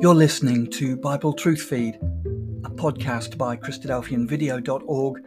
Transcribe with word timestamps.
You're 0.00 0.14
listening 0.14 0.70
to 0.74 0.96
Bible 0.96 1.32
Truth 1.32 1.62
Feed, 1.62 1.96
a 1.96 2.70
podcast 2.70 3.36
by 3.36 3.56
Christadelphianvideo.org 3.56 5.22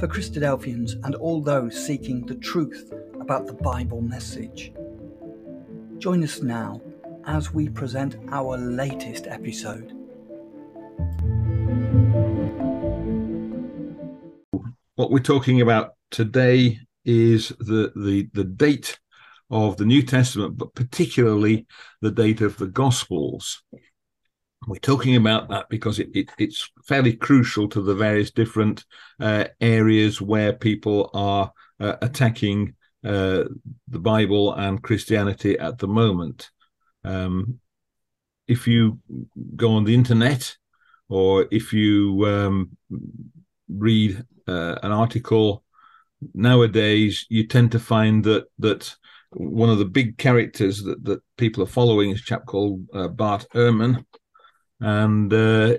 for 0.00 0.08
Christadelphians 0.08 0.94
and 1.04 1.14
all 1.14 1.40
those 1.40 1.86
seeking 1.86 2.26
the 2.26 2.34
truth 2.34 2.92
about 3.20 3.46
the 3.46 3.52
Bible 3.52 4.00
message. 4.02 4.72
Join 5.98 6.24
us 6.24 6.42
now 6.42 6.82
as 7.26 7.54
we 7.54 7.68
present 7.68 8.16
our 8.32 8.58
latest 8.58 9.28
episode. 9.28 9.92
What 14.96 15.12
we're 15.12 15.20
talking 15.20 15.60
about 15.60 15.92
today 16.10 16.80
is 17.04 17.50
the, 17.60 17.92
the, 17.94 18.28
the 18.32 18.42
date 18.42 18.98
of 19.48 19.76
the 19.76 19.84
New 19.84 20.02
Testament, 20.02 20.58
but 20.58 20.74
particularly 20.74 21.66
the 22.02 22.10
date 22.10 22.40
of 22.40 22.56
the 22.56 22.66
Gospels. 22.66 23.62
We're 24.66 24.78
talking 24.78 25.16
about 25.16 25.48
that 25.48 25.68
because 25.68 25.98
it, 25.98 26.08
it, 26.14 26.30
it's 26.38 26.70
fairly 26.84 27.14
crucial 27.14 27.68
to 27.68 27.80
the 27.80 27.94
various 27.94 28.30
different 28.30 28.84
uh, 29.20 29.44
areas 29.60 30.20
where 30.20 30.52
people 30.52 31.10
are 31.14 31.52
uh, 31.80 31.96
attacking 32.02 32.74
uh, 33.04 33.44
the 33.86 33.98
Bible 34.00 34.54
and 34.54 34.82
Christianity 34.82 35.58
at 35.58 35.78
the 35.78 35.86
moment. 35.86 36.50
Um, 37.04 37.60
if 38.48 38.66
you 38.66 38.98
go 39.54 39.72
on 39.72 39.84
the 39.84 39.94
internet 39.94 40.56
or 41.08 41.46
if 41.50 41.72
you 41.72 42.26
um, 42.26 42.76
read 43.68 44.24
uh, 44.46 44.76
an 44.82 44.90
article 44.90 45.62
nowadays, 46.34 47.26
you 47.28 47.46
tend 47.46 47.72
to 47.72 47.78
find 47.78 48.24
that 48.24 48.46
that 48.58 48.94
one 49.32 49.68
of 49.68 49.78
the 49.78 49.84
big 49.84 50.16
characters 50.16 50.82
that, 50.82 51.04
that 51.04 51.20
people 51.36 51.62
are 51.62 51.66
following 51.66 52.10
is 52.10 52.20
a 52.20 52.24
chap 52.24 52.46
called 52.46 52.86
uh, 52.94 53.08
Bart 53.08 53.46
Ehrman, 53.54 54.04
and 54.80 55.32
uh, 55.32 55.74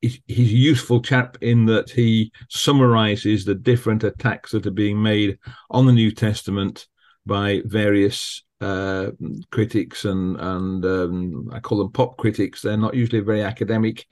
he's 0.00 0.20
a 0.28 0.32
useful 0.32 1.00
chap 1.00 1.38
in 1.40 1.66
that 1.66 1.90
he 1.90 2.32
summarizes 2.48 3.44
the 3.44 3.54
different 3.54 4.04
attacks 4.04 4.52
that 4.52 4.66
are 4.66 4.70
being 4.70 5.00
made 5.00 5.38
on 5.70 5.86
the 5.86 5.92
New 5.92 6.10
Testament 6.10 6.86
by 7.24 7.62
various 7.64 8.42
uh, 8.60 9.10
critics 9.50 10.04
and 10.04 10.36
and 10.40 10.84
um, 10.84 11.50
I 11.52 11.60
call 11.60 11.78
them 11.78 11.92
pop 11.92 12.16
critics. 12.16 12.62
They're 12.62 12.76
not 12.76 12.94
usually 12.94 13.20
very 13.20 13.42
academic, 13.42 14.06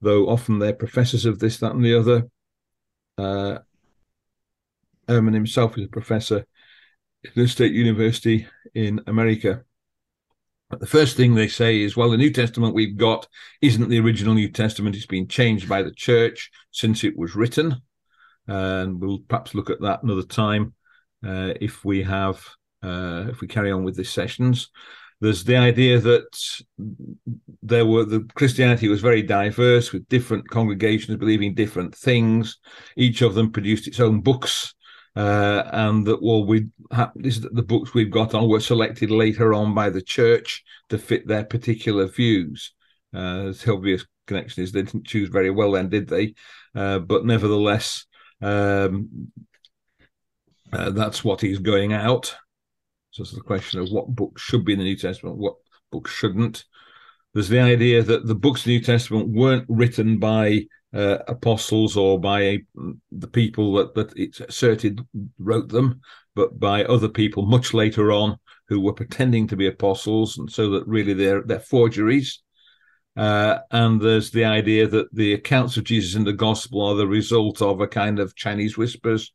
though 0.00 0.28
often 0.28 0.58
they're 0.58 0.72
professors 0.72 1.26
of 1.26 1.38
this, 1.38 1.58
that, 1.58 1.72
and 1.72 1.84
the 1.84 1.98
other. 1.98 2.28
Uh, 3.18 3.58
himself 5.08 5.76
is 5.76 5.84
a 5.84 5.88
professor 5.88 6.46
at 7.24 7.34
the 7.34 7.46
State 7.46 7.72
University 7.72 8.46
in 8.74 9.00
America. 9.06 9.64
The 10.78 10.86
first 10.86 11.16
thing 11.16 11.34
they 11.34 11.48
say 11.48 11.82
is, 11.82 11.96
well, 11.96 12.10
the 12.10 12.16
New 12.16 12.32
Testament 12.32 12.74
we've 12.74 12.96
got 12.96 13.26
isn't 13.60 13.88
the 13.88 14.00
original 14.00 14.34
New 14.34 14.50
Testament. 14.50 14.96
It's 14.96 15.06
been 15.06 15.28
changed 15.28 15.68
by 15.68 15.82
the 15.82 15.92
church 15.92 16.50
since 16.70 17.04
it 17.04 17.16
was 17.16 17.36
written. 17.36 17.76
And 18.46 19.00
we'll 19.00 19.20
perhaps 19.28 19.54
look 19.54 19.70
at 19.70 19.80
that 19.82 20.02
another 20.02 20.22
time 20.22 20.74
uh, 21.26 21.52
if 21.60 21.84
we 21.84 22.02
have, 22.02 22.42
uh, 22.82 23.26
if 23.28 23.40
we 23.40 23.48
carry 23.48 23.70
on 23.70 23.84
with 23.84 23.96
these 23.96 24.10
sessions. 24.10 24.70
There's 25.20 25.44
the 25.44 25.56
idea 25.56 26.00
that 26.00 26.60
there 27.62 27.86
were 27.86 28.04
the 28.04 28.28
Christianity 28.34 28.88
was 28.88 29.00
very 29.00 29.22
diverse 29.22 29.92
with 29.92 30.08
different 30.08 30.48
congregations 30.48 31.16
believing 31.18 31.54
different 31.54 31.94
things. 31.94 32.58
Each 32.96 33.22
of 33.22 33.34
them 33.34 33.52
produced 33.52 33.86
its 33.86 34.00
own 34.00 34.20
books 34.20 34.74
uh, 35.16 35.62
and 35.72 36.06
that 36.06 36.22
well 36.22 36.44
we 36.44 36.68
ha- 36.90 37.12
this, 37.14 37.38
the 37.38 37.62
books 37.62 37.94
we've 37.94 38.10
got 38.10 38.34
on 38.34 38.48
were 38.48 38.60
selected 38.60 39.10
later 39.10 39.52
on 39.52 39.74
by 39.74 39.90
the 39.90 40.02
church 40.02 40.64
to 40.88 40.98
fit 40.98 41.26
their 41.26 41.44
particular 41.44 42.06
views. 42.06 42.72
Uh, 43.14 43.52
the 43.52 43.72
obvious 43.72 44.06
connection 44.26 44.62
is 44.62 44.72
they 44.72 44.82
didn't 44.82 45.06
choose 45.06 45.28
very 45.28 45.50
well 45.50 45.72
then, 45.72 45.88
did 45.88 46.08
they? 46.08 46.34
Uh, 46.74 46.98
but 46.98 47.26
nevertheless, 47.26 48.06
um, 48.40 49.30
uh, 50.72 50.90
that's 50.90 51.22
what 51.22 51.44
is 51.44 51.58
going 51.58 51.92
out. 51.92 52.34
So 53.10 53.22
it's 53.22 53.32
the 53.32 53.40
question 53.40 53.80
of 53.80 53.90
what 53.90 54.08
books 54.08 54.40
should 54.40 54.64
be 54.64 54.72
in 54.72 54.78
the 54.78 54.86
New 54.86 54.96
Testament, 54.96 55.36
what 55.36 55.56
books 55.90 56.10
shouldn't. 56.10 56.64
There's 57.34 57.48
the 57.48 57.60
idea 57.60 58.02
that 58.02 58.26
the 58.26 58.34
books 58.34 58.60
of 58.60 58.64
the 58.66 58.78
New 58.78 58.84
Testament 58.84 59.28
weren't 59.28 59.64
written 59.68 60.18
by 60.18 60.66
uh, 60.94 61.18
apostles 61.28 61.96
or 61.96 62.20
by 62.20 62.58
the 63.10 63.28
people 63.28 63.72
that, 63.74 63.94
that 63.94 64.12
it's 64.16 64.40
asserted 64.40 65.00
wrote 65.38 65.68
them, 65.68 66.00
but 66.34 66.58
by 66.58 66.84
other 66.84 67.08
people 67.08 67.46
much 67.46 67.72
later 67.72 68.12
on 68.12 68.38
who 68.68 68.80
were 68.80 68.92
pretending 68.92 69.46
to 69.46 69.56
be 69.56 69.66
apostles, 69.66 70.38
and 70.38 70.50
so 70.50 70.70
that 70.70 70.86
really 70.86 71.14
they're 71.14 71.42
they're 71.42 71.60
forgeries. 71.60 72.42
Uh, 73.16 73.58
and 73.70 74.00
there's 74.00 74.30
the 74.30 74.44
idea 74.44 74.86
that 74.86 75.14
the 75.14 75.34
accounts 75.34 75.76
of 75.76 75.84
Jesus 75.84 76.14
in 76.14 76.24
the 76.24 76.32
gospel 76.32 76.82
are 76.82 76.94
the 76.94 77.06
result 77.06 77.60
of 77.60 77.80
a 77.80 77.86
kind 77.86 78.18
of 78.18 78.34
Chinese 78.34 78.78
whispers, 78.78 79.32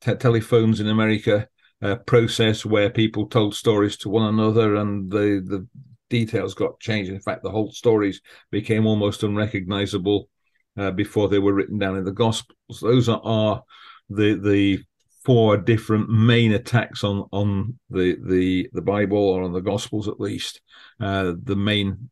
te- 0.00 0.16
telephones 0.16 0.80
in 0.80 0.88
America 0.88 1.46
uh, 1.82 1.94
process 2.06 2.64
where 2.64 2.90
people 2.90 3.26
told 3.26 3.54
stories 3.54 3.96
to 3.98 4.08
one 4.08 4.26
another, 4.26 4.76
and 4.76 5.10
the 5.10 5.42
the 5.46 5.66
details 6.10 6.54
got 6.54 6.78
changed. 6.80 7.10
In 7.10 7.20
fact, 7.20 7.42
the 7.42 7.50
whole 7.50 7.72
stories 7.72 8.20
became 8.50 8.86
almost 8.86 9.22
unrecognizable 9.22 10.28
uh, 10.76 10.90
before 10.90 11.28
they 11.28 11.38
were 11.38 11.54
written 11.54 11.78
down 11.78 11.96
in 11.96 12.04
the 12.04 12.12
Gospels. 12.12 12.80
Those 12.80 13.08
are, 13.08 13.20
are 13.24 13.62
the 14.10 14.34
the 14.34 14.84
four 15.24 15.56
different 15.56 16.10
main 16.10 16.52
attacks 16.52 17.04
on 17.04 17.26
on 17.32 17.78
the 17.88 18.16
the 18.26 18.68
the 18.72 18.82
Bible 18.82 19.18
or 19.18 19.42
on 19.42 19.52
the 19.52 19.60
Gospels 19.60 20.08
at 20.08 20.20
least. 20.20 20.60
Uh, 21.00 21.32
the 21.42 21.56
main 21.56 22.10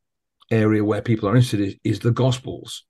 area 0.50 0.82
where 0.82 1.02
people 1.02 1.28
are 1.28 1.36
interested 1.36 1.60
is, 1.60 1.76
is 1.84 1.98
the 1.98 2.10
Gospels. 2.10 2.84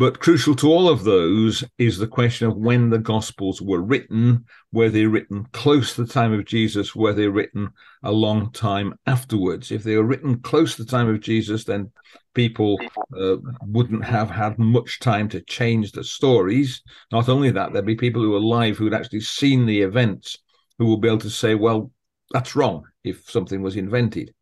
But 0.00 0.18
crucial 0.18 0.56
to 0.56 0.72
all 0.72 0.88
of 0.88 1.04
those 1.04 1.62
is 1.76 1.98
the 1.98 2.06
question 2.06 2.48
of 2.48 2.56
when 2.56 2.88
the 2.88 2.98
Gospels 2.98 3.60
were 3.60 3.82
written. 3.82 4.46
Were 4.72 4.88
they 4.88 5.04
written 5.04 5.46
close 5.52 5.94
to 5.94 6.04
the 6.04 6.10
time 6.10 6.32
of 6.32 6.46
Jesus? 6.46 6.96
Were 6.96 7.12
they 7.12 7.28
written 7.28 7.68
a 8.02 8.10
long 8.10 8.50
time 8.52 8.94
afterwards? 9.06 9.70
If 9.70 9.82
they 9.82 9.98
were 9.98 10.06
written 10.06 10.40
close 10.40 10.76
to 10.76 10.84
the 10.84 10.90
time 10.90 11.06
of 11.06 11.20
Jesus, 11.20 11.64
then 11.64 11.92
people 12.32 12.80
uh, 13.14 13.36
wouldn't 13.66 14.02
have 14.02 14.30
had 14.30 14.58
much 14.58 15.00
time 15.00 15.28
to 15.28 15.42
change 15.42 15.92
the 15.92 16.02
stories. 16.02 16.80
Not 17.12 17.28
only 17.28 17.50
that, 17.50 17.74
there'd 17.74 17.84
be 17.84 17.94
people 17.94 18.22
who 18.22 18.30
were 18.30 18.38
alive 18.38 18.78
who'd 18.78 18.94
actually 18.94 19.20
seen 19.20 19.66
the 19.66 19.82
events 19.82 20.38
who 20.78 20.86
will 20.86 20.96
be 20.96 21.08
able 21.08 21.18
to 21.18 21.28
say, 21.28 21.54
well, 21.54 21.90
that's 22.30 22.56
wrong 22.56 22.84
if 23.04 23.28
something 23.28 23.60
was 23.60 23.76
invented. 23.76 24.32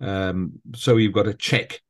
Um, 0.00 0.54
so 0.74 0.96
you've 0.96 1.12
got 1.12 1.26
to 1.26 1.34
check 1.34 1.80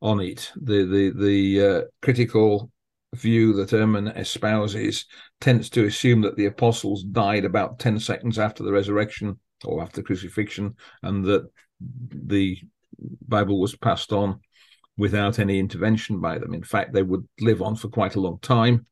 on 0.00 0.20
it. 0.20 0.50
The 0.56 0.84
the 0.84 1.10
the 1.10 1.66
uh, 1.66 1.82
critical 2.02 2.70
view 3.14 3.54
that 3.54 3.70
Ehrman 3.70 4.14
espouses 4.16 5.06
tends 5.40 5.70
to 5.70 5.86
assume 5.86 6.20
that 6.22 6.36
the 6.36 6.46
apostles 6.46 7.02
died 7.02 7.44
about 7.44 7.78
ten 7.78 7.98
seconds 7.98 8.38
after 8.38 8.62
the 8.62 8.72
resurrection 8.72 9.38
or 9.64 9.82
after 9.82 10.02
crucifixion, 10.02 10.76
and 11.02 11.24
that 11.24 11.48
the 11.80 12.58
Bible 13.26 13.60
was 13.60 13.74
passed 13.76 14.12
on 14.12 14.40
without 14.96 15.38
any 15.38 15.58
intervention 15.58 16.20
by 16.20 16.38
them. 16.38 16.54
In 16.54 16.62
fact, 16.62 16.92
they 16.92 17.02
would 17.02 17.26
live 17.40 17.62
on 17.62 17.76
for 17.76 17.88
quite 17.88 18.16
a 18.16 18.20
long 18.20 18.38
time, 18.40 18.86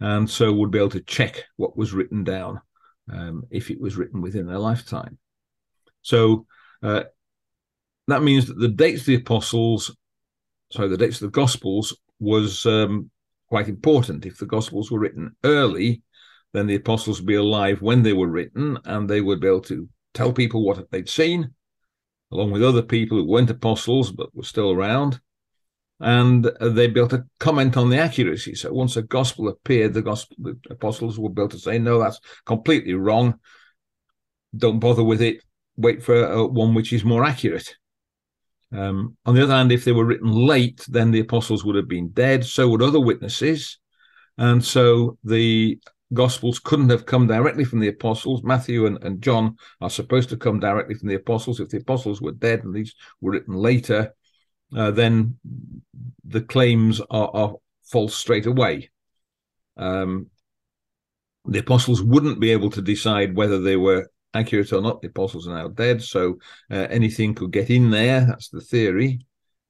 and 0.00 0.28
so 0.28 0.52
would 0.52 0.70
be 0.70 0.78
able 0.78 0.90
to 0.90 1.02
check 1.02 1.44
what 1.56 1.76
was 1.76 1.92
written 1.92 2.24
down 2.24 2.60
um, 3.12 3.44
if 3.50 3.70
it 3.70 3.80
was 3.80 3.96
written 3.96 4.20
within 4.22 4.46
their 4.46 4.58
lifetime. 4.58 5.18
So. 6.02 6.46
Uh, 6.82 7.02
that 8.06 8.22
means 8.22 8.46
that 8.46 8.58
the 8.58 8.68
dates 8.68 9.00
of 9.00 9.06
the 9.06 9.16
apostles 9.16 9.94
so 10.70 10.88
the 10.88 10.96
dates 10.96 11.16
of 11.16 11.32
the 11.32 11.40
Gospels 11.40 11.96
was 12.20 12.66
um, 12.66 13.10
quite 13.48 13.68
important. 13.68 14.26
If 14.26 14.38
the 14.38 14.46
Gospels 14.46 14.90
were 14.90 14.98
written 14.98 15.34
early, 15.44 16.02
then 16.52 16.66
the 16.66 16.76
apostles 16.76 17.20
would 17.20 17.26
be 17.26 17.34
alive 17.34 17.82
when 17.82 18.02
they 18.02 18.12
were 18.12 18.28
written, 18.28 18.78
and 18.84 19.08
they 19.08 19.20
would 19.20 19.40
be 19.40 19.46
able 19.46 19.62
to 19.62 19.88
tell 20.14 20.32
people 20.32 20.64
what 20.64 20.90
they'd 20.90 21.08
seen, 21.08 21.54
along 22.32 22.50
with 22.50 22.62
other 22.62 22.82
people 22.82 23.18
who 23.18 23.24
weren't 23.24 23.50
apostles 23.50 24.12
but 24.12 24.34
were 24.34 24.42
still 24.42 24.70
around, 24.70 25.20
and 26.00 26.50
they'd 26.60 26.94
be 26.94 27.00
able 27.00 27.08
to 27.08 27.24
comment 27.38 27.76
on 27.76 27.90
the 27.90 27.98
accuracy. 27.98 28.54
So 28.54 28.72
once 28.72 28.96
a 28.96 29.02
gospel 29.02 29.48
appeared, 29.48 29.94
the 29.94 30.02
gospel 30.02 30.36
the 30.40 30.58
apostles 30.70 31.18
were 31.18 31.30
able 31.30 31.48
to 31.48 31.58
say, 31.58 31.78
"No, 31.78 31.98
that's 31.98 32.20
completely 32.44 32.94
wrong. 32.94 33.34
Don't 34.56 34.78
bother 34.78 35.04
with 35.04 35.20
it. 35.20 35.42
Wait 35.76 36.02
for 36.02 36.24
uh, 36.24 36.44
one 36.44 36.74
which 36.74 36.92
is 36.92 37.04
more 37.04 37.24
accurate." 37.24 37.74
Um, 38.72 39.16
on 39.24 39.34
the 39.34 39.42
other 39.42 39.54
hand, 39.54 39.72
if 39.72 39.84
they 39.84 39.92
were 39.92 40.04
written 40.04 40.30
late, 40.30 40.84
then 40.88 41.10
the 41.10 41.20
apostles 41.20 41.64
would 41.64 41.76
have 41.76 41.88
been 41.88 42.08
dead. 42.10 42.44
So 42.44 42.68
would 42.68 42.82
other 42.82 43.00
witnesses. 43.00 43.78
And 44.36 44.64
so 44.64 45.18
the 45.24 45.78
Gospels 46.14 46.58
couldn't 46.58 46.88
have 46.88 47.04
come 47.04 47.26
directly 47.26 47.64
from 47.64 47.80
the 47.80 47.88
apostles. 47.88 48.42
Matthew 48.42 48.86
and, 48.86 49.02
and 49.04 49.20
John 49.20 49.56
are 49.80 49.90
supposed 49.90 50.30
to 50.30 50.36
come 50.36 50.58
directly 50.58 50.94
from 50.94 51.08
the 51.08 51.16
apostles. 51.16 51.60
If 51.60 51.68
the 51.68 51.78
apostles 51.78 52.22
were 52.22 52.32
dead 52.32 52.64
and 52.64 52.74
these 52.74 52.94
were 53.20 53.32
written 53.32 53.54
later, 53.54 54.14
uh, 54.74 54.90
then 54.90 55.38
the 56.24 56.40
claims 56.40 57.00
are, 57.10 57.30
are 57.34 57.54
false 57.84 58.14
straight 58.14 58.46
away. 58.46 58.90
Um, 59.76 60.28
the 61.44 61.60
apostles 61.60 62.02
wouldn't 62.02 62.40
be 62.40 62.50
able 62.50 62.70
to 62.70 62.82
decide 62.82 63.36
whether 63.36 63.60
they 63.60 63.76
were 63.76 64.10
accurate 64.34 64.72
or 64.72 64.80
not. 64.80 65.00
The 65.02 65.08
apostles 65.08 65.48
are 65.48 65.54
now 65.54 65.68
dead, 65.68 66.02
so 66.02 66.38
uh, 66.70 66.86
anything 66.90 67.34
could 67.34 67.52
get 67.52 67.70
in 67.70 67.90
there. 67.90 68.20
That's 68.26 68.48
the 68.48 68.60
theory. 68.60 69.20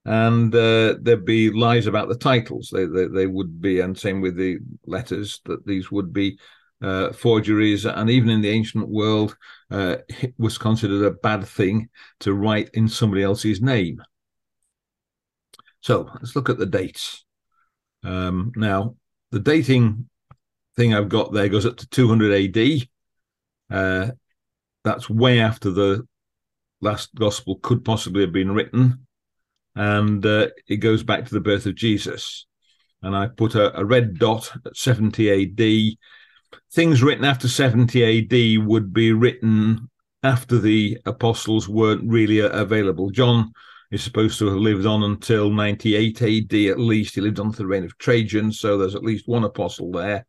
and 0.05 0.55
uh, 0.55 0.95
there'd 1.01 1.25
be 1.25 1.51
lies 1.51 1.87
about 1.87 2.09
the 2.09 2.17
titles. 2.17 2.71
They, 2.73 2.87
they, 2.87 3.07
they 3.09 3.27
would 3.27 3.61
be, 3.61 3.81
and 3.81 3.99
same 3.99 4.21
with 4.21 4.37
the 4.37 4.59
letters, 4.87 5.41
that 5.45 5.67
these 5.67 5.91
would 5.91 6.13
be 6.13 6.39
uh, 6.81 7.13
forgeries. 7.13 7.85
And 7.85 8.09
even 8.09 8.31
in 8.31 8.41
the 8.41 8.51
ancient 8.51 8.89
world, 8.89 9.37
uh, 9.71 9.97
it 10.09 10.35
was 10.39 10.59
considered 10.59 11.05
a 11.05 11.11
bad 11.11 11.47
thing 11.47 11.89
to 12.21 12.35
write 12.35 12.71
in 12.75 12.89
somebody 12.89 13.23
else's 13.23 13.61
name. 13.61 14.01
So 15.81 16.09
let's 16.15 16.35
look 16.35 16.49
at 16.49 16.59
the 16.59 16.67
dates. 16.67 17.25
Um, 18.03 18.53
now, 18.57 18.97
the 19.31 19.41
dating 19.41 20.09
thing 20.77 20.95
I've 20.95 21.09
got 21.09 21.33
there 21.33 21.49
goes 21.49 21.67
up 21.67 21.77
to 21.77 21.89
200 21.89 22.57
AD. 22.57 22.89
Uh, 23.71 24.13
that's 24.89 25.11
way 25.11 25.41
after 25.41 25.71
the 25.71 26.07
last 26.81 27.15
gospel 27.15 27.59
could 27.63 27.85
possibly 27.85 28.23
have 28.23 28.33
been 28.33 28.53
written 28.53 29.07
and 29.79 30.27
uh, 30.27 30.49
it 30.67 30.79
goes 30.79 31.05
back 31.05 31.25
to 31.25 31.35
the 31.35 31.41
birth 31.41 31.65
of 31.65 31.77
Jesus. 31.77 32.47
And 33.03 33.17
I 33.17 33.29
put 33.29 33.55
a, 33.55 33.79
a 33.79 33.85
red 33.85 34.19
dot 34.19 34.51
at 34.67 34.77
70 34.77 35.31
AD. 35.31 35.97
Things 36.73 37.01
written 37.01 37.25
after 37.25 37.47
70 37.47 38.59
AD 38.59 38.67
would 38.67 38.93
be 38.93 39.13
written 39.13 39.89
after 40.25 40.59
the 40.59 40.99
apostles 41.07 41.69
weren't 41.69 42.11
really 42.11 42.41
available. 42.41 43.11
John 43.11 43.53
is 43.93 44.03
supposed 44.03 44.41
to 44.41 44.49
have 44.49 44.57
lived 44.57 44.85
on 44.85 45.05
until 45.05 45.51
98 45.51 46.23
AD 46.23 46.55
at 46.73 46.81
least. 46.81 47.15
He 47.15 47.21
lived 47.21 47.39
on 47.39 47.53
to 47.53 47.59
the 47.59 47.67
reign 47.67 47.85
of 47.85 47.97
Trajan, 47.99 48.51
so 48.51 48.77
there's 48.77 48.97
at 48.97 49.05
least 49.05 49.29
one 49.29 49.45
apostle 49.45 49.93
there. 49.93 50.27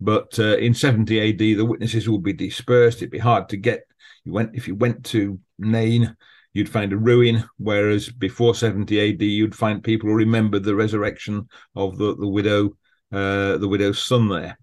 But 0.00 0.38
uh, 0.38 0.58
in 0.58 0.74
70 0.74 1.30
AD, 1.30 1.38
the 1.38 1.64
witnesses 1.64 2.10
would 2.10 2.22
be 2.22 2.34
dispersed. 2.34 2.98
It'd 2.98 3.10
be 3.10 3.18
hard 3.18 3.48
to 3.48 3.56
get. 3.56 3.84
You 4.24 4.32
went 4.32 4.54
if 4.54 4.68
you 4.68 4.74
went 4.74 5.04
to 5.06 5.38
Nain, 5.58 6.16
you'd 6.52 6.68
find 6.68 6.92
a 6.92 6.96
ruin, 6.96 7.44
whereas 7.58 8.08
before 8.08 8.54
70 8.54 9.14
AD, 9.14 9.22
you'd 9.22 9.54
find 9.54 9.82
people 9.82 10.08
who 10.08 10.16
remembered 10.16 10.64
the 10.64 10.74
resurrection 10.74 11.48
of 11.74 11.98
the, 11.98 12.14
the 12.16 12.28
widow, 12.28 12.76
uh, 13.12 13.56
the 13.58 13.68
widow's 13.68 14.04
son 14.04 14.28
there. 14.28 14.58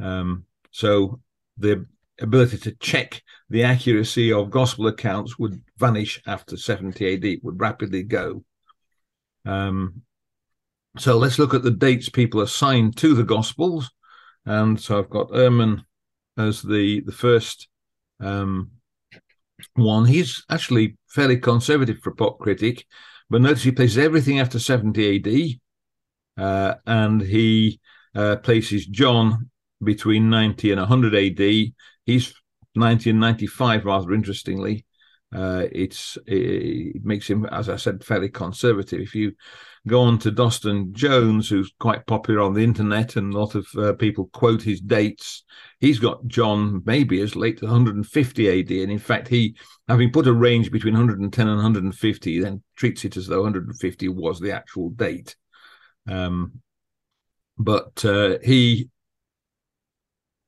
Um, 0.00 0.44
so 0.70 1.20
the 1.58 1.86
ability 2.20 2.58
to 2.58 2.72
check 2.76 3.22
the 3.50 3.64
accuracy 3.64 4.32
of 4.32 4.50
gospel 4.50 4.86
accounts 4.86 5.38
would 5.38 5.62
vanish 5.78 6.20
after 6.26 6.56
70 6.56 7.14
AD, 7.14 7.38
would 7.42 7.60
rapidly 7.60 8.02
go. 8.02 8.44
Um, 9.44 10.02
so 10.96 11.18
let's 11.18 11.38
look 11.38 11.54
at 11.54 11.62
the 11.62 11.70
dates 11.70 12.08
people 12.08 12.40
assigned 12.40 12.96
to 12.98 13.14
the 13.14 13.24
gospels. 13.24 13.90
And 14.46 14.80
so 14.80 14.98
I've 14.98 15.10
got 15.10 15.30
Ehrman 15.30 15.84
as 16.36 16.62
the, 16.62 17.00
the 17.00 17.12
first 17.12 17.68
um, 18.20 18.70
one. 19.74 20.06
He's 20.06 20.44
actually 20.50 20.96
fairly 21.08 21.38
conservative 21.38 21.98
for 21.98 22.10
a 22.10 22.16
pop 22.16 22.38
critic, 22.38 22.86
but 23.30 23.40
notice 23.40 23.62
he 23.62 23.72
places 23.72 23.98
everything 23.98 24.40
after 24.40 24.58
70 24.58 25.60
AD, 26.38 26.42
uh, 26.42 26.74
and 26.86 27.20
he 27.20 27.80
uh, 28.14 28.36
places 28.36 28.86
John 28.86 29.50
between 29.82 30.30
90 30.30 30.72
and 30.72 30.80
100 30.80 31.14
AD. 31.14 31.72
He's 32.06 32.34
90 32.74 33.10
and 33.10 33.20
95, 33.20 33.84
rather 33.84 34.12
interestingly. 34.12 34.84
Uh, 35.34 35.66
it's 35.72 36.16
it 36.26 37.04
makes 37.04 37.28
him, 37.28 37.44
as 37.46 37.68
I 37.68 37.74
said, 37.76 38.04
fairly 38.04 38.28
conservative. 38.28 39.00
If 39.00 39.16
you 39.16 39.32
go 39.86 40.02
on 40.02 40.18
to 40.20 40.30
Dostan 40.30 40.92
Jones, 40.92 41.48
who's 41.48 41.72
quite 41.80 42.06
popular 42.06 42.40
on 42.40 42.54
the 42.54 42.62
internet, 42.62 43.16
and 43.16 43.34
a 43.34 43.38
lot 43.38 43.56
of 43.56 43.66
uh, 43.76 43.94
people 43.94 44.30
quote 44.32 44.62
his 44.62 44.80
dates. 44.80 45.44
He's 45.84 45.98
got 45.98 46.26
John 46.26 46.82
maybe 46.84 47.20
as 47.20 47.36
late 47.36 47.56
as 47.56 47.62
150 47.62 48.48
AD, 48.48 48.70
and 48.70 48.92
in 48.92 48.98
fact, 48.98 49.28
he, 49.28 49.56
having 49.88 50.10
put 50.10 50.26
a 50.26 50.32
range 50.32 50.70
between 50.70 50.94
110 50.94 51.46
and 51.46 51.56
150, 51.56 52.40
then 52.40 52.62
treats 52.76 53.04
it 53.04 53.16
as 53.16 53.26
though 53.26 53.42
150 53.42 54.08
was 54.08 54.40
the 54.40 54.52
actual 54.52 54.90
date. 54.90 55.36
Um, 56.08 56.60
but 57.58 58.04
uh, 58.04 58.38
he 58.42 58.88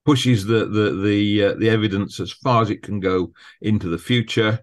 pushes 0.05 0.45
the 0.45 0.67
the 0.67 0.91
the 1.03 1.45
uh, 1.45 1.55
the 1.55 1.71
evidence 1.71 2.21
as 2.21 2.33
far 2.33 2.63
as 2.63 2.71
it 2.71 2.83
can 2.83 3.01
go 3.01 3.33
into 3.61 3.89
the 3.89 3.99
future, 3.99 4.61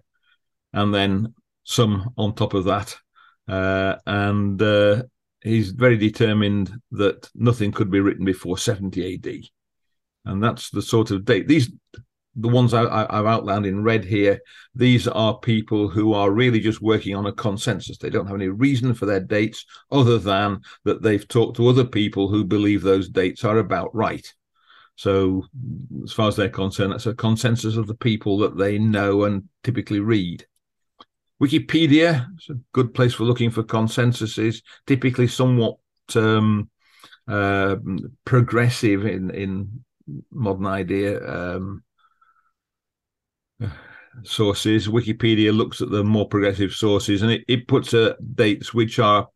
and 0.72 0.92
then 0.92 1.34
some 1.64 2.12
on 2.16 2.34
top 2.34 2.52
of 2.54 2.64
that 2.64 2.96
uh, 3.48 3.96
and 4.06 4.60
uh, 4.62 5.02
he's 5.42 5.70
very 5.70 5.96
determined 5.96 6.72
that 6.92 7.28
nothing 7.34 7.72
could 7.72 7.90
be 7.90 8.00
written 8.00 8.24
before 8.24 8.58
70 8.58 9.14
AD, 9.14 9.44
and 10.24 10.42
that's 10.42 10.70
the 10.70 10.82
sort 10.82 11.10
of 11.10 11.24
date. 11.24 11.48
These, 11.48 11.70
the 12.36 12.48
ones 12.48 12.74
I, 12.74 13.06
have 13.14 13.26
outlined 13.26 13.66
in 13.66 13.82
red 13.82 14.04
here, 14.04 14.40
these 14.74 15.06
are 15.06 15.38
people 15.38 15.88
who 15.88 16.14
are 16.14 16.30
really 16.30 16.60
just 16.60 16.82
working 16.82 17.14
on 17.14 17.26
a 17.26 17.32
consensus. 17.32 17.98
They 17.98 18.10
don't 18.10 18.26
have 18.26 18.36
any 18.36 18.48
reason 18.48 18.94
for 18.94 19.06
their 19.06 19.20
dates 19.20 19.64
other 19.90 20.18
than 20.18 20.60
that 20.84 21.02
they've 21.02 21.26
talked 21.26 21.56
to 21.56 21.68
other 21.68 21.84
people 21.84 22.28
who 22.28 22.44
believe 22.44 22.82
those 22.82 23.08
dates 23.08 23.44
are 23.44 23.58
about 23.58 23.94
right. 23.94 24.26
So, 24.96 25.44
as 26.04 26.12
far 26.12 26.28
as 26.28 26.36
they're 26.36 26.48
concerned, 26.48 26.92
that's 26.92 27.06
a 27.06 27.14
consensus 27.14 27.76
of 27.76 27.86
the 27.86 27.96
people 27.96 28.38
that 28.38 28.56
they 28.56 28.78
know 28.78 29.24
and 29.24 29.44
typically 29.64 30.00
read. 30.00 30.46
Wikipedia 31.42 32.26
is 32.38 32.48
a 32.50 32.58
good 32.72 32.94
place 32.94 33.12
for 33.12 33.24
looking 33.24 33.50
for 33.50 33.64
consensuses, 33.64 34.62
typically 34.86 35.26
somewhat 35.26 35.76
um, 36.14 36.70
uh, 37.26 37.76
progressive 38.24 39.04
in, 39.04 39.30
in 39.30 39.84
modern 40.30 40.66
idea 40.66 41.20
um, 41.26 41.82
sources. 44.22 44.88
Wikipedia 44.88 45.54
looks 45.54 45.80
at 45.80 45.90
the 45.90 46.04
more 46.04 46.28
progressive 46.28 46.72
sources 46.72 47.22
and 47.22 47.30
it, 47.30 47.44
it 47.48 47.68
puts 47.68 47.94
uh, 47.94 48.14
dates 48.34 48.72
which 48.72 48.98
are 48.98 49.28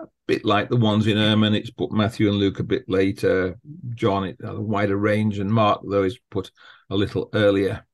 a 0.00 0.06
bit 0.26 0.44
like 0.44 0.68
the 0.68 0.76
ones 0.76 1.06
in 1.06 1.16
Ehrman. 1.16 1.56
It's 1.56 1.70
put 1.70 1.92
Matthew 1.92 2.28
and 2.28 2.38
Luke 2.38 2.60
a 2.60 2.64
bit 2.64 2.84
later, 2.88 3.58
John 3.94 4.24
it 4.24 4.36
a 4.42 4.60
wider 4.60 4.96
range, 4.96 5.38
and 5.38 5.52
Mark 5.52 5.82
though 5.88 6.04
is 6.04 6.18
put 6.30 6.50
a 6.88 6.96
little 6.96 7.30
earlier. 7.34 7.84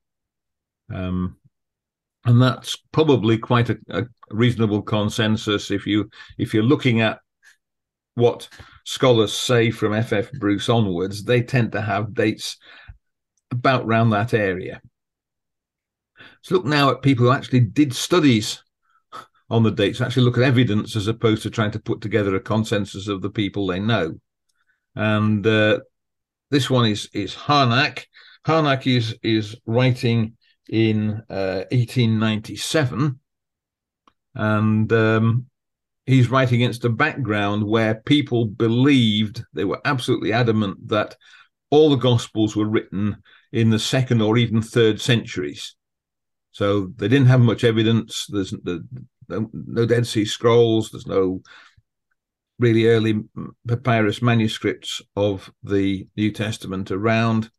Um, 0.93 1.37
and 2.25 2.41
that's 2.41 2.75
probably 2.91 3.37
quite 3.37 3.69
a, 3.69 3.77
a, 3.89 4.05
reasonable 4.29 4.81
consensus 4.81 5.71
if 5.71 5.87
you 5.87 6.09
if 6.37 6.53
you're 6.53 6.63
looking 6.63 7.01
at 7.01 7.19
what 8.15 8.49
scholars 8.87 9.33
say 9.33 9.69
from 9.69 9.91
ff 10.01 10.31
bruce 10.39 10.69
onwards 10.69 11.25
they 11.25 11.41
tend 11.41 11.73
to 11.73 11.81
have 11.81 12.13
dates 12.13 12.55
about 13.51 13.85
round 13.85 14.13
that 14.13 14.33
area. 14.33 14.81
Let's 16.17 16.51
look 16.51 16.65
now 16.65 16.91
at 16.91 17.01
people 17.01 17.25
who 17.25 17.31
actually 17.33 17.61
did 17.61 17.93
studies 17.93 18.63
on 19.49 19.63
the 19.63 19.71
dates 19.71 19.99
actually 19.99 20.23
look 20.23 20.37
at 20.37 20.43
evidence 20.43 20.95
as 20.95 21.07
opposed 21.07 21.43
to 21.43 21.49
trying 21.49 21.71
to 21.71 21.79
put 21.79 21.99
together 21.99 22.33
a 22.35 22.39
consensus 22.39 23.09
of 23.09 23.21
the 23.21 23.29
people 23.29 23.67
they 23.67 23.79
know. 23.79 24.19
And 24.95 25.45
uh, 25.45 25.79
this 26.49 26.69
one 26.69 26.85
is 26.85 27.09
is 27.13 27.33
harnack. 27.35 28.07
Harnack 28.45 28.87
is 28.87 29.17
is 29.21 29.57
writing 29.65 30.37
in 30.69 31.23
uh, 31.29 31.63
1897, 31.71 33.19
and 34.35 34.93
um, 34.93 35.45
he's 36.07 36.31
writing 36.31 36.63
against 36.63 36.85
a 36.85 36.89
background 36.89 37.63
where 37.63 37.95
people 37.95 38.45
believed 38.45 39.43
they 39.53 39.65
were 39.65 39.81
absolutely 39.85 40.33
adamant 40.33 40.87
that 40.87 41.15
all 41.69 41.89
the 41.89 41.97
Gospels 41.97 42.55
were 42.55 42.67
written 42.67 43.17
in 43.51 43.69
the 43.69 43.77
second 43.77 44.21
or 44.21 44.37
even 44.37 44.61
third 44.61 45.01
centuries. 45.01 45.75
So 46.51 46.87
they 46.95 47.09
didn't 47.09 47.27
have 47.27 47.41
much 47.41 47.63
evidence. 47.65 48.25
There's 48.29 48.51
the, 48.51 48.87
no, 49.27 49.49
no 49.53 49.85
Dead 49.85 50.07
Sea 50.07 50.25
Scrolls. 50.25 50.89
There's 50.89 51.05
no 51.05 51.41
really 52.57 52.87
early 52.87 53.21
papyrus 53.67 54.21
manuscripts 54.21 55.01
of 55.15 55.51
the 55.61 56.07
New 56.15 56.31
Testament 56.31 56.89
around. 56.89 57.51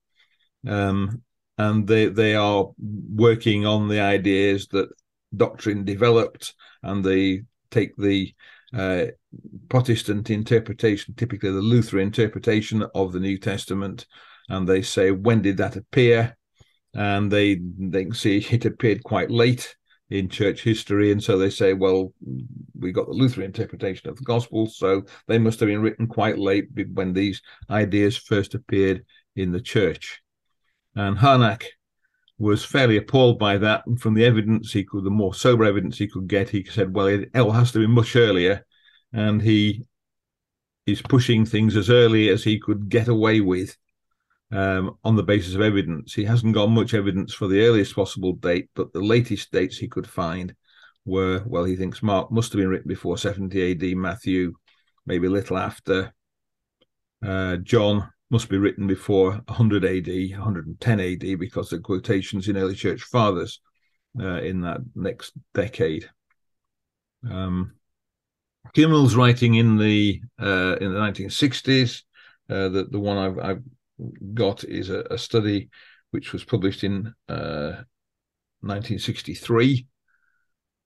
Um, 0.67 1.23
and 1.59 1.87
they 1.87 2.07
they 2.07 2.35
are 2.35 2.71
working 2.79 3.67
on 3.67 3.89
the 3.89 4.01
ideas 4.01 4.69
that 4.69 4.89
doctrine 5.37 5.85
developed, 5.85 6.55
and 6.83 7.05
they 7.05 7.43
take 7.71 7.97
the 7.97 8.35
uh, 8.75 9.07
Protestant 9.69 10.31
interpretation, 10.31 11.15
typically 11.15 11.51
the 11.51 11.61
Lutheran 11.61 12.05
interpretation 12.05 12.85
of 12.95 13.13
the 13.13 13.21
New 13.21 13.39
Testament, 13.39 14.07
and 14.49 14.67
they 14.67 14.83
say 14.83 15.11
when 15.11 15.43
did 15.43 15.57
that 15.59 15.77
appear, 15.77 16.37
and 16.95 17.31
they 17.31 17.61
they 17.79 18.05
can 18.05 18.15
see 18.15 18.39
it 18.39 18.65
appeared 18.65 19.03
quite 19.03 19.31
late 19.31 19.75
in 20.11 20.29
church 20.29 20.63
history, 20.63 21.13
and 21.13 21.23
so 21.23 21.37
they 21.37 21.51
say, 21.51 21.75
well, 21.75 22.13
we 22.79 22.93
got 22.93 23.07
the 23.07 23.13
Lutheran 23.13 23.47
interpretation 23.47 24.09
of 24.09 24.17
the 24.17 24.25
Gospel, 24.25 24.67
so 24.67 25.03
they 25.27 25.39
must 25.39 25.61
have 25.61 25.69
been 25.69 25.83
written 25.83 26.07
quite 26.07 26.39
late 26.39 26.69
when 26.95 27.13
these 27.13 27.43
ideas 27.69 28.17
first 28.17 28.55
appeared 28.55 29.05
in 29.37 29.53
the 29.53 29.61
church. 29.61 30.23
And 30.95 31.17
Harnack 31.17 31.65
was 32.39 32.65
fairly 32.65 32.97
appalled 32.97 33.39
by 33.39 33.59
that. 33.59 33.87
And 33.87 34.01
from 34.01 34.15
the 34.15 34.25
evidence 34.25 34.73
he 34.73 34.85
could, 34.85 35.05
the 35.05 35.11
more 35.11 35.35
sober 35.35 35.65
evidence 35.65 35.99
he 35.99 36.09
could 36.09 36.29
get, 36.29 36.49
he 36.49 36.65
said, 36.65 36.95
well, 36.95 37.07
it, 37.07 37.31
it 37.35 37.53
has 37.53 37.73
to 37.73 37.81
be 37.81 37.87
much 37.87 38.17
earlier. 38.17 38.65
And 39.13 39.43
he 39.43 39.87
is 40.87 41.03
pushing 41.03 41.45
things 41.45 41.77
as 41.77 41.91
early 41.91 42.29
as 42.29 42.45
he 42.45 42.59
could 42.59 42.89
get 42.89 43.09
away 43.09 43.41
with 43.41 43.77
um, 44.53 44.97
on 45.05 45.17
the 45.17 45.23
basis 45.23 45.55
of 45.55 45.61
evidence. 45.61 46.15
He 46.15 46.25
hasn't 46.25 46.55
got 46.55 46.71
much 46.71 46.95
evidence 46.95 47.35
for 47.35 47.49
the 47.49 47.63
earliest 47.63 47.95
possible 47.95 48.35
date, 48.35 48.69
but 48.75 48.93
the 48.93 49.01
latest 49.01 49.51
dates 49.51 49.77
he 49.77 49.89
could 49.89 50.07
find 50.07 50.55
were, 51.05 51.43
well, 51.47 51.65
he 51.65 51.77
thinks 51.77 52.03
Mark 52.03 52.31
must 52.31 52.53
have 52.53 52.61
been 52.61 52.69
written 52.69 52.89
before 52.89 53.19
70 53.19 53.73
AD, 53.73 53.97
Matthew 53.97 54.55
maybe 55.07 55.27
a 55.27 55.31
little 55.31 55.59
after. 55.59 56.13
Uh, 57.25 57.57
John 57.57 58.09
must 58.31 58.49
be 58.49 58.59
written 58.59 58.87
before 58.87 59.33
100 59.47 59.85
AD, 59.85 60.07
110 60.07 61.01
AD, 61.01 61.39
because 61.39 61.71
the 61.71 61.79
quotations 61.79 62.49
in 62.49 62.57
early 62.57 62.75
church 62.75 63.03
fathers 63.03 63.61
uh, 64.21 64.41
in 64.41 64.63
that 64.63 64.81
next 64.95 65.33
decade. 65.55 66.11
Um, 67.29 67.75
Kümmel's 68.77 69.17
writing 69.17 69.55
in 69.55 69.79
the 69.79 70.21
uh, 70.41 70.77
in 70.81 70.93
the 70.93 71.01
1960s. 71.01 72.03
Uh, 72.51 72.69
the 72.69 72.85
the 72.91 72.99
one 72.99 73.17
I've, 73.17 73.39
I've 73.39 73.63
got 74.35 74.65
is 74.65 74.91
a, 74.91 75.05
a, 75.11 75.17
study 75.19 75.71
which 76.13 76.33
was 76.33 76.45
published 76.45 76.85
in 76.85 77.13
1963 77.27 79.87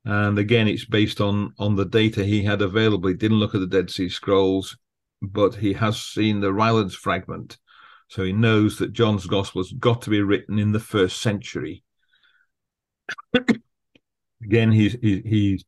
uh, 0.07 0.11
and 0.11 0.39
again 0.39 0.67
it's 0.67 0.87
based 0.87 1.21
on 1.21 1.53
on 1.59 1.77
the 1.77 1.85
data 1.85 2.25
he 2.25 2.43
had 2.43 2.63
available 2.63 3.09
he 3.09 3.15
didn't 3.15 3.39
look 3.39 3.55
at 3.55 3.61
the 3.61 3.67
dead 3.67 3.91
sea 3.91 4.09
scrolls 4.09 4.79
but 5.23 5.55
he 5.55 5.73
has 5.73 6.01
seen 6.01 6.41
the 6.41 6.53
Rylands 6.53 6.95
fragment 6.95 7.59
so 8.09 8.25
he 8.25 8.33
knows 8.33 8.79
that 8.79 8.93
john's 8.93 9.27
gospel 9.27 9.63
has 9.63 9.73
got 9.73 10.03
to 10.03 10.11
be 10.11 10.21
written 10.21 10.59
in 10.59 10.73
the 10.73 10.81
first 10.81 11.21
century 11.23 11.83
again 14.45 14.73
he's 14.73 14.97
he's 15.01 15.65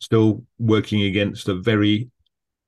still 0.00 0.44
working 0.58 1.02
against 1.02 1.48
a 1.48 1.54
very 1.54 2.10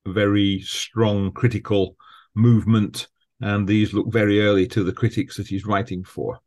very 0.07 0.59
strong 0.61 1.31
critical 1.31 1.95
movement 2.33 3.07
and 3.41 3.67
these 3.67 3.93
look 3.93 4.11
very 4.11 4.41
early 4.41 4.65
to 4.65 4.83
the 4.83 4.93
critics 4.93 5.37
that 5.37 5.47
he's 5.47 5.65
writing 5.65 6.03
for 6.03 6.39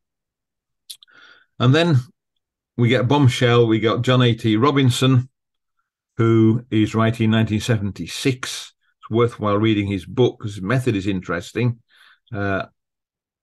and 1.58 1.74
then 1.74 1.96
we 2.76 2.88
get 2.88 3.02
a 3.02 3.04
bombshell. 3.04 3.66
We 3.66 3.80
got 3.80 4.02
John 4.02 4.22
A.T. 4.22 4.56
Robinson, 4.56 5.28
who 6.16 6.64
is 6.70 6.94
writing 6.94 7.30
1976. 7.30 8.71
Worthwhile 9.12 9.58
reading 9.58 9.86
his 9.86 10.06
book 10.06 10.38
because 10.38 10.54
his 10.54 10.62
method 10.62 10.96
is 10.96 11.06
interesting. 11.06 11.78
Uh, 12.34 12.64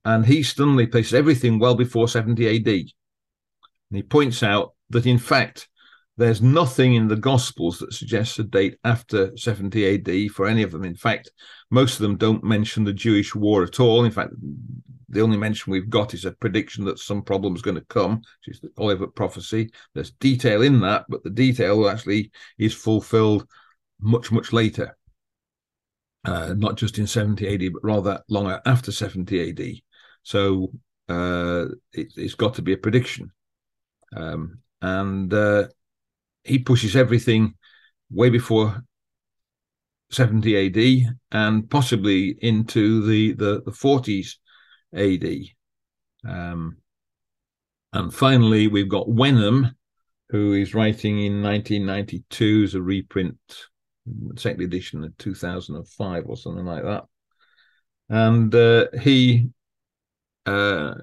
and 0.06 0.26
he 0.26 0.44
stunningly 0.44 0.88
places 0.88 1.14
everything 1.14 1.60
well 1.60 1.76
before 1.76 2.08
70 2.08 2.48
AD. 2.48 2.68
And 2.68 3.98
he 3.98 4.04
points 4.04 4.44
out 4.44 4.74
that, 4.90 5.06
in 5.06 5.18
fact, 5.20 5.68
there's 6.18 6.42
nothing 6.42 6.96
in 6.96 7.08
the 7.08 7.16
Gospels 7.16 7.80
that 7.80 7.94
suggests 7.94 8.40
a 8.40 8.44
date 8.44 8.78
after 8.84 9.36
70 9.38 9.96
AD 9.96 10.32
for 10.32 10.48
any 10.48 10.64
of 10.64 10.72
them. 10.72 10.84
In 10.84 10.96
fact, 10.96 11.32
most 11.72 11.94
of 11.96 12.02
them 12.02 12.18
don't 12.18 12.44
mention 12.44 12.84
the 12.84 12.94
Jewish 12.94 13.34
war 13.34 13.64
at 13.64 13.80
all. 13.80 14.04
In 14.04 14.12
fact, 14.12 14.34
the 15.08 15.22
only 15.22 15.38
mention 15.38 15.72
we've 15.72 15.90
got 15.90 16.14
is 16.14 16.26
a 16.26 16.32
prediction 16.32 16.86
that 16.86 17.00
some 17.00 17.22
problem 17.22 17.56
is 17.56 17.62
going 17.62 17.78
to 17.78 17.86
come, 17.86 18.18
which 18.18 18.56
is 18.56 18.60
the 18.60 18.70
Olivet 18.78 19.16
prophecy. 19.16 19.72
There's 19.96 20.12
detail 20.12 20.62
in 20.62 20.82
that, 20.82 21.06
but 21.10 21.24
the 21.24 21.30
detail 21.30 21.90
actually 21.90 22.32
is 22.58 22.74
fulfilled 22.74 23.48
much, 24.02 24.32
much 24.32 24.54
later. 24.54 24.98
Uh, 26.26 26.54
not 26.58 26.76
just 26.76 26.98
in 26.98 27.08
70 27.08 27.48
AD, 27.48 27.74
but 27.74 27.84
rather 27.84 28.22
longer 28.30 28.62
after 28.66 28.92
70 28.92 29.50
AD. 29.50 29.82
So 30.24 30.72
uh, 31.08 31.68
it, 31.94 32.12
has 32.18 32.36
got 32.36 32.56
to 32.56 32.62
be 32.62 32.74
a 32.74 32.78
prediction. 32.78 33.32
Um, 34.16 34.60
and 34.82 35.34
uh, 35.34 35.68
he 36.44 36.60
pushes 36.60 36.96
everything 36.96 37.56
way 38.12 38.30
before 38.30 38.84
70 40.12 41.08
AD 41.08 41.16
and 41.32 41.70
possibly 41.70 42.38
into 42.42 43.06
the, 43.06 43.34
the, 43.34 43.62
the 43.66 43.72
40s 43.72 44.36
AD. 44.94 46.30
Um, 46.30 46.78
and 47.94 48.14
finally, 48.14 48.68
we've 48.68 48.90
got 48.90 49.10
Wenham, 49.10 49.76
who 50.30 50.54
is 50.54 50.76
writing 50.76 51.20
in 51.20 51.42
1992 51.42 52.64
as 52.66 52.76
a 52.76 52.82
reprint, 52.82 53.38
second 54.36 54.62
edition 54.62 55.04
in 55.04 55.14
2005 55.18 56.24
or 56.28 56.38
something 56.38 56.66
like 56.66 56.84
that. 56.84 57.06
And 58.10 58.54
uh, 58.54 58.88
he 59.02 59.50
uh, 60.46 60.96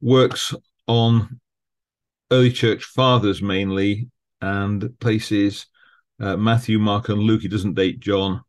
works 0.00 0.54
on 0.86 1.40
early 2.30 2.52
church 2.52 2.84
fathers 2.84 3.42
mainly 3.42 4.10
and 4.40 4.98
places 5.00 5.66
uh, 6.20 6.36
Matthew, 6.36 6.78
Mark, 6.78 7.08
and 7.08 7.20
Luke. 7.20 7.42
He 7.42 7.48
doesn't 7.48 7.74
date 7.74 8.00
John 8.00 8.42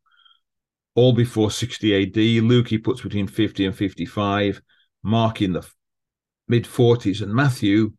all 0.96 1.14
before 1.14 1.52
60 1.52 2.04
AD. 2.04 2.44
Luke 2.44 2.68
he 2.68 2.78
puts 2.78 3.02
between 3.02 3.28
50 3.28 3.66
and 3.66 3.76
55, 3.76 4.62
Mark 5.04 5.42
in 5.42 5.54
the 5.54 5.68
mid 6.48 6.66
40s, 6.66 7.22
and 7.22 7.34
Matthew 7.34 7.94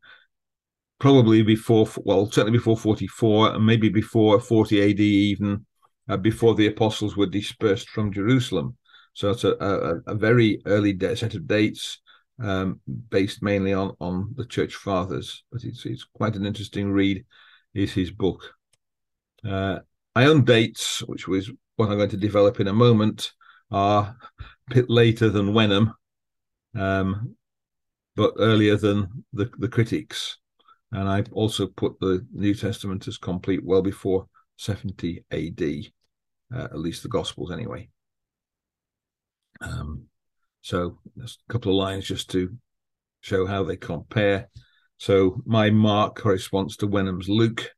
probably 1.03 1.43
before, 1.43 1.89
well, 2.05 2.31
certainly 2.31 2.57
before 2.57 2.77
44, 2.77 3.57
and 3.57 3.67
maybe 3.67 3.89
before 3.89 4.39
40 4.39 4.91
AD, 4.91 5.01
even 5.01 5.67
uh, 6.09 6.17
before 6.17 6.55
the 6.55 6.69
apostles 6.69 7.17
were 7.17 7.27
dispersed 7.27 7.89
from 7.89 8.13
Jerusalem. 8.13 8.77
So 9.13 9.31
it's 9.31 9.43
a, 9.43 9.55
a, 9.55 10.13
a 10.13 10.15
very 10.15 10.63
early 10.65 10.97
set 11.17 11.35
of 11.35 11.49
dates. 11.49 11.99
Um, 12.39 12.81
based 13.11 13.43
mainly 13.43 13.73
on 13.73 13.95
on 14.01 14.33
the 14.37 14.47
church 14.47 14.75
fathers, 14.75 15.45
but 15.53 15.63
it's 15.65 15.85
it's 15.85 16.07
quite 16.15 16.35
an 16.35 16.47
interesting 16.47 16.91
read. 16.91 17.25
Is 17.75 17.93
his 17.93 18.11
book. 18.11 18.41
Uh, 19.45 19.81
I 20.15 20.25
own 20.25 20.45
dates, 20.45 21.01
which 21.01 21.29
was 21.29 21.51
what 21.77 21.91
I'm 21.91 21.99
going 21.99 22.11
to 22.11 22.17
develop 22.17 22.59
in 22.59 22.69
a 22.69 22.73
moment, 22.73 23.33
are 23.71 24.17
a 24.71 24.75
bit 24.75 24.89
later 24.89 25.29
than 25.29 25.53
Wenham, 25.53 25.95
um, 26.75 27.37
but 28.17 28.35
earlier 28.39 28.77
than 28.77 29.25
the, 29.33 29.51
the 29.59 29.69
critics. 29.69 30.39
And 30.93 31.09
I 31.09 31.25
also 31.33 31.67
put 31.67 31.99
the 32.01 32.27
New 32.33 32.55
Testament 32.55 33.09
as 33.09 33.17
complete 33.17 33.65
well 33.65 33.83
before 33.83 34.29
70 34.59 35.25
AD, 35.31 35.63
uh, 36.55 36.65
at 36.65 36.79
least 36.79 37.03
the 37.03 37.09
Gospels 37.09 37.51
anyway. 37.51 37.89
Um, 39.63 40.05
so 40.61 40.99
there's 41.17 41.39
a 41.49 41.53
couple 41.53 41.73
of 41.73 41.79
lines 41.79 42.05
just 42.05 42.31
to 42.31 42.55
show 43.21 43.47
how 43.47 43.65
they 43.65 43.77
compare. 43.77 44.49
So 44.99 45.43
my 45.47 45.71
mark 45.71 46.17
corresponds 46.17 46.77
to 46.79 46.87
Wenham's 46.87 47.29
Luke, 47.29 47.71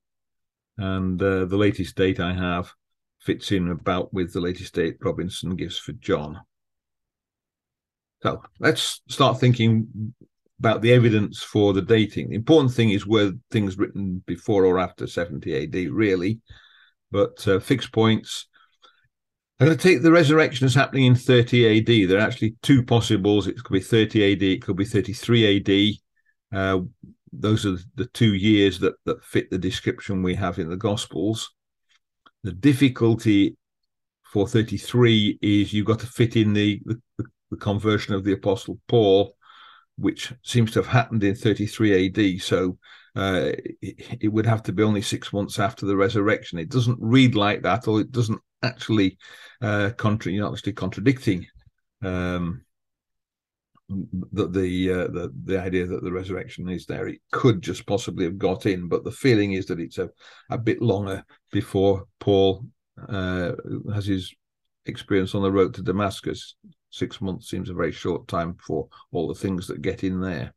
and 0.76 1.22
uh, 1.22 1.44
the 1.44 1.56
latest 1.56 1.96
date 1.96 2.20
I 2.20 2.34
have 2.34 2.72
fits 3.20 3.52
in 3.52 3.70
about 3.70 4.12
with 4.12 4.32
the 4.32 4.40
latest 4.40 4.74
date 4.74 4.96
Robinson 5.00 5.56
gives 5.56 5.78
for 5.78 5.92
John. 5.92 6.40
So 8.22 8.42
let's 8.58 9.02
start 9.08 9.38
thinking 9.38 10.14
about 10.58 10.82
the 10.82 10.92
evidence 10.92 11.42
for 11.42 11.72
the 11.72 11.82
dating. 11.82 12.30
The 12.30 12.36
important 12.36 12.72
thing 12.72 12.90
is 12.90 13.06
were 13.06 13.32
things 13.50 13.76
written 13.76 14.22
before 14.26 14.64
or 14.64 14.78
after 14.78 15.06
70 15.06 15.64
AD, 15.64 15.92
really. 15.92 16.40
But 17.10 17.46
uh, 17.46 17.58
fixed 17.60 17.92
points. 17.92 18.46
I'm 19.58 19.66
going 19.66 19.78
to 19.78 19.82
take 19.82 20.02
the 20.02 20.10
resurrection 20.10 20.66
as 20.66 20.74
happening 20.74 21.06
in 21.06 21.14
30 21.14 21.78
AD. 21.78 22.08
There 22.08 22.18
are 22.18 22.26
actually 22.26 22.56
two 22.62 22.82
possibles. 22.82 23.46
It 23.46 23.56
could 23.62 23.72
be 23.72 23.80
30 23.80 24.32
AD, 24.32 24.42
it 24.42 24.62
could 24.62 24.76
be 24.76 24.84
33 24.84 26.00
AD. 26.52 26.58
Uh, 26.58 26.80
those 27.32 27.66
are 27.66 27.76
the 27.96 28.06
two 28.06 28.34
years 28.34 28.78
that, 28.80 28.94
that 29.06 29.24
fit 29.24 29.50
the 29.50 29.58
description 29.58 30.22
we 30.22 30.34
have 30.34 30.58
in 30.58 30.68
the 30.68 30.76
Gospels. 30.76 31.52
The 32.42 32.52
difficulty 32.52 33.56
for 34.24 34.46
33 34.46 35.38
is 35.40 35.72
you've 35.72 35.86
got 35.86 36.00
to 36.00 36.06
fit 36.06 36.36
in 36.36 36.52
the, 36.52 36.80
the, 36.84 37.00
the 37.50 37.56
conversion 37.56 38.14
of 38.14 38.24
the 38.24 38.32
Apostle 38.32 38.78
Paul, 38.88 39.34
which 39.96 40.32
seems 40.42 40.72
to 40.72 40.80
have 40.80 40.88
happened 40.88 41.22
in 41.24 41.34
33 41.34 42.06
AD. 42.06 42.42
So 42.42 42.78
uh, 43.16 43.52
it, 43.80 44.18
it, 44.22 44.28
would 44.28 44.46
have 44.46 44.62
to 44.64 44.72
be 44.72 44.82
only 44.82 45.02
six 45.02 45.32
months 45.32 45.58
after 45.58 45.86
the 45.86 45.96
resurrection. 45.96 46.58
It 46.58 46.70
doesn't 46.70 46.98
read 47.00 47.34
like 47.34 47.62
that, 47.62 47.86
or 47.86 48.00
it 48.00 48.10
doesn't 48.10 48.40
actually 48.62 49.18
uh, 49.62 49.90
contra- 49.96 50.32
you're 50.32 50.44
not 50.44 50.54
actually 50.54 50.72
contradicting 50.72 51.46
um, 52.02 52.64
the 53.88 54.48
the, 54.48 54.90
uh, 54.90 55.06
the 55.08 55.32
the 55.44 55.60
idea 55.60 55.86
that 55.86 56.02
the 56.02 56.12
resurrection 56.12 56.68
is 56.68 56.86
there. 56.86 57.06
It 57.06 57.20
could 57.30 57.62
just 57.62 57.86
possibly 57.86 58.24
have 58.24 58.38
got 58.38 58.66
in, 58.66 58.88
but 58.88 59.04
the 59.04 59.12
feeling 59.12 59.52
is 59.52 59.66
that 59.66 59.80
it's 59.80 59.98
a, 59.98 60.10
a 60.50 60.58
bit 60.58 60.82
longer 60.82 61.24
before 61.52 62.04
Paul 62.18 62.66
uh, 63.08 63.52
has 63.92 64.06
his 64.06 64.34
experience 64.86 65.34
on 65.34 65.42
the 65.42 65.52
road 65.52 65.74
to 65.74 65.82
Damascus. 65.82 66.56
Six 66.94 67.20
months 67.20 67.50
seems 67.50 67.70
a 67.70 67.74
very 67.74 67.90
short 67.90 68.28
time 68.28 68.54
for 68.64 68.86
all 69.10 69.26
the 69.26 69.34
things 69.34 69.66
that 69.66 69.82
get 69.82 70.04
in 70.04 70.20
there. 70.20 70.54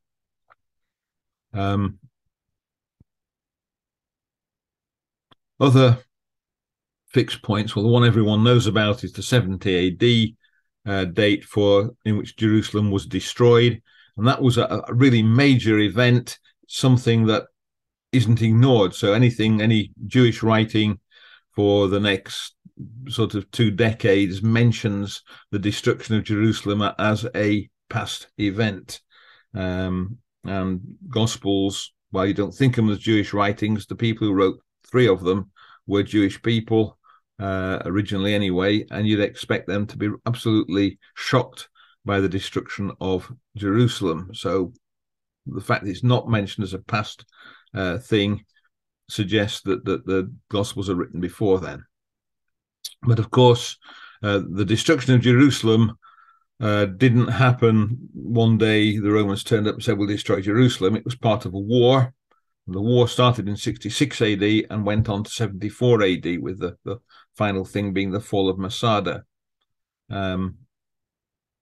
Um, 1.51 1.98
other 5.60 5.98
fixed 7.08 7.41
points. 7.41 7.75
Well, 7.75 7.82
the 7.82 7.91
one 7.91 8.06
everyone 8.06 8.44
knows 8.44 8.67
about 8.67 9.03
is 9.03 9.13
the 9.13 9.24
70 9.24 10.36
AD 10.86 10.91
uh, 10.91 11.06
date 11.06 11.44
for 11.44 11.96
in 12.06 12.17
which 12.17 12.38
Jerusalem 12.38 12.91
was 12.91 13.08
destroyed, 13.08 13.82
and 14.15 14.27
that 14.27 14.39
was 14.39 14.60
a, 14.60 14.84
a, 14.88 14.94
really 14.94 15.24
major 15.24 15.79
event, 15.79 16.38
something 16.67 17.25
that 17.25 17.48
isn't 18.12 18.44
ignored. 18.44 18.94
So 18.94 19.13
anything, 19.13 19.60
any 19.60 19.91
Jewish 20.06 20.44
writing 20.44 21.00
for 21.56 21.88
the 21.88 22.00
next 22.00 22.57
sort 23.07 23.36
of 23.36 23.50
two 23.51 23.72
decades 23.72 24.41
mentions 24.41 25.24
the 25.51 25.60
destruction 25.60 26.15
of 26.15 26.24
Jerusalem 26.24 26.81
as 27.00 27.25
a 27.36 27.69
past 27.89 28.27
event, 28.38 29.01
um, 29.53 30.17
and 30.43 30.81
Gospels 31.10 31.91
while 32.12 32.25
you 32.25 32.34
don't 32.34 32.53
think 32.53 32.77
of 32.77 32.86
them 32.86 32.93
as 32.93 33.00
Jewish 33.00 33.34
writings, 33.34 33.86
the 33.86 33.96
people 33.96 34.27
who 34.27 34.34
wrote 34.34 34.62
three 34.89 35.07
of 35.07 35.22
them 35.22 35.51
were 35.86 36.03
Jewish 36.03 36.41
people 36.41 36.98
uh, 37.39 37.79
originally, 37.86 38.34
anyway, 38.34 38.86
and 38.91 39.07
you'd 39.07 39.19
expect 39.19 39.67
them 39.67 39.86
to 39.88 39.98
be 39.98 40.10
absolutely 40.25 41.00
shocked 41.15 41.69
by 42.05 42.19
the 42.19 42.29
destruction 42.29 42.91
of 43.01 43.31
Jerusalem. 43.55 44.31
So 44.34 44.74
the 45.46 45.62
fact 45.62 45.84
that 45.84 45.91
it's 45.91 46.03
not 46.03 46.29
mentioned 46.29 46.63
as 46.63 46.74
a 46.74 46.79
past 46.79 47.25
uh, 47.74 47.98
thing 47.98 48.46
suggests 49.10 49.62
that, 49.62 49.86
that 49.86 50.05
the 50.05 50.34
Gospels 50.50 50.89
are 50.89 50.96
written 50.96 51.19
before 51.19 51.60
then. 51.60 51.84
But 53.01 53.20
of 53.20 53.32
course, 53.32 53.77
uh, 54.24 54.42
the 54.50 54.66
destruction 54.66 55.13
of 55.13 55.22
Jerusalem 55.22 55.98
uh, 56.60 56.86
didn't 56.86 57.27
happen 57.27 58.10
one 58.13 58.58
day. 58.58 58.98
The 58.98 59.12
Romans 59.12 59.44
turned 59.44 59.68
up 59.68 59.75
and 59.75 59.84
said, 59.84 59.98
We'll 59.98 60.08
destroy 60.08 60.42
Jerusalem. 60.42 60.96
It 60.96 61.06
was 61.06 61.16
part 61.16 61.46
of 61.46 61.54
a 61.54 61.60
war. 61.60 62.13
The 62.70 62.82
war 62.82 63.08
started 63.08 63.48
in 63.48 63.56
66 63.56 64.22
AD 64.22 64.44
and 64.70 64.86
went 64.86 65.08
on 65.08 65.24
to 65.24 65.30
74 65.30 66.04
AD, 66.04 66.42
with 66.42 66.60
the, 66.60 66.75
the 66.84 66.98
final 67.36 67.63
thing 67.63 67.94
being 67.94 68.12
the 68.12 68.20
fall 68.20 68.50
of 68.50 68.58
Masada. 68.58 69.24
Um, 70.10 70.58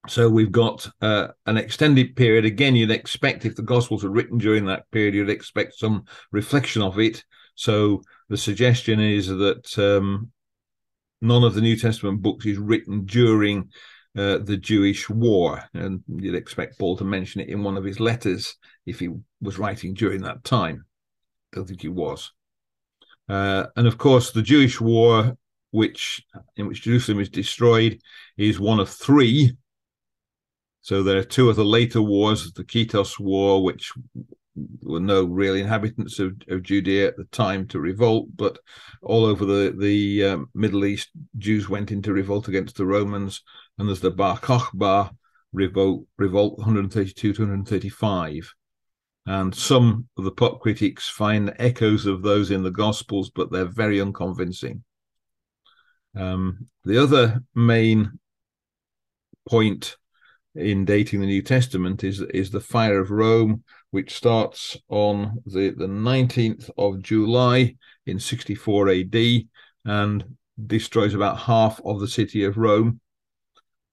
so 0.07 0.29
we've 0.29 0.51
got 0.51 0.87
uh, 1.01 1.27
an 1.45 1.57
extended 1.57 2.15
period. 2.15 2.45
Again, 2.45 2.75
you'd 2.75 2.91
expect 2.91 3.45
if 3.45 3.55
the 3.55 3.61
Gospels 3.61 4.03
were 4.03 4.09
written 4.09 4.37
during 4.37 4.65
that 4.65 4.89
period, 4.91 5.13
you'd 5.13 5.29
expect 5.29 5.77
some 5.77 6.05
reflection 6.31 6.81
of 6.81 6.99
it. 6.99 7.23
So 7.55 8.01
the 8.29 8.37
suggestion 8.37 8.99
is 8.99 9.27
that 9.27 9.77
um, 9.77 10.31
none 11.25 11.43
of 11.43 11.53
the 11.53 11.61
New 11.61 11.75
Testament 11.75 12.21
books 12.21 12.45
is 12.45 12.57
written 12.57 13.05
during 13.05 13.69
uh, 14.17 14.37
the 14.37 14.57
Jewish 14.57 15.09
war, 15.09 15.63
and 15.73 16.01
you'd 16.07 16.35
expect 16.35 16.79
Paul 16.79 16.95
to 16.97 17.03
mention 17.03 17.41
it 17.41 17.49
in 17.49 17.63
one 17.63 17.77
of 17.77 17.83
his 17.83 17.99
letters 17.99 18.55
if 18.85 18.99
he 18.99 19.09
was 19.41 19.59
writing 19.59 19.93
during 19.93 20.21
that 20.21 20.43
time. 20.43 20.85
I 21.51 21.57
don't 21.57 21.67
think 21.67 21.81
he 21.81 21.89
was. 21.89 22.31
Uh, 23.27 23.65
and 23.75 23.87
of 23.87 23.97
course, 23.97 24.31
the 24.31 24.41
Jewish 24.41 24.79
war, 24.79 25.37
which 25.71 26.23
in 26.55 26.67
which 26.67 26.83
Jerusalem 26.83 27.19
is 27.19 27.29
destroyed, 27.29 27.99
is 28.37 28.59
one 28.59 28.79
of 28.79 28.89
three. 28.89 29.57
So 30.81 31.01
there 31.01 31.17
are 31.17 31.23
two 31.23 31.49
of 31.49 31.55
the 31.55 31.65
later 31.65 32.01
wars: 32.01 32.53
the 32.53 32.63
Kitos 32.63 33.19
War, 33.19 33.63
which 33.63 33.91
were 34.81 34.99
no 34.99 35.23
real 35.25 35.55
inhabitants 35.55 36.19
of, 36.19 36.33
of 36.49 36.63
Judea 36.63 37.07
at 37.07 37.17
the 37.17 37.25
time 37.25 37.67
to 37.67 37.79
revolt, 37.79 38.27
but 38.35 38.59
all 39.01 39.25
over 39.25 39.45
the 39.45 39.75
the 39.77 40.25
um, 40.25 40.49
Middle 40.53 40.85
East, 40.85 41.09
Jews 41.37 41.69
went 41.69 41.91
into 41.91 42.13
revolt 42.13 42.47
against 42.47 42.77
the 42.77 42.85
Romans, 42.85 43.41
and 43.77 43.87
there's 43.87 44.01
the 44.01 44.11
Bar 44.11 44.37
Kokhba 44.39 45.11
revolt, 45.53 46.05
revolt 46.17 46.57
132 46.57 47.33
to 47.33 47.41
135. 47.41 48.53
And 49.27 49.55
some 49.55 50.07
of 50.17 50.23
the 50.23 50.31
pop 50.31 50.61
critics 50.61 51.09
find 51.09 51.53
echoes 51.57 52.05
of 52.05 52.21
those 52.21 52.51
in 52.51 52.61
the 52.61 52.71
Gospels, 52.71 53.31
but 53.31 53.51
they're 53.51 53.65
very 53.65 53.99
unconvincing. 53.99 54.83
Um, 56.15 56.67
the 56.83 57.01
other 57.01 57.41
main 57.55 58.19
point 59.49 59.97
in 60.55 60.85
dating 60.85 61.19
the 61.19 61.25
New 61.25 61.41
Testament 61.41 62.03
is 62.03 62.21
is 62.21 62.51
the 62.51 62.61
fire 62.61 62.99
of 62.99 63.11
Rome, 63.11 63.63
which 63.95 64.13
starts 64.13 64.75
on 64.89 65.41
the, 65.45 65.69
the 65.69 65.87
19th 65.87 66.69
of 66.77 67.01
July 67.01 67.73
in 68.05 68.19
64 68.19 68.89
AD 68.89 69.15
and 69.85 70.25
destroys 70.67 71.13
about 71.13 71.37
half 71.39 71.79
of 71.85 72.01
the 72.01 72.07
city 72.09 72.43
of 72.43 72.57
Rome. 72.57 72.99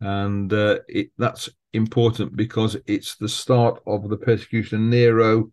And 0.00 0.52
uh, 0.52 0.80
it, 0.88 1.12
that's 1.18 1.49
important 1.73 2.35
because 2.35 2.76
it's 2.85 3.14
the 3.14 3.28
start 3.28 3.80
of 3.87 4.09
the 4.09 4.16
persecution 4.16 4.90
Nero. 4.90 5.52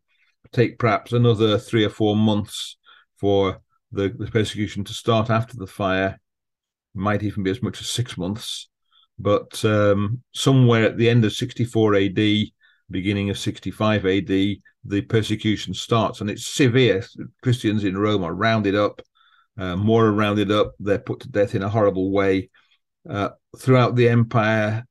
Take 0.51 0.79
perhaps 0.79 1.13
another 1.13 1.59
three 1.59 1.85
or 1.85 1.91
four 1.91 2.15
months 2.15 2.75
for 3.19 3.61
the, 3.91 4.09
the 4.17 4.31
persecution 4.31 4.83
to 4.85 4.93
start 4.93 5.29
after 5.29 5.57
the 5.57 5.67
fire. 5.67 6.19
Might 6.95 7.21
even 7.21 7.43
be 7.43 7.51
as 7.51 7.61
much 7.61 7.81
as 7.81 7.87
six 7.87 8.17
months. 8.17 8.67
But 9.19 9.63
um, 9.63 10.23
somewhere 10.33 10.85
at 10.85 10.97
the 10.97 11.07
end 11.07 11.23
of 11.23 11.33
64 11.33 11.93
AD, 11.93 12.49
beginning 12.89 13.29
of 13.29 13.37
65 13.37 14.05
AD, 14.05 14.27
the 14.27 15.01
persecution 15.07 15.73
starts, 15.73 16.21
and 16.21 16.29
it's 16.29 16.47
severe. 16.47 17.03
Christians 17.43 17.83
in 17.83 17.97
Rome 17.97 18.23
are 18.23 18.33
rounded 18.33 18.75
up, 18.75 19.01
uh, 19.57 19.75
more 19.75 20.05
are 20.05 20.13
rounded 20.13 20.51
up. 20.51 20.73
They're 20.79 20.99
put 20.99 21.21
to 21.21 21.29
death 21.29 21.55
in 21.55 21.63
a 21.63 21.69
horrible 21.69 22.11
way. 22.11 22.49
Uh, 23.09 23.29
throughout 23.57 23.95
the 23.95 24.09
empire, 24.09 24.85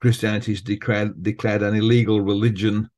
Christianity 0.00 0.52
is 0.52 0.62
declared 0.62 1.22
declared 1.22 1.62
an 1.62 1.74
illegal 1.74 2.20
religion, 2.20 2.88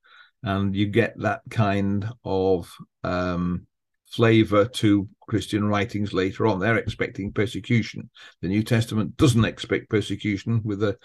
and 0.43 0.75
you 0.75 0.87
get 0.87 1.15
that 1.19 1.43
kind 1.51 2.09
of 2.25 2.75
um, 3.03 3.67
flavor 4.07 4.67
to 4.67 5.09
Christian 5.21 5.67
writings 5.67 6.13
later 6.13 6.47
on. 6.47 6.61
They're 6.61 6.79
expecting 6.79 7.33
persecution. 7.33 8.11
The 8.43 8.49
New 8.49 8.63
Testament 8.63 9.17
doesn't 9.17 9.45
expect 9.45 9.91
persecution, 9.91 10.61
with 10.65 10.81
the 10.81 10.97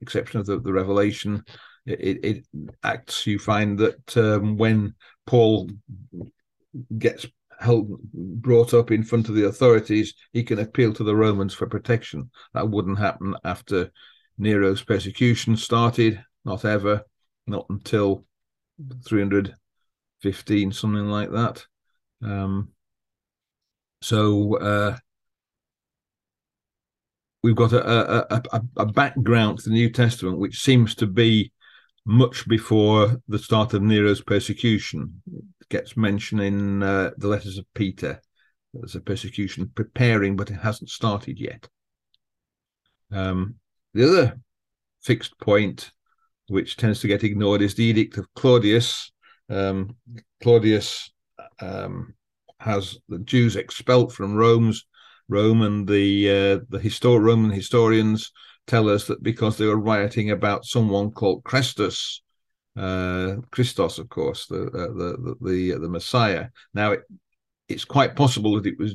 exception 0.00 0.40
of 0.40 0.46
the, 0.46 0.60
the 0.60 0.72
Revelation 0.72 1.44
it, 1.86 2.24
it 2.24 2.46
acts 2.82 3.26
you 3.26 3.38
find 3.38 3.78
that 3.78 4.16
um, 4.16 4.56
when 4.56 4.94
Paul 5.26 5.70
gets 6.98 7.26
held 7.60 8.00
brought 8.12 8.74
up 8.74 8.90
in 8.90 9.02
front 9.02 9.28
of 9.28 9.34
the 9.34 9.46
authorities, 9.46 10.14
he 10.32 10.42
can 10.42 10.58
appeal 10.58 10.92
to 10.94 11.04
the 11.04 11.14
Romans 11.14 11.54
for 11.54 11.66
protection. 11.66 12.30
That 12.54 12.68
wouldn't 12.68 12.98
happen 12.98 13.36
after 13.44 13.90
Nero's 14.38 14.82
persecution 14.82 15.56
started, 15.56 16.22
not 16.44 16.64
ever, 16.64 17.02
not 17.46 17.66
until 17.70 18.24
315, 19.06 20.72
something 20.72 21.06
like 21.06 21.30
that. 21.30 21.64
Um, 22.22 22.68
so 24.00 24.56
uh, 24.58 24.96
we've 27.42 27.56
got 27.56 27.72
a, 27.72 28.34
a, 28.34 28.42
a, 28.52 28.62
a, 28.78 28.86
background 28.86 29.58
to 29.58 29.68
the 29.68 29.74
New 29.74 29.90
Testament 29.90 30.38
which 30.38 30.60
seems 30.60 30.94
to 30.96 31.06
be 31.06 31.52
much 32.04 32.48
before 32.48 33.20
the 33.28 33.38
start 33.38 33.74
of 33.74 33.82
Nero's 33.82 34.20
persecution. 34.20 35.22
It 35.60 35.68
gets 35.68 35.96
mentioned 35.96 36.40
in 36.40 36.82
uh, 36.82 37.10
the 37.16 37.28
letters 37.28 37.58
of 37.58 37.66
Peter. 37.74 38.20
There's 38.74 38.94
a 38.94 39.00
persecution 39.00 39.70
preparing, 39.74 40.36
but 40.36 40.50
it 40.50 40.54
hasn't 40.54 40.90
started 40.90 41.38
yet. 41.38 41.68
Um, 43.12 43.56
the 43.94 44.08
other 44.08 44.40
fixed 45.02 45.38
point, 45.38 45.90
which 46.48 46.76
tends 46.76 47.00
to 47.00 47.08
get 47.08 47.24
ignored, 47.24 47.62
is 47.62 47.74
the 47.74 47.84
Edict 47.84 48.16
of 48.16 48.32
Claudius. 48.34 49.12
Um, 49.50 49.96
Claudius 50.42 51.10
um, 51.60 52.14
has 52.58 52.98
the 53.08 53.18
Jews 53.18 53.56
expelled 53.56 54.14
from 54.14 54.34
Rome's 54.34 54.86
Rome, 55.28 55.62
and 55.62 55.86
the 55.86 56.30
uh, 56.30 56.64
the 56.68 56.78
histor- 56.78 57.22
Roman 57.22 57.50
historians 57.50 58.32
tell 58.66 58.88
us 58.88 59.06
that 59.06 59.22
because 59.22 59.56
they 59.56 59.66
were 59.66 59.78
rioting 59.78 60.30
about 60.30 60.64
someone 60.64 61.10
called 61.10 61.44
Christus, 61.44 62.22
uh, 62.76 63.36
Christos, 63.50 63.98
of 63.98 64.08
course, 64.08 64.46
the 64.46 64.66
uh, 64.66 64.92
the 64.94 65.36
the 65.40 65.78
the 65.78 65.88
Messiah. 65.88 66.48
Now, 66.74 66.92
it, 66.92 67.00
it's 67.68 67.84
quite 67.84 68.16
possible 68.16 68.54
that 68.54 68.66
it 68.66 68.78
was 68.78 68.94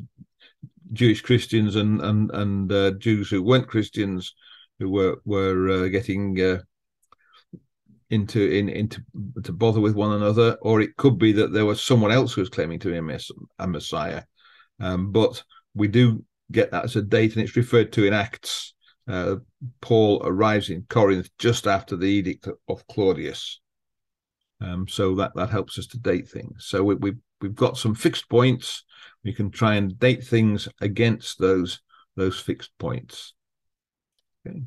Jewish 0.93 1.21
Christians 1.21 1.75
and 1.75 2.01
and 2.01 2.32
and 2.32 2.71
uh, 2.71 2.91
Jews 2.91 3.30
who 3.30 3.43
weren't 3.43 3.67
Christians 3.67 4.34
who 4.80 4.89
were 4.89 5.21
were 5.25 5.69
uh, 5.69 5.88
getting 5.89 6.39
uh, 6.39 6.60
into 8.10 8.41
in 8.41 8.69
into 8.69 9.01
to 9.43 9.51
bother 9.51 9.82
with 9.82 9.95
one 9.95 10.13
another, 10.13 10.58
or 10.62 10.82
it 10.82 10.95
could 10.97 11.17
be 11.17 11.34
that 11.34 11.53
there 11.53 11.65
was 11.65 11.82
someone 11.82 12.12
else 12.12 12.34
who 12.34 12.41
was 12.41 12.49
claiming 12.49 12.80
to 12.80 12.91
be 12.91 13.21
a 13.60 13.67
Messiah. 13.67 14.23
Um, 14.80 15.12
but 15.12 15.43
we 15.75 15.88
do 15.88 16.23
get 16.51 16.71
that 16.71 16.86
as 16.86 16.95
a 16.95 17.01
date, 17.01 17.36
and 17.36 17.43
it's 17.43 17.56
referred 17.56 17.91
to 17.93 18.06
in 18.06 18.13
Acts 18.13 18.73
uh, 19.08 19.36
Paul 19.82 20.22
arrives 20.24 20.70
in 20.70 20.86
Corinth 20.89 21.30
just 21.39 21.67
after 21.67 21.96
the 21.96 22.08
edict 22.08 22.48
of 22.67 22.88
Claudius. 22.88 23.60
Um, 24.60 24.88
so 24.88 25.15
that 25.15 25.34
that 25.36 25.50
helps 25.50 25.78
us 25.78 25.88
to 25.88 26.00
date 26.00 26.28
things. 26.28 26.65
So 26.67 26.84
we, 26.84 26.96
we 26.96 27.13
we've 27.41 27.56
got 27.56 27.78
some 27.78 27.96
fixed 27.96 28.28
points. 28.30 28.84
We 29.24 29.34
can 29.34 29.52
try 29.52 29.76
and 29.76 29.98
date 30.00 30.24
things 30.24 30.67
against 30.82 31.39
those 31.39 31.80
those 32.15 32.39
fixed 32.39 32.72
points. 32.80 33.34
Okay. 34.46 34.62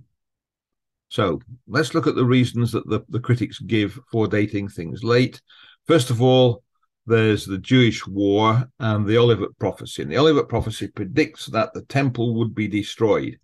So 1.09 1.40
let's 1.66 1.92
look 1.92 2.07
at 2.07 2.14
the 2.14 2.24
reasons 2.24 2.70
that 2.72 2.88
the, 2.88 3.00
the 3.09 3.18
critics 3.18 3.59
give 3.59 3.98
for 4.12 4.29
dating 4.29 4.68
things 4.68 5.03
late. 5.03 5.42
First 5.87 6.11
of 6.11 6.22
all, 6.22 6.62
there's 7.05 7.44
the 7.44 7.59
Jewish 7.59 8.07
war 8.07 8.70
and 8.79 9.05
the 9.05 9.18
Olivet 9.18 9.59
prophecy. 9.59 10.03
And 10.03 10.12
the 10.12 10.18
Olivet 10.18 10.48
prophecy 10.48 10.87
predicts 10.87 11.46
that 11.46 11.74
the 11.74 11.83
temple 11.83 12.37
would 12.37 12.55
be 12.55 12.68
destroyed 12.68 13.40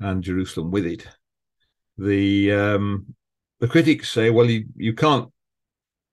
and 0.00 0.22
Jerusalem 0.22 0.70
with 0.70 0.86
it. 0.86 1.06
The 1.98 2.52
um, 2.52 3.14
the 3.60 3.68
critics 3.68 4.10
say, 4.10 4.30
well, 4.30 4.50
you, 4.50 4.66
you 4.76 4.94
can't 4.94 5.30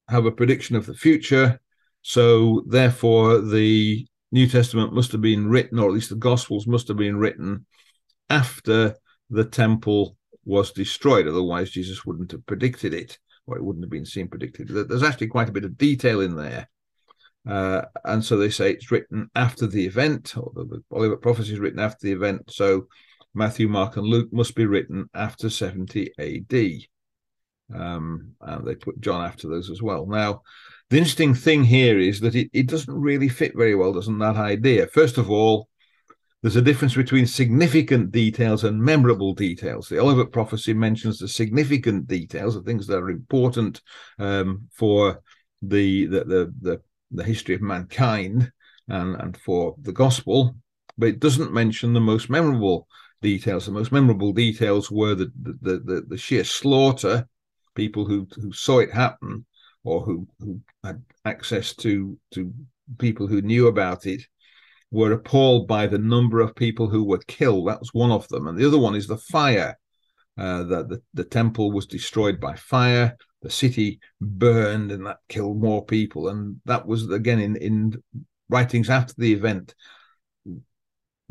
have 0.08 0.26
a 0.26 0.32
prediction 0.32 0.76
of 0.76 0.86
the 0.86 0.94
future, 0.94 1.60
so 2.02 2.64
therefore 2.68 3.42
the 3.42 4.06
New 4.32 4.48
Testament 4.48 4.94
must 4.94 5.12
have 5.12 5.22
been 5.22 5.50
written, 5.50 5.80
or 5.80 5.88
at 5.88 5.94
least 5.94 6.10
the 6.10 6.16
Gospels 6.16 6.68
must 6.68 6.88
have 6.88 6.98
been 6.98 7.18
written 7.18 7.66
after 8.30 8.96
the 9.30 9.46
temple 9.46 10.16
was 10.46 10.72
destroyed. 10.72 11.28
Otherwise, 11.28 11.72
Jesus 11.72 12.06
wouldn't 12.06 12.32
have 12.32 12.46
predicted 12.46 12.94
it, 12.94 13.18
or 13.46 13.58
it 13.58 13.64
wouldn't 13.64 13.84
have 13.84 13.92
been 13.92 14.06
seen 14.06 14.28
predicted. 14.28 14.68
There's 14.70 15.04
actually 15.04 15.28
quite 15.28 15.50
a 15.50 15.54
bit 15.54 15.66
of 15.66 15.78
detail 15.78 16.22
in 16.22 16.36
there. 16.36 16.70
Uh, 17.48 17.82
and 18.06 18.24
so 18.24 18.38
they 18.38 18.50
say 18.52 18.72
it's 18.72 18.92
written 18.92 19.30
after 19.36 19.66
the 19.66 19.86
event, 19.86 20.38
or 20.38 20.52
the, 20.54 20.66
the 20.66 20.84
Olivet 20.96 21.22
prophecy 21.22 21.54
is 21.54 21.60
written 21.60 21.80
after 21.80 22.06
the 22.06 22.14
event. 22.14 22.52
So 22.52 22.88
Matthew, 23.34 23.68
Mark, 23.68 23.98
and 23.98 24.06
Luke 24.06 24.30
must 24.32 24.56
be 24.56 24.66
written 24.66 25.10
after 25.14 25.50
70 25.50 26.12
AD. 26.20 27.80
Um, 27.80 28.34
and 28.42 28.66
they 28.66 28.76
put 28.76 29.00
John 29.00 29.24
after 29.26 29.48
those 29.48 29.70
as 29.70 29.82
well. 29.82 30.06
Now, 30.06 30.42
the 30.90 30.98
interesting 30.98 31.34
thing 31.34 31.64
here 31.64 32.00
is 32.00 32.20
that 32.20 32.36
it, 32.36 32.50
it 32.52 32.68
doesn't 32.68 32.94
really 32.94 33.30
fit 33.30 33.54
very 33.56 33.76
well, 33.76 33.94
doesn't 33.94 34.20
that 34.20 34.36
idea? 34.36 34.88
First 34.88 35.18
of 35.18 35.32
all, 35.32 35.70
there's 36.42 36.56
a 36.56 36.62
difference 36.62 36.96
between 36.96 37.28
significant 37.28 38.12
details 38.12 38.64
and 38.64 38.82
memorable 38.82 39.34
details. 39.34 39.88
The 39.88 40.00
Olivet 40.00 40.32
prophecy 40.32 40.74
mentions 40.74 41.20
the 41.20 41.28
significant 41.28 42.08
details, 42.08 42.56
the 42.56 42.64
things 42.64 42.88
that 42.88 42.98
are 42.98 43.12
important 43.12 43.82
um, 44.18 44.68
for 44.74 45.22
the, 45.62 46.08
the, 46.08 46.24
the 46.24 46.54
the 46.62 46.82
the 47.12 47.24
history 47.24 47.54
of 47.56 47.62
mankind 47.62 48.52
and 48.88 49.16
and 49.16 49.38
for 49.38 49.76
the 49.82 49.94
gospel, 49.94 50.56
but 50.98 51.10
it 51.10 51.20
doesn't 51.20 51.54
mention 51.54 51.94
the 51.94 52.00
most 52.00 52.30
memorable 52.30 52.88
details. 53.22 53.66
The 53.66 53.72
most 53.72 53.92
memorable 53.92 54.34
details 54.34 54.92
were 54.92 55.16
the 55.16 55.32
the 55.42 55.80
the, 55.80 56.06
the 56.08 56.18
sheer 56.18 56.44
slaughter, 56.44 57.28
people 57.76 58.06
who 58.06 58.28
who 58.36 58.52
saw 58.52 58.80
it 58.80 58.92
happen 58.92 59.46
or 59.84 60.02
who 60.02 60.28
who 60.40 60.60
had 60.84 61.02
access 61.26 61.76
to 61.78 62.18
to 62.32 62.54
people 62.98 63.28
who 63.28 63.42
knew 63.42 63.68
about 63.68 64.06
it 64.06 64.22
were 64.92 65.14
appalled 65.14 65.68
by 65.68 65.88
the 65.88 65.98
number 65.98 66.42
of 66.42 66.56
people 66.56 66.90
who 66.90 67.04
were 67.04 67.22
killed. 67.28 67.68
That 67.68 67.80
was 67.80 67.94
one 67.94 68.12
of 68.12 68.28
them. 68.28 68.48
And 68.48 68.58
the 68.58 68.68
other 68.68 68.80
one 68.80 68.96
is 68.96 69.08
the 69.08 69.18
fire. 69.18 69.78
Uh, 70.38 70.64
that 70.64 70.90
the, 70.90 71.02
the 71.14 71.26
temple 71.26 71.72
was 71.72 71.86
destroyed 71.86 72.40
by 72.40 72.56
fire, 72.56 73.18
the 73.42 73.50
city 73.50 74.00
burned, 74.22 74.90
and 74.92 75.06
that 75.06 75.18
killed 75.28 75.62
more 75.62 75.86
people. 75.86 76.30
And 76.30 76.62
that 76.66 76.88
was, 76.88 77.12
again, 77.12 77.40
in, 77.40 77.58
in 77.58 78.02
writings 78.50 78.90
after 78.90 79.14
the 79.18 79.34
event. 79.34 79.76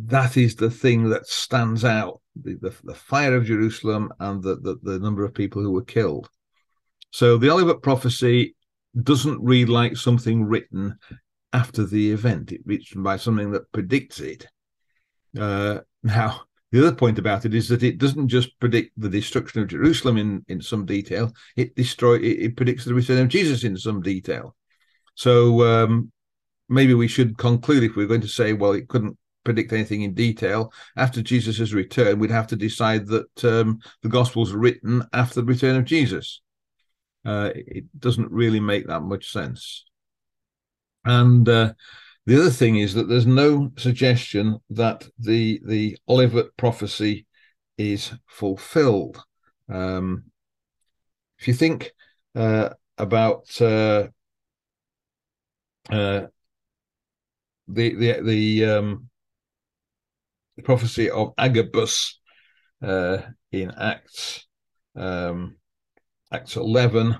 That 0.07 0.37
is 0.37 0.55
the 0.55 0.71
thing 0.71 1.11
that 1.11 1.27
stands 1.27 1.85
out 1.85 2.21
the, 2.41 2.55
the, 2.61 2.75
the 2.85 2.95
fire 2.95 3.35
of 3.35 3.45
Jerusalem 3.45 4.13
and 4.21 4.43
the, 4.43 4.57
the, 4.57 4.79
the 4.83 4.99
number 4.99 5.25
of 5.25 5.35
people 5.35 5.63
who 5.63 5.73
were 5.73 5.85
killed. 5.85 6.29
So 7.11 7.37
the 7.37 7.51
Olivet 7.51 7.83
prophecy 7.83 8.55
doesn't 9.03 9.43
read 9.43 9.69
like 9.69 9.97
something 9.97 10.45
written 10.45 10.97
after 11.53 11.85
the 11.85 12.13
event. 12.13 12.53
It 12.53 12.61
written 12.65 13.03
by 13.03 13.17
something 13.17 13.51
that 13.53 13.71
predicts 13.73 14.21
it. 14.21 14.47
Uh, 15.39 15.81
now, 16.03 16.43
the 16.73 16.87
other 16.87 16.95
point 16.95 17.19
about 17.19 17.45
it 17.45 17.55
is 17.55 17.69
that 17.69 17.83
it 17.83 17.99
doesn't 17.99 18.29
just 18.29 18.59
predict 18.61 18.93
the 18.97 19.09
destruction 19.09 19.61
of 19.61 19.69
Jerusalem 19.69 20.17
in, 20.17 20.45
in 20.49 20.61
some 20.61 20.87
detail. 20.87 21.33
It 21.57 21.75
destroy 21.75 22.17
it, 22.17 22.39
it 22.39 22.57
predicts 22.57 22.85
the 22.85 22.95
return 22.95 23.19
of 23.23 23.29
Jesus 23.29 23.65
in 23.65 23.77
some 23.77 24.03
detail. 24.03 24.55
So 25.15 25.63
um, 25.65 26.13
maybe 26.69 26.95
we 26.95 27.09
should 27.09 27.37
conclude 27.37 27.83
if 27.83 27.97
we're 27.97 28.07
going 28.07 28.21
to 28.21 28.29
say, 28.29 28.53
well, 28.53 28.73
it 28.73 28.89
couldn't 28.89 29.19
predict 29.45 29.73
anything 29.73 30.03
in 30.03 30.15
detail 30.15 30.73
after 30.97 31.23
Jesus' 31.23 31.73
return. 31.73 32.19
We'd 32.19 32.31
have 32.31 32.47
to 32.49 32.57
decide 32.57 33.07
that 33.09 33.45
um, 33.45 33.81
the 34.03 34.09
Gospels 34.09 34.53
are 34.53 34.59
written 34.59 35.03
after 35.13 35.41
the 35.41 35.47
return 35.47 35.77
of 35.77 35.85
Jesus. 35.85 36.41
Uh, 37.25 37.51
it 37.55 37.85
doesn't 37.99 38.31
really 38.31 38.61
make 38.61 38.87
that 38.87 39.03
much 39.03 39.31
sense. 39.31 39.85
And 41.05 41.49
uh, 41.49 41.73
the 42.27 42.41
other 42.41 42.51
thing 42.51 42.77
is 42.77 42.95
that 42.95 43.09
there's 43.09 43.27
no 43.27 43.73
suggestion 43.77 44.59
that 44.71 45.09
the 45.19 45.61
the 45.65 45.97
Olivet 46.09 46.57
prophecy 46.57 47.27
is 47.79 48.13
fulfilled. 48.27 49.23
Um, 49.69 50.25
if 51.39 51.49
you 51.49 51.55
think 51.55 51.93
uh, 52.35 52.71
about 52.99 53.61
uh, 53.61 54.09
uh, 55.91 56.27
the 57.69 57.95
the 57.95 58.21
the, 58.23 58.65
um, 58.65 59.10
the 60.61 60.67
prophecy 60.67 61.11
of 61.11 61.33
Agabus 61.39 62.21
uh, 62.83 63.19
in 63.51 63.71
Acts 63.71 64.47
um, 64.95 65.57
Acts 66.31 66.57
eleven 66.57 67.17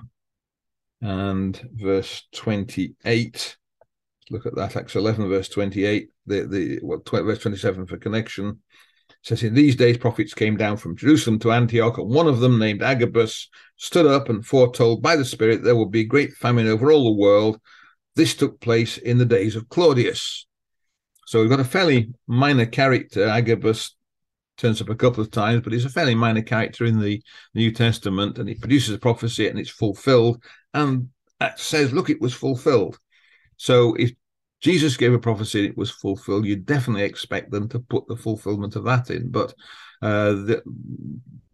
and 1.01 1.59
verse 1.73 2.27
twenty 2.31 2.93
eight 3.03 3.57
look 4.29 4.45
at 4.45 4.55
that 4.55 4.75
Acts 4.77 4.95
11 4.95 5.27
verse 5.27 5.49
28 5.49 6.09
the 6.25 6.47
the 6.47 7.01
20, 7.03 7.25
verse 7.25 7.39
27 7.39 7.85
for 7.87 7.97
connection. 7.97 8.59
Says 9.23 9.43
in 9.43 9.53
these 9.53 9.75
days 9.75 9.97
prophets 9.97 10.33
came 10.33 10.55
down 10.55 10.77
from 10.77 10.95
Jerusalem 10.95 11.39
to 11.39 11.51
Antioch 11.51 11.97
and 11.97 12.09
one 12.09 12.27
of 12.27 12.39
them 12.39 12.59
named 12.59 12.81
Agabus 12.81 13.49
stood 13.75 14.05
up 14.05 14.29
and 14.29 14.45
foretold 14.45 15.01
by 15.01 15.15
the 15.15 15.25
spirit 15.25 15.63
there 15.63 15.75
would 15.75 15.91
be 15.91 16.05
great 16.05 16.31
famine 16.33 16.67
over 16.67 16.91
all 16.91 17.05
the 17.05 17.19
world 17.19 17.59
this 18.15 18.35
took 18.35 18.59
place 18.61 18.97
in 18.97 19.17
the 19.17 19.25
days 19.25 19.55
of 19.55 19.67
Claudius 19.69 20.45
so 21.31 21.39
we've 21.39 21.49
got 21.49 21.59
a 21.59 21.63
fairly 21.63 22.09
minor 22.27 22.65
character 22.65 23.25
Agabus 23.25 23.95
turns 24.57 24.81
up 24.81 24.89
a 24.89 24.95
couple 24.95 25.21
of 25.21 25.31
times 25.31 25.61
but 25.61 25.71
he's 25.71 25.85
a 25.85 25.89
fairly 25.89 26.13
minor 26.13 26.41
character 26.41 26.85
in 26.85 26.99
the 26.99 27.21
New 27.55 27.71
Testament 27.71 28.37
and 28.37 28.49
he 28.49 28.55
produces 28.55 28.93
a 28.93 28.99
prophecy 28.99 29.47
and 29.47 29.57
it's 29.57 29.69
fulfilled 29.69 30.43
and 30.73 31.07
says 31.55 31.93
look 31.93 32.09
it 32.09 32.19
was 32.19 32.33
fulfilled 32.33 32.99
so 33.55 33.95
if 33.95 34.11
Jesus 34.61 34.95
gave 34.95 35.13
a 35.13 35.19
prophecy 35.19 35.59
and 35.59 35.69
it 35.69 35.77
was 35.77 35.89
fulfilled, 35.89 36.45
You'd 36.45 36.67
definitely 36.67 37.03
expect 37.03 37.51
them 37.51 37.67
to 37.69 37.79
put 37.79 38.07
the 38.07 38.15
fulfillment 38.15 38.75
of 38.75 38.83
that 38.85 39.09
in. 39.09 39.31
But 39.31 39.55
uh, 40.03 40.33
the, 40.33 40.61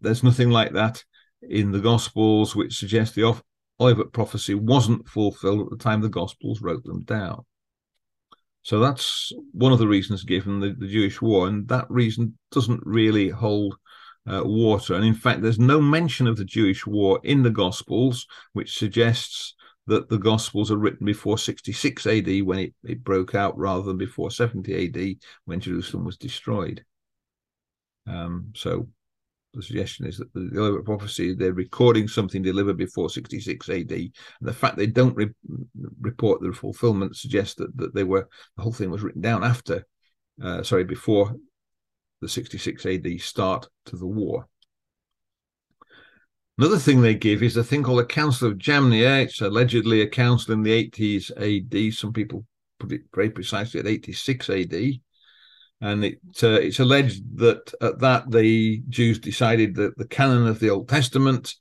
there's 0.00 0.22
nothing 0.22 0.50
like 0.50 0.72
that 0.74 1.02
in 1.42 1.72
the 1.72 1.80
Gospels, 1.80 2.54
which 2.54 2.76
suggests 2.76 3.14
the 3.14 3.34
Olivet 3.80 4.12
prophecy 4.12 4.54
wasn't 4.54 5.08
fulfilled 5.08 5.60
at 5.60 5.70
the 5.70 5.82
time 5.82 6.02
the 6.02 6.08
Gospels 6.10 6.60
wrote 6.60 6.84
them 6.84 7.02
down. 7.04 7.44
So 8.68 8.80
that's 8.80 9.32
one 9.52 9.72
of 9.72 9.78
the 9.78 9.88
reasons 9.88 10.24
given 10.24 10.60
the, 10.60 10.76
the 10.78 10.88
Jewish 10.88 11.22
war, 11.22 11.48
and 11.48 11.66
that 11.68 11.86
reason 11.88 12.36
doesn't 12.50 12.82
really 12.84 13.30
hold 13.30 13.76
uh, 14.30 14.42
water. 14.44 14.92
And 14.92 15.06
in 15.06 15.14
fact, 15.14 15.40
there's 15.40 15.58
no 15.58 15.80
mention 15.80 16.26
of 16.26 16.36
the 16.36 16.44
Jewish 16.44 16.86
war 16.86 17.18
in 17.24 17.42
the 17.42 17.48
Gospels, 17.48 18.26
which 18.52 18.76
suggests 18.76 19.54
that 19.86 20.10
the 20.10 20.18
Gospels 20.18 20.70
are 20.70 20.76
written 20.76 21.06
before 21.06 21.38
66 21.38 22.06
AD 22.06 22.42
when 22.42 22.58
it, 22.58 22.74
it 22.84 23.02
broke 23.02 23.34
out 23.34 23.56
rather 23.56 23.84
than 23.84 23.96
before 23.96 24.30
70 24.30 24.84
AD 24.84 25.16
when 25.46 25.60
Jerusalem 25.60 26.04
was 26.04 26.18
destroyed. 26.18 26.84
Um, 28.06 28.52
so 28.54 28.86
the 29.54 29.62
suggestion 29.62 30.06
is 30.06 30.18
that 30.18 30.32
the 30.34 30.50
Olivet 30.58 30.84
prophecy, 30.84 31.34
they're 31.34 31.52
recording 31.52 32.06
something 32.06 32.42
delivered 32.42 32.76
before 32.76 33.08
66 33.08 33.68
AD. 33.68 33.90
And 33.90 34.12
the 34.40 34.52
fact 34.52 34.76
they 34.76 34.86
don't 34.86 35.16
re- 35.16 35.30
report 36.00 36.40
the 36.40 36.52
fulfillment 36.52 37.16
suggests 37.16 37.54
that, 37.56 37.76
that 37.76 37.94
they 37.94 38.04
were, 38.04 38.28
the 38.56 38.62
whole 38.62 38.72
thing 38.72 38.90
was 38.90 39.02
written 39.02 39.22
down 39.22 39.42
after, 39.42 39.86
uh, 40.42 40.62
sorry, 40.62 40.84
before 40.84 41.34
the 42.20 42.28
66 42.28 42.84
AD 42.84 43.20
start 43.20 43.68
to 43.86 43.96
the 43.96 44.06
war. 44.06 44.46
Another 46.58 46.78
thing 46.78 47.00
they 47.00 47.14
give 47.14 47.42
is 47.42 47.56
a 47.56 47.62
thing 47.62 47.84
called 47.84 48.00
the 48.00 48.04
Council 48.04 48.48
of 48.48 48.58
Jamnia. 48.58 49.22
It's 49.22 49.40
allegedly 49.40 50.02
a 50.02 50.08
council 50.08 50.54
in 50.54 50.62
the 50.62 50.90
80s 50.90 51.30
AD. 51.36 51.94
Some 51.94 52.12
people 52.12 52.44
put 52.80 52.92
it 52.92 53.02
very 53.14 53.30
precisely 53.30 53.80
at 53.80 53.86
86 53.86 54.50
AD. 54.50 54.74
And 55.80 56.04
it, 56.04 56.18
uh, 56.42 56.60
it's 56.60 56.80
alleged 56.80 57.22
that 57.38 57.72
at 57.80 58.00
that 58.00 58.30
the 58.30 58.82
Jews 58.88 59.18
decided 59.20 59.76
that 59.76 59.96
the 59.96 60.08
canon 60.08 60.46
of 60.46 60.58
the 60.58 60.70
Old 60.70 60.88
Testament 60.88 61.54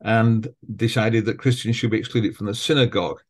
and 0.00 0.48
decided 0.74 1.26
that 1.26 1.38
Christians 1.38 1.76
should 1.76 1.90
be 1.90 1.98
excluded 1.98 2.34
from 2.34 2.46
the 2.46 2.54
synagogue. 2.54 3.20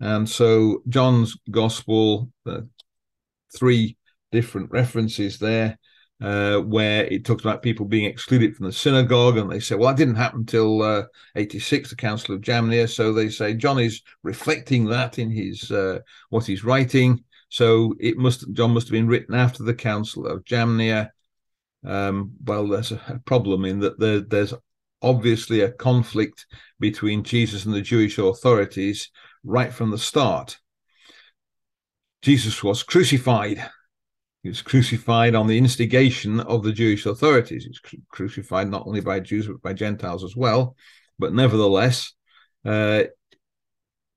And 0.00 0.28
so 0.28 0.82
John's 0.88 1.36
Gospel, 1.50 2.30
uh, 2.46 2.62
three 3.54 3.96
different 4.32 4.70
references 4.70 5.38
there, 5.38 5.78
uh, 6.20 6.58
where 6.58 7.04
it 7.04 7.24
talks 7.24 7.42
about 7.42 7.62
people 7.62 7.86
being 7.86 8.06
excluded 8.06 8.56
from 8.56 8.66
the 8.66 8.72
synagogue, 8.72 9.36
and 9.36 9.50
they 9.50 9.60
say, 9.60 9.74
"Well, 9.74 9.88
that 9.88 9.98
didn't 9.98 10.16
happen 10.16 10.40
until 10.40 10.82
uh, 10.82 11.04
'86, 11.34 11.90
the 11.90 11.96
Council 11.96 12.34
of 12.34 12.40
Jamnia." 12.40 12.88
So 12.88 13.12
they 13.12 13.28
say 13.28 13.54
John 13.54 13.78
is 13.78 14.02
reflecting 14.22 14.86
that 14.86 15.18
in 15.18 15.30
his 15.30 15.70
uh, 15.70 16.00
what 16.30 16.46
he's 16.46 16.64
writing. 16.64 17.22
So 17.48 17.94
it 18.00 18.16
must 18.16 18.52
John 18.52 18.72
must 18.72 18.88
have 18.88 18.92
been 18.92 19.06
written 19.06 19.34
after 19.34 19.62
the 19.62 19.74
Council 19.74 20.26
of 20.26 20.44
Jamnia. 20.44 21.10
Um, 21.84 22.32
well, 22.44 22.66
there's 22.66 22.92
a 22.92 23.20
problem 23.24 23.64
in 23.64 23.80
that 23.80 23.98
there, 23.98 24.20
there's 24.20 24.54
obviously 25.02 25.60
a 25.60 25.70
conflict 25.70 26.46
between 26.80 27.22
Jesus 27.22 27.64
and 27.64 27.74
the 27.74 27.82
Jewish 27.82 28.18
authorities 28.18 29.10
right 29.44 29.72
from 29.72 29.90
the 29.90 29.98
start. 29.98 30.58
Jesus 32.22 32.64
was 32.64 32.82
crucified 32.82 33.70
he 34.46 34.50
was 34.50 34.62
crucified 34.62 35.34
on 35.34 35.48
the 35.48 35.58
instigation 35.58 36.38
of 36.38 36.62
the 36.62 36.70
Jewish 36.70 37.04
authorities. 37.04 37.64
He 37.64 37.70
was 37.70 37.80
cru- 37.80 37.98
crucified 38.08 38.70
not 38.70 38.86
only 38.86 39.00
by 39.00 39.18
Jews 39.18 39.48
but 39.48 39.60
by 39.60 39.72
Gentiles 39.72 40.22
as 40.22 40.36
well. 40.36 40.76
But 41.18 41.34
nevertheless, 41.34 42.12
uh, 42.64 43.06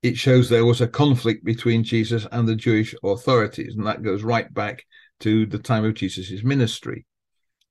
it 0.01 0.17
shows 0.17 0.49
there 0.49 0.65
was 0.65 0.81
a 0.81 0.87
conflict 0.87 1.43
between 1.43 1.83
Jesus 1.83 2.25
and 2.31 2.47
the 2.47 2.55
Jewish 2.55 2.95
authorities, 3.03 3.75
and 3.75 3.85
that 3.85 4.03
goes 4.03 4.23
right 4.23 4.51
back 4.53 4.83
to 5.21 5.45
the 5.45 5.59
time 5.59 5.85
of 5.85 5.95
Jesus' 5.95 6.43
ministry. 6.43 7.05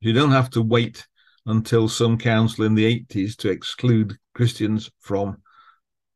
You 0.00 0.12
don't 0.12 0.30
have 0.30 0.50
to 0.50 0.62
wait 0.62 1.06
until 1.46 1.88
some 1.88 2.18
council 2.18 2.64
in 2.64 2.74
the 2.74 3.04
80s 3.06 3.36
to 3.38 3.50
exclude 3.50 4.18
Christians 4.34 4.90
from 5.00 5.38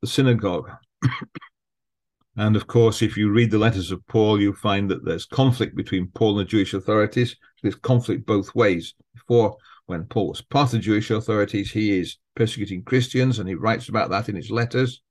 the 0.01 0.07
synagogue. 0.07 0.71
And 2.37 2.57
of 2.57 2.67
course, 2.67 3.03
if 3.03 3.17
you 3.19 3.31
read 3.31 3.51
the 3.51 3.59
letters 3.59 3.91
of 3.91 4.07
Paul, 4.07 4.41
you 4.41 4.55
find 4.55 4.91
that 4.91 5.05
there's 5.05 5.27
conflict 5.27 5.77
between 5.77 6.11
Paul 6.15 6.39
and 6.39 6.41
the 6.41 6.51
Jewish 6.51 6.73
authorities. 6.73 7.37
There's 7.63 7.75
conflict 7.75 8.25
both 8.25 8.55
ways. 8.55 8.95
Before, 9.13 9.57
when 9.85 10.05
Paul 10.05 10.29
was 10.29 10.41
part 10.41 10.69
of 10.69 10.73
the 10.73 10.79
Jewish 10.79 11.11
authorities, 11.11 11.71
he 11.71 11.99
is 11.99 12.17
persecuting 12.35 12.85
Christians, 12.85 13.39
and 13.39 13.47
he 13.47 13.55
writes 13.55 13.91
about 13.91 14.09
that 14.11 14.31
in 14.31 14.37
his 14.37 14.51
letters. 14.51 15.03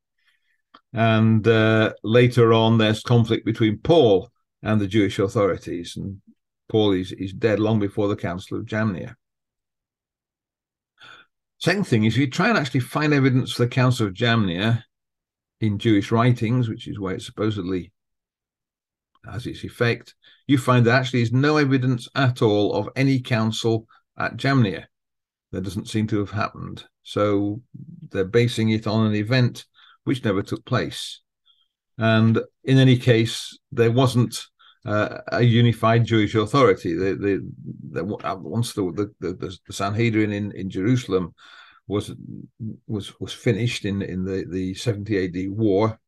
And 0.93 1.47
uh, 1.47 1.93
later 2.03 2.53
on, 2.53 2.77
there's 2.77 3.01
conflict 3.03 3.45
between 3.45 3.77
Paul 3.77 4.29
and 4.61 4.79
the 4.79 4.87
Jewish 4.87 5.19
authorities. 5.19 5.95
And 5.95 6.21
Paul 6.69 6.91
is, 6.91 7.11
is 7.13 7.33
dead 7.33 7.59
long 7.59 7.79
before 7.79 8.07
the 8.07 8.15
Council 8.15 8.57
of 8.57 8.65
Jamnia. 8.65 9.15
Second 11.59 11.85
thing 11.85 12.05
is, 12.05 12.15
if 12.15 12.19
you 12.19 12.29
try 12.29 12.49
and 12.49 12.57
actually 12.57 12.79
find 12.79 13.13
evidence 13.13 13.53
for 13.53 13.63
the 13.63 13.69
Council 13.69 14.07
of 14.07 14.13
Jamnia 14.13 14.83
in 15.59 15.77
Jewish 15.77 16.11
writings, 16.11 16.67
which 16.67 16.87
is 16.87 16.99
where 16.99 17.15
it 17.15 17.21
supposedly 17.21 17.91
has 19.25 19.45
its 19.45 19.63
effect, 19.63 20.15
you 20.47 20.57
find 20.57 20.85
there 20.85 20.95
actually 20.95 21.21
is 21.21 21.31
no 21.31 21.57
evidence 21.57 22.09
at 22.15 22.41
all 22.41 22.73
of 22.73 22.89
any 22.95 23.19
council 23.19 23.85
at 24.17 24.37
Jamnia. 24.37 24.85
That 25.51 25.61
doesn't 25.61 25.89
seem 25.89 26.07
to 26.07 26.19
have 26.19 26.31
happened. 26.31 26.83
So 27.03 27.61
they're 28.09 28.25
basing 28.25 28.69
it 28.69 28.87
on 28.87 29.05
an 29.05 29.15
event 29.15 29.65
which 30.03 30.23
never 30.23 30.41
took 30.41 30.65
place. 30.65 31.21
And 31.97 32.39
in 32.63 32.77
any 32.77 32.97
case, 32.97 33.57
there 33.71 33.91
wasn't 33.91 34.43
uh, 34.85 35.19
a 35.27 35.43
unified 35.43 36.05
Jewish 36.05 36.35
authority. 36.35 36.93
The, 36.93 37.15
the, 37.15 37.51
the 38.01 38.15
uh, 38.27 38.35
once 38.35 38.73
the, 38.73 39.13
the, 39.19 39.57
Sanhedrin 39.69 40.31
in, 40.31 40.51
in 40.53 40.69
Jerusalem 40.69 41.33
was 41.87 42.11
was 42.87 43.19
was 43.19 43.33
finished 43.33 43.85
in 43.85 44.01
in 44.01 44.23
the 44.23 44.45
the 44.49 44.73
70 44.73 45.25
AD 45.25 45.51
war, 45.51 45.99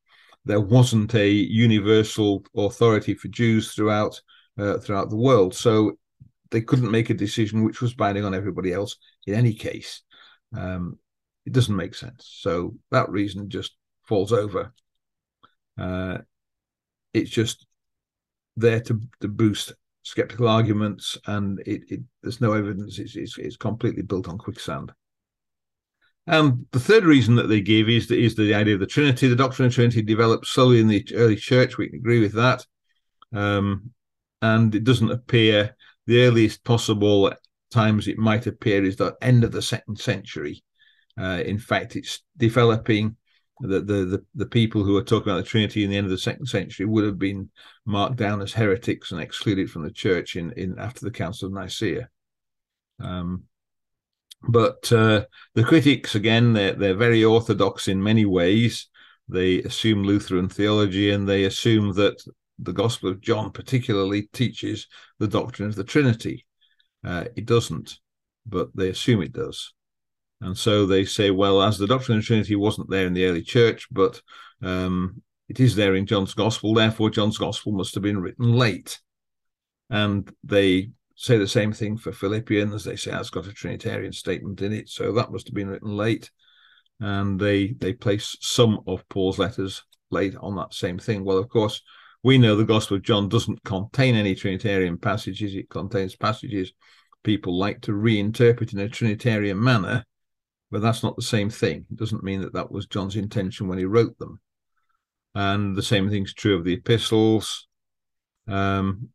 there 0.46 0.62
wasn't 0.62 1.14
a 1.14 1.30
universal 1.30 2.46
authority 2.56 3.14
for 3.14 3.28
Jews 3.28 3.74
throughout 3.74 4.20
uh, 4.58 4.78
throughout 4.80 5.10
the 5.10 5.18
world. 5.18 5.54
So 5.56 5.98
they 6.52 6.62
couldn't 6.62 6.92
make 6.92 7.10
a 7.10 7.16
decision 7.16 7.64
which 7.64 7.82
was 7.82 7.94
binding 7.94 8.26
on 8.26 8.36
everybody 8.36 8.74
else. 8.74 8.98
In 9.28 9.34
any 9.34 9.54
case, 9.54 10.02
um, 10.56 10.98
it 11.46 11.54
doesn't 11.54 11.76
make 11.76 11.96
sense. 11.96 12.38
So 12.42 12.76
that 12.92 13.10
reason 13.10 13.50
just 13.50 13.76
falls 14.04 14.32
over. 14.32 14.74
Uh, 15.78 16.20
it's 17.14 17.30
just 17.30 17.66
there 18.56 18.80
to, 18.82 19.02
to 19.22 19.28
boost 19.28 19.74
skeptical 20.04 20.48
arguments, 20.48 21.18
and 21.28 21.60
it, 21.66 21.84
it 21.90 22.02
there's 22.22 22.42
no 22.42 22.54
evidence. 22.54 23.00
It's, 23.00 23.16
it's, 23.16 23.38
it's 23.38 23.58
completely 23.58 24.04
built 24.04 24.28
on 24.28 24.38
quicksand. 24.38 24.92
Um, 26.28 26.68
the 26.72 26.80
third 26.80 27.04
reason 27.04 27.36
that 27.36 27.48
they 27.48 27.62
give 27.62 27.90
is 27.90 28.08
the, 28.08 28.24
is 28.24 28.36
the 28.36 28.54
idea 28.54 28.76
of 28.76 28.80
the 28.80 28.86
Trinity. 28.86 29.28
The 29.28 29.36
doctrine 29.36 29.68
of 29.68 29.74
Trinity 29.74 30.02
developed 30.02 30.48
slowly 30.48 30.80
in 30.80 30.88
the 30.88 31.06
early 31.16 31.36
church. 31.36 31.78
We 31.78 31.90
can 31.90 32.00
agree 32.00 32.22
with 32.22 32.34
that. 32.34 32.66
Um, 33.34 33.92
and 34.42 34.74
it 34.76 34.84
doesn't 34.84 35.12
appear 35.12 35.76
the 36.06 36.24
earliest 36.24 36.64
possible 36.64 37.34
times 37.72 38.08
it 38.08 38.18
might 38.18 38.46
appear 38.46 38.84
is 38.84 38.98
the 38.98 39.16
end 39.22 39.44
of 39.44 39.52
the 39.52 39.62
second 39.62 39.98
century. 40.00 40.64
Uh, 41.20 41.42
in 41.46 41.58
fact, 41.58 41.96
it's 41.96 42.22
developing 42.38 43.16
the, 43.64 43.80
the, 43.80 44.06
the 44.06 44.26
the 44.36 44.46
people 44.46 44.84
who 44.84 44.98
are 44.98 45.04
talking 45.04 45.32
about 45.32 45.38
the 45.38 45.50
Trinity 45.50 45.84
in 45.84 45.90
the 45.90 45.98
end 45.98 46.06
of 46.06 46.12
the 46.12 46.18
second 46.18 46.46
century 46.48 46.86
would 46.86 47.06
have 47.06 47.18
been 47.18 47.50
marked 47.86 48.18
down 48.18 48.42
as 48.42 48.54
heretics 48.54 49.12
and 49.12 49.22
excluded 49.22 49.72
from 49.72 49.84
the 49.84 49.92
church 49.92 50.36
in, 50.36 50.52
in 50.54 50.78
after 50.78 51.06
the 51.06 51.12
Council 51.12 51.48
of 51.48 51.54
Nicaea. 51.54 52.10
Um, 53.00 53.44
but 54.48 54.92
uh, 54.92 55.26
the 55.56 55.64
critics, 55.64 56.16
again, 56.16 56.52
they're, 56.52 56.74
they're 56.74 56.94
very 56.94 57.24
orthodox 57.24 57.88
in 57.88 58.04
many 58.04 58.26
ways. 58.26 58.88
They 59.30 59.60
assume 59.60 60.04
Lutheran 60.04 60.50
theology 60.50 61.12
and 61.12 61.28
they 61.28 61.46
assume 61.46 61.94
that 61.94 62.22
the 62.60 62.74
Gospel 62.74 63.10
of 63.10 63.22
John, 63.22 63.52
particularly, 63.52 64.24
teaches 64.34 64.88
the 65.20 65.28
doctrine 65.28 65.70
of 65.70 65.76
the 65.76 65.86
Trinity. 65.86 66.46
Uh, 67.06 67.26
it 67.38 67.46
doesn't, 67.46 68.00
but 68.46 68.76
they 68.76 68.90
assume 68.90 69.22
it 69.22 69.32
does. 69.32 69.74
And 70.44 70.58
so 70.58 70.86
they 70.86 71.06
say, 71.06 71.32
well, 71.32 71.62
as 71.62 71.78
the 71.78 71.88
doctrine 71.88 72.18
of 72.18 72.24
the 72.24 72.28
Trinity 72.28 72.58
wasn't 72.58 72.90
there 72.90 73.08
in 73.08 73.14
the 73.14 73.26
early 73.26 73.42
church, 73.42 73.88
but 73.90 74.22
um, 74.62 75.22
it 75.48 75.62
is 75.62 75.76
there 75.76 75.96
in 75.96 76.06
John's 76.06 76.34
Gospel, 76.34 76.74
therefore 76.74 77.10
John's 77.10 77.38
Gospel 77.38 77.72
must 77.72 77.94
have 77.94 78.04
been 78.04 78.20
written 78.20 78.52
late. 78.52 79.00
And 79.90 80.30
they 80.44 80.90
say 81.16 81.38
the 81.38 81.48
same 81.48 81.72
thing 81.72 81.98
for 81.98 82.12
Philippians. 82.12 82.84
They 82.84 82.98
say 82.98 83.12
it's 83.14 83.30
got 83.30 83.48
a 83.48 83.54
Trinitarian 83.54 84.12
statement 84.12 84.62
in 84.62 84.74
it, 84.74 84.90
so 84.90 85.14
that 85.14 85.32
must 85.32 85.48
have 85.48 85.56
been 85.56 85.70
written 85.70 85.96
late. 85.96 86.30
And 87.00 87.40
they 87.40 87.74
they 87.80 87.94
place 87.94 88.36
some 88.42 88.80
of 88.86 89.08
Paul's 89.10 89.40
letters 89.40 89.84
late 90.12 90.36
on 90.42 90.56
that 90.58 90.74
same 90.74 91.00
thing. 91.00 91.24
Well, 91.24 91.38
of 91.38 91.48
course, 91.48 91.82
we 92.22 92.38
know 92.38 92.56
the 92.56 92.66
Gospel 92.66 92.98
of 92.98 93.04
John 93.04 93.30
doesn't 93.30 93.64
contain 93.64 94.16
any 94.16 94.36
Trinitarian 94.36 94.98
passages. 94.98 95.56
It 95.56 95.70
contains 95.70 96.16
passages 96.16 96.74
people 97.24 97.58
like 97.58 97.82
to 97.82 97.92
reinterpret 97.92 98.74
in 98.74 98.80
a 98.80 98.90
Trinitarian 98.90 99.62
manner, 99.62 100.04
but 100.74 100.82
that's 100.82 101.04
not 101.04 101.16
the 101.16 101.22
same 101.22 101.52
thing. 101.52 101.86
It 101.92 101.98
doesn't 101.98 102.24
mean 102.24 102.42
that 102.42 102.54
that 102.54 102.72
was 102.72 102.88
John's 102.88 103.16
intention 103.16 103.68
when 103.68 103.78
he 103.78 103.86
wrote 103.86 104.18
them. 104.18 104.40
And 105.36 105.76
the 105.76 105.84
same 105.84 106.10
thing's 106.10 106.34
true 106.34 106.58
of 106.58 106.64
the 106.64 106.74
epistles. 106.74 107.68
Um, 108.48 109.10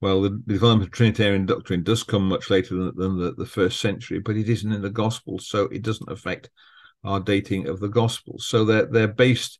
well, 0.00 0.22
the, 0.22 0.42
development 0.46 0.88
of 0.88 0.92
Trinitarian 0.92 1.44
doctrine 1.44 1.82
does 1.82 2.02
come 2.02 2.26
much 2.26 2.48
later 2.48 2.74
than, 2.74 2.92
than 2.96 3.18
the, 3.18 3.32
the, 3.32 3.44
first 3.44 3.80
century, 3.80 4.18
but 4.18 4.36
it 4.36 4.48
isn't 4.48 4.72
in 4.72 4.80
the 4.80 4.88
Gospels, 4.88 5.46
so 5.46 5.64
it 5.64 5.82
doesn't 5.82 6.10
affect 6.10 6.48
our 7.04 7.20
dating 7.20 7.68
of 7.68 7.80
the 7.80 7.88
Gospels. 7.88 8.46
So 8.46 8.64
they're 8.64 8.86
they're 8.86 9.08
based 9.08 9.58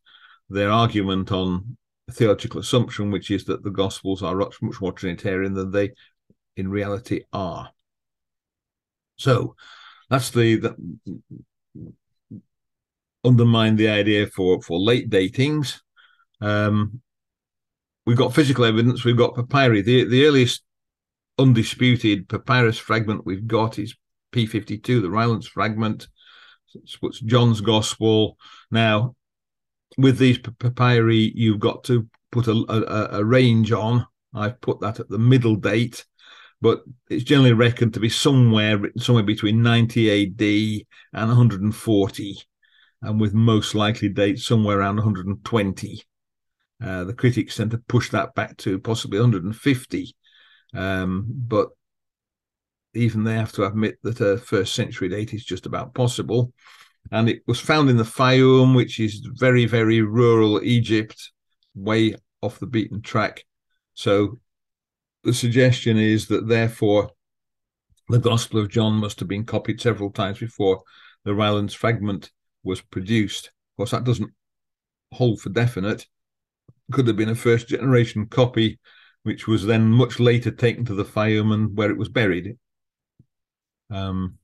their 0.49 0.71
argument 0.71 1.31
on 1.31 1.77
theological 2.11 2.59
assumption, 2.59 3.11
which 3.11 3.29
is 3.29 3.45
that 3.45 3.61
the 3.61 3.69
Gospels 3.69 4.23
are 4.23 4.35
much 4.35 4.81
more 4.81 4.93
Trinitarian 4.93 5.53
than 5.53 5.69
they 5.69 5.91
in 6.57 6.69
reality 6.69 7.21
are. 7.31 7.69
So 9.21 9.55
that's 10.09 10.29
the, 10.31 10.75
undermine 13.23 13.75
the 13.75 13.87
idea 13.87 14.27
for 14.27 14.61
for 14.61 14.79
late 14.79 15.09
datings. 15.09 15.81
Um, 16.41 17.01
we've 18.05 18.17
got 18.17 18.33
physical 18.33 18.65
evidence, 18.65 19.03
we've 19.03 19.17
got 19.17 19.35
papyri. 19.35 19.81
The, 19.81 20.05
the 20.05 20.25
earliest 20.25 20.63
undisputed 21.37 22.27
papyrus 22.29 22.77
fragment 22.77 23.25
we've 23.25 23.47
got 23.47 23.79
is 23.79 23.95
P52, 24.31 25.01
the 25.01 25.09
Rylands 25.09 25.47
fragment. 25.47 26.07
It's 26.73 27.19
John's 27.19 27.61
Gospel. 27.61 28.37
Now, 28.69 29.15
with 29.97 30.17
these 30.17 30.39
papyri, 30.39 31.31
you've 31.35 31.59
got 31.59 31.83
to 31.85 32.07
put 32.31 32.47
a, 32.47 32.53
a, 32.53 33.19
a 33.19 33.23
range 33.23 33.71
on. 33.71 34.05
I've 34.33 34.61
put 34.61 34.79
that 34.79 34.99
at 34.99 35.09
the 35.09 35.19
middle 35.19 35.57
date, 35.57 36.05
but 36.61 36.83
it's 37.09 37.23
generally 37.23 37.53
reckoned 37.53 37.93
to 37.95 37.99
be 37.99 38.09
somewhere 38.09 38.79
somewhere 38.97 39.23
between 39.23 39.63
90 39.63 40.11
AD 40.11 40.85
and 41.13 41.27
140, 41.27 42.37
and 43.01 43.19
with 43.19 43.33
most 43.33 43.75
likely 43.75 44.09
dates 44.09 44.45
somewhere 44.45 44.79
around 44.79 44.97
120. 44.97 46.03
Uh, 46.83 47.03
the 47.03 47.13
critics 47.13 47.57
tend 47.57 47.71
to 47.71 47.77
push 47.77 48.09
that 48.09 48.33
back 48.33 48.57
to 48.57 48.79
possibly 48.79 49.19
150, 49.19 50.15
um, 50.73 51.25
but 51.27 51.69
even 52.93 53.23
they 53.23 53.35
have 53.35 53.51
to 53.53 53.65
admit 53.65 53.97
that 54.03 54.19
a 54.19 54.37
first 54.37 54.73
century 54.73 55.09
date 55.09 55.33
is 55.33 55.45
just 55.45 55.65
about 55.65 55.93
possible. 55.93 56.51
And 57.11 57.29
it 57.29 57.41
was 57.47 57.59
found 57.59 57.89
in 57.89 57.97
the 57.97 58.03
Fayum, 58.03 58.75
which 58.75 58.99
is 58.99 59.27
very, 59.33 59.65
very 59.65 60.01
rural 60.01 60.61
Egypt, 60.63 61.31
way 61.73 62.15
off 62.41 62.59
the 62.59 62.67
beaten 62.67 63.01
track. 63.01 63.45
So 63.93 64.39
the 65.23 65.33
suggestion 65.33 65.97
is 65.97 66.27
that 66.27 66.47
therefore 66.47 67.11
the 68.09 68.19
Gospel 68.19 68.59
of 68.59 68.69
John 68.69 68.93
must 68.93 69.19
have 69.19 69.29
been 69.29 69.45
copied 69.45 69.79
several 69.79 70.11
times 70.11 70.39
before 70.39 70.81
the 71.23 71.33
Rylands 71.33 71.73
fragment 71.73 72.31
was 72.63 72.81
produced. 72.81 73.47
Of 73.47 73.77
course, 73.77 73.91
that 73.91 74.03
doesn't 74.03 74.31
hold 75.11 75.41
for 75.41 75.49
definite 75.49 76.05
could 76.91 77.07
have 77.07 77.15
been 77.15 77.29
a 77.29 77.35
first 77.35 77.67
generation 77.69 78.27
copy, 78.27 78.79
which 79.23 79.47
was 79.47 79.65
then 79.65 79.89
much 79.89 80.19
later 80.19 80.51
taken 80.51 80.85
to 80.85 80.93
the 80.93 81.05
Fayum 81.05 81.53
and 81.53 81.75
where 81.75 81.89
it 81.89 81.97
was 81.97 82.09
buried. 82.09 82.57
Um, 83.89 84.37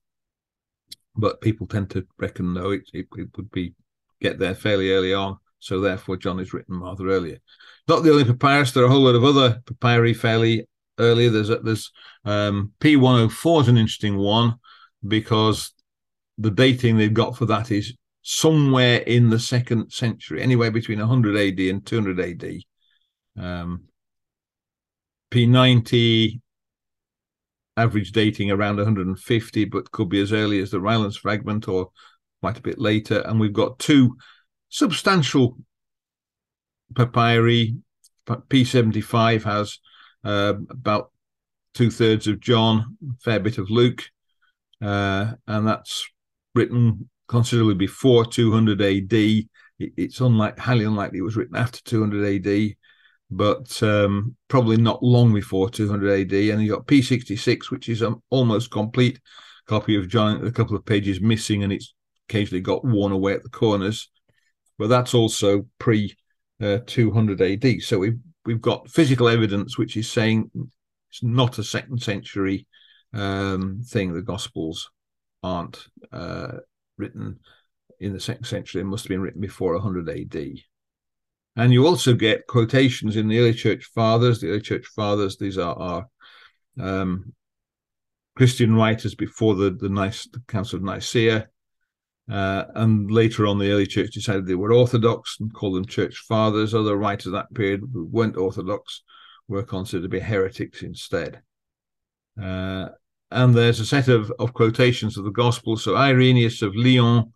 but 1.16 1.42
people 1.42 1.68
tend 1.68 1.90
to 1.92 2.08
reckon 2.18 2.54
though, 2.54 2.72
it, 2.72 2.90
it, 2.94 3.08
it, 3.18 3.30
would 3.36 3.52
be 3.52 3.74
get 4.22 4.40
there 4.40 4.56
fairly 4.56 4.92
early 4.92 5.14
on. 5.14 5.38
So 5.60 5.80
therefore, 5.80 6.18
John 6.18 6.40
is 6.40 6.54
written 6.54 6.80
rather 6.80 7.10
earlier. 7.10 7.38
Not 7.88 8.04
the 8.04 8.12
only 8.12 8.26
papyrus. 8.26 8.72
There 8.72 8.84
are 8.84 8.88
a 8.88 8.90
whole 8.90 9.02
lot 9.02 9.16
of 9.16 9.24
other 9.24 9.62
papyri 9.66 10.14
fairly 10.14 10.68
earlier. 11.00 11.30
There's 11.30 11.50
there's 11.64 11.92
um, 12.26 12.74
P104 12.80 13.62
is 13.62 13.68
an 13.68 13.78
interesting 13.78 14.18
one 14.18 14.56
because 15.08 15.72
the 16.38 16.52
dating 16.52 16.98
they've 16.98 17.14
got 17.14 17.38
for 17.38 17.46
that 17.48 17.72
is 17.72 17.96
somewhere 18.22 19.00
in 19.00 19.30
the 19.30 19.40
second 19.40 19.92
century, 19.92 20.42
anywhere 20.42 20.72
between 20.72 21.00
100 21.00 21.36
AD 21.38 21.60
and 21.60 21.86
200 21.86 22.20
AD. 22.20 23.44
Um, 23.44 23.84
P90 25.32 26.42
average 27.78 28.12
dating 28.12 28.52
around 28.52 28.78
150, 28.78 29.66
but 29.66 29.92
could 29.92 30.10
be 30.10 30.22
as 30.22 30.34
early 30.34 30.60
as 30.60 30.72
the 30.72 30.80
Rylands 30.80 31.18
fragment 31.18 31.68
or 31.68 31.92
quite 32.42 32.58
a 32.58 32.62
bit 32.62 32.80
later. 32.80 33.20
And 33.22 33.40
we've 33.40 33.54
got 33.54 33.80
two 33.80 34.18
substantial 34.70 35.58
papyri. 36.96 37.76
P75 38.26 39.44
has 39.44 39.80
uh, 40.24 40.54
about 40.70 41.12
two 41.74 41.90
thirds 41.90 42.28
of 42.28 42.40
John, 42.40 42.98
a 43.10 43.14
fair 43.22 43.40
bit 43.40 43.58
of 43.58 43.70
Luke, 43.70 44.04
uh, 44.82 45.32
and 45.48 45.66
that's 45.66 46.06
written 46.54 47.10
considerably 47.28 47.76
before 47.76 48.26
200 48.26 48.82
AD. 48.82 49.46
it's 49.80 50.20
unlike, 50.20 50.58
highly 50.58 50.86
unlikely 50.86 51.20
it 51.20 51.24
was 51.24 51.38
written 51.38 51.56
after 51.56 51.82
200 51.84 52.48
AD, 52.48 52.76
but 53.30 53.84
um, 53.84 54.36
probably 54.48 54.78
not 54.78 55.04
long 55.04 55.34
before 55.34 55.70
200 55.70 56.22
AD. 56.22 56.34
And 56.34 56.62
you've 56.62 56.76
got 56.76 56.88
P66, 56.88 57.70
which 57.70 57.90
is 57.90 58.02
an 58.02 58.16
almost 58.30 58.72
complete 58.72 59.20
copy 59.68 59.96
of 59.96 60.08
John, 60.08 60.46
a 60.46 60.52
couple 60.52 60.76
of 60.76 60.86
pages 60.86 61.22
missing, 61.22 61.64
and 61.64 61.72
it's 61.72 61.94
occasionally 62.30 62.62
got 62.62 62.86
worn 62.86 63.12
away 63.12 63.34
at 63.34 63.44
the 63.44 63.50
corners. 63.50 64.10
But 64.78 64.90
that's 64.90 65.14
also 65.14 65.66
pre 65.80 66.16
uh, 66.62 66.80
200 66.86 67.42
AD. 67.42 67.82
So 67.82 68.00
we've 68.00 68.20
we've 68.46 68.62
got 68.62 68.90
physical 68.90 69.28
evidence 69.28 69.78
which 69.78 69.98
is 69.98 70.10
saying 70.10 70.50
it's 71.10 71.24
not 71.24 71.58
a 71.58 71.64
second 71.64 72.02
century 72.02 72.68
um, 73.14 73.82
thing. 73.86 74.14
The 74.14 74.22
Gospels 74.22 74.90
aren't 75.44 75.88
uh, 76.12 76.58
written 76.98 77.40
in 78.00 78.14
the 78.14 78.20
second 78.20 78.46
century; 78.46 78.82
they 78.82 78.88
must 78.88 79.06
have 79.06 79.10
been 79.10 79.22
written 79.22 79.42
before 79.42 79.74
100 79.74 80.10
AD. 80.10 80.60
And 81.56 81.74
you 81.74 81.88
also 81.88 82.14
get 82.14 82.46
quotations 82.46 83.16
in 83.16 83.28
the 83.28 83.40
early 83.40 83.54
church 83.54 83.86
fathers. 83.96 84.40
The 84.40 84.50
early 84.50 84.62
church 84.62 84.86
fathers; 84.96 85.38
these 85.38 85.58
are, 85.58 85.76
are 85.76 86.08
um, 86.80 87.34
Christian 88.36 88.76
writers 88.76 89.16
before 89.16 89.56
the 89.56 89.72
the, 89.72 89.90
nice, 89.90 90.28
the 90.28 90.42
Council 90.48 90.78
of 90.78 90.84
Nicaea. 90.84 91.48
Uh, 92.30 92.66
and 92.76 93.10
later 93.10 93.48
on, 93.48 93.58
the 93.58 93.72
early 93.72 93.88
church 93.88 94.12
decided 94.12 94.46
they 94.46 94.56
were 94.56 94.74
Orthodox 94.74 95.38
and 95.40 95.54
called 95.54 95.76
them 95.76 95.86
church 95.86 96.18
fathers. 96.28 96.74
Other 96.74 96.98
writers 96.98 97.28
of 97.28 97.32
that 97.34 97.54
period 97.54 97.82
who 97.94 98.06
weren't 98.06 98.38
Orthodox 98.38 99.04
were 99.48 99.64
considered 99.64 100.04
to 100.04 100.10
be 100.10 100.20
heretics 100.20 100.82
instead. 100.82 101.42
Uh, 102.42 102.90
and 103.32 103.54
there's 103.56 103.80
a 103.80 103.86
set 103.86 104.10
of, 104.10 104.32
of 104.40 104.54
quotations 104.54 105.18
of 105.18 105.24
the 105.24 105.32
Gospels. 105.32 105.84
So 105.84 105.96
Irenaeus 105.96 106.62
of 106.62 106.76
Lyon 106.76 107.34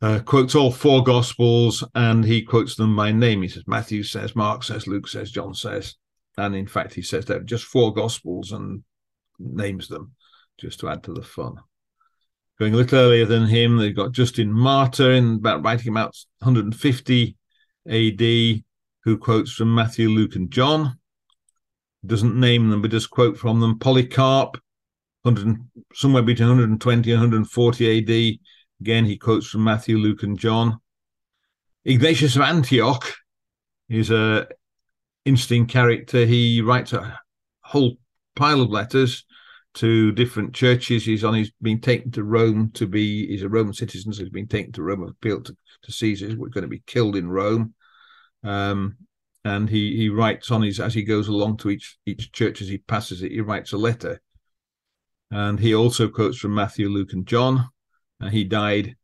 uh, 0.00 0.20
quotes 0.24 0.54
all 0.54 0.70
four 0.70 1.04
Gospels 1.04 1.84
and 1.94 2.24
he 2.24 2.42
quotes 2.42 2.76
them 2.76 2.96
by 2.96 3.12
name. 3.12 3.42
He 3.42 3.48
says 3.48 3.64
Matthew 3.66 4.02
says, 4.02 4.34
Mark 4.34 4.62
says, 4.62 4.86
Luke 4.86 5.08
says, 5.08 5.30
John 5.30 5.54
says. 5.54 5.96
And 6.38 6.54
in 6.54 6.66
fact, 6.66 6.94
he 6.94 7.02
says 7.02 7.26
that 7.26 7.46
just 7.46 7.64
four 7.64 7.92
Gospels 7.92 8.52
and 8.52 8.82
names 9.38 9.88
them 9.88 10.12
just 10.58 10.80
to 10.80 10.88
add 10.88 11.02
to 11.04 11.12
the 11.12 11.22
fun 11.22 11.56
going 12.58 12.74
a 12.74 12.76
little 12.76 12.98
earlier 12.98 13.26
than 13.26 13.46
him. 13.46 13.76
They've 13.76 13.94
got 13.94 14.12
Justin 14.12 14.52
Martyr 14.52 15.12
in 15.12 15.34
about 15.34 15.64
writing 15.64 15.88
about 15.88 16.16
150 16.38 17.36
AD, 17.88 18.62
who 19.04 19.18
quotes 19.18 19.52
from 19.52 19.74
Matthew, 19.74 20.08
Luke, 20.08 20.36
and 20.36 20.50
John. 20.50 20.98
Doesn't 22.04 22.38
name 22.38 22.70
them, 22.70 22.82
but 22.82 22.90
just 22.90 23.10
quote 23.10 23.36
from 23.36 23.60
them. 23.60 23.78
Polycarp, 23.78 24.58
100, 25.22 25.58
somewhere 25.92 26.22
between 26.22 26.48
120 26.48 27.10
and 27.12 27.20
140 27.20 27.98
AD. 27.98 28.38
Again, 28.80 29.04
he 29.04 29.16
quotes 29.16 29.46
from 29.46 29.64
Matthew, 29.64 29.98
Luke, 29.98 30.22
and 30.22 30.38
John. 30.38 30.78
Ignatius 31.84 32.36
of 32.36 32.42
Antioch 32.42 33.14
is 33.88 34.10
a 34.10 34.48
interesting 35.24 35.66
character. 35.66 36.24
He 36.26 36.60
writes 36.60 36.92
a 36.92 37.20
whole 37.60 37.96
pile 38.34 38.60
of 38.60 38.70
letters 38.70 39.24
to 39.76 40.12
different 40.12 40.54
churches. 40.54 41.04
He's 41.04 41.24
on. 41.24 41.34
He's 41.34 41.52
been 41.62 41.80
taken 41.80 42.10
to 42.12 42.24
Rome 42.24 42.70
to 42.74 42.86
be. 42.86 43.26
He's 43.26 43.42
a 43.42 43.48
Roman 43.48 43.72
citizen, 43.72 44.12
so 44.12 44.22
he's 44.22 44.30
been 44.30 44.48
taken 44.48 44.72
to 44.72 44.82
Rome, 44.82 45.02
appealed 45.02 45.46
to, 45.46 45.56
to 45.82 45.92
Caesar. 45.92 46.34
We're 46.36 46.48
going 46.48 46.62
to 46.62 46.68
be 46.68 46.82
killed 46.86 47.16
in 47.16 47.28
Rome. 47.28 47.74
Um, 48.42 48.96
and 49.44 49.70
he 49.70 49.96
he 49.96 50.08
writes 50.08 50.50
on 50.50 50.62
his 50.62 50.80
as 50.80 50.94
he 50.94 51.02
goes 51.02 51.28
along 51.28 51.58
to 51.58 51.70
each 51.70 51.98
each 52.06 52.32
church 52.32 52.60
as 52.60 52.68
he 52.68 52.78
passes 52.78 53.22
it. 53.22 53.32
He 53.32 53.40
writes 53.40 53.72
a 53.72 53.78
letter, 53.78 54.20
and 55.30 55.60
he 55.60 55.74
also 55.74 56.08
quotes 56.08 56.38
from 56.38 56.54
Matthew, 56.54 56.88
Luke, 56.88 57.12
and 57.12 57.26
John. 57.26 57.68
And 58.18 58.32
he 58.32 58.44
died 58.44 58.96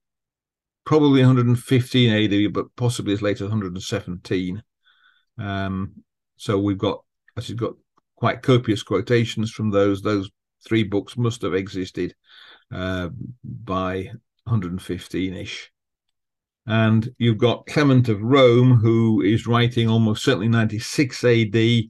probably 0.84 1.20
115 1.20 2.10
AD, 2.46 2.52
but 2.52 2.74
possibly 2.76 3.12
as 3.12 3.22
late 3.22 3.36
as 3.36 3.42
117. 3.42 4.62
Um, 5.38 5.92
so 6.36 6.58
we've 6.58 6.78
got, 6.78 7.04
as 7.36 7.46
he's 7.46 7.56
got 7.56 7.74
quite 8.16 8.42
copious 8.42 8.82
quotations 8.82 9.50
from 9.50 9.70
those. 9.70 10.00
Those 10.00 10.30
three 10.66 10.84
books 10.84 11.16
must 11.16 11.42
have 11.42 11.54
existed 11.54 12.14
uh, 12.72 13.08
by 13.44 14.10
115 14.44 15.34
ish. 15.34 15.70
And 16.66 17.08
you've 17.18 17.38
got 17.38 17.66
Clement 17.66 18.08
of 18.08 18.22
Rome, 18.22 18.76
who 18.76 19.20
is 19.20 19.46
writing 19.46 19.88
almost 19.88 20.24
certainly 20.24 20.48
96 20.48 21.24
AD, 21.24 21.84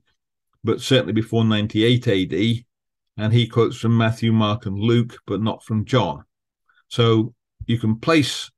but 0.64 0.80
certainly 0.80 1.12
before 1.12 1.44
98 1.44 2.08
AD. 2.08 2.64
And 3.18 3.32
he 3.32 3.46
quotes 3.46 3.76
from 3.76 3.96
Matthew, 3.96 4.32
Mark, 4.32 4.64
and 4.64 4.78
Luke, 4.78 5.18
but 5.26 5.42
not 5.42 5.62
from 5.62 5.84
John. 5.84 6.24
So 6.88 7.34
you 7.66 7.78
can 7.78 7.98
place 7.98 8.50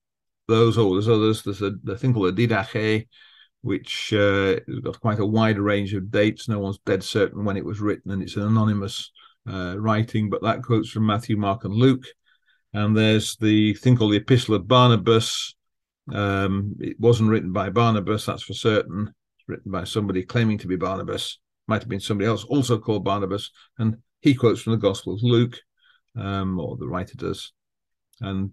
those, 0.46 0.78
oh, 0.78 0.92
there's 0.92 1.08
others. 1.08 1.42
There's 1.42 1.62
a, 1.62 1.72
a 1.88 1.96
thing 1.96 2.14
called 2.14 2.38
a 2.38 2.46
Didache, 2.46 3.08
which 3.62 4.12
uh, 4.12 4.56
has 4.68 4.80
got 4.82 5.00
quite 5.00 5.18
a 5.18 5.26
wide 5.26 5.58
range 5.58 5.94
of 5.94 6.10
dates. 6.10 6.48
No 6.48 6.60
one's 6.60 6.78
dead 6.86 7.02
certain 7.02 7.44
when 7.44 7.56
it 7.56 7.64
was 7.64 7.80
written, 7.80 8.12
and 8.12 8.22
it's 8.22 8.36
an 8.36 8.42
anonymous 8.42 9.10
uh, 9.48 9.76
writing, 9.78 10.30
but 10.30 10.42
that 10.42 10.62
quotes 10.62 10.90
from 10.90 11.06
Matthew, 11.06 11.36
Mark, 11.36 11.64
and 11.64 11.74
Luke. 11.74 12.04
And 12.72 12.96
there's 12.96 13.36
the 13.36 13.74
thing 13.74 13.96
called 13.96 14.12
the 14.12 14.18
Epistle 14.18 14.56
of 14.56 14.66
Barnabas. 14.66 15.54
Um, 16.12 16.74
it 16.80 16.98
wasn't 16.98 17.30
written 17.30 17.52
by 17.52 17.70
Barnabas, 17.70 18.26
that's 18.26 18.42
for 18.42 18.54
certain. 18.54 19.12
It's 19.38 19.48
written 19.48 19.70
by 19.70 19.84
somebody 19.84 20.22
claiming 20.24 20.58
to 20.58 20.66
be 20.66 20.76
Barnabas. 20.76 21.38
Might 21.66 21.82
have 21.82 21.88
been 21.88 22.00
somebody 22.00 22.28
else 22.28 22.44
also 22.44 22.78
called 22.78 23.04
Barnabas. 23.04 23.50
And 23.78 23.98
he 24.20 24.34
quotes 24.34 24.60
from 24.60 24.72
the 24.72 24.78
Gospel 24.78 25.14
of 25.14 25.22
Luke, 25.22 25.60
um, 26.16 26.58
or 26.58 26.76
the 26.76 26.88
writer 26.88 27.16
does. 27.16 27.52
And 28.20 28.50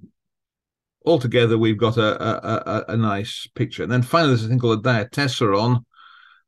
altogether, 1.05 1.57
we've 1.57 1.77
got 1.77 1.97
a, 1.97 2.23
a, 2.23 2.63
a, 2.65 2.85
a 2.89 2.97
nice 2.97 3.47
picture. 3.55 3.83
And 3.83 3.91
then 3.91 4.01
finally, 4.01 4.31
there's 4.31 4.45
a 4.45 4.49
thing 4.49 4.59
called 4.59 4.85
a 4.85 4.89
diatessaron, 4.89 5.83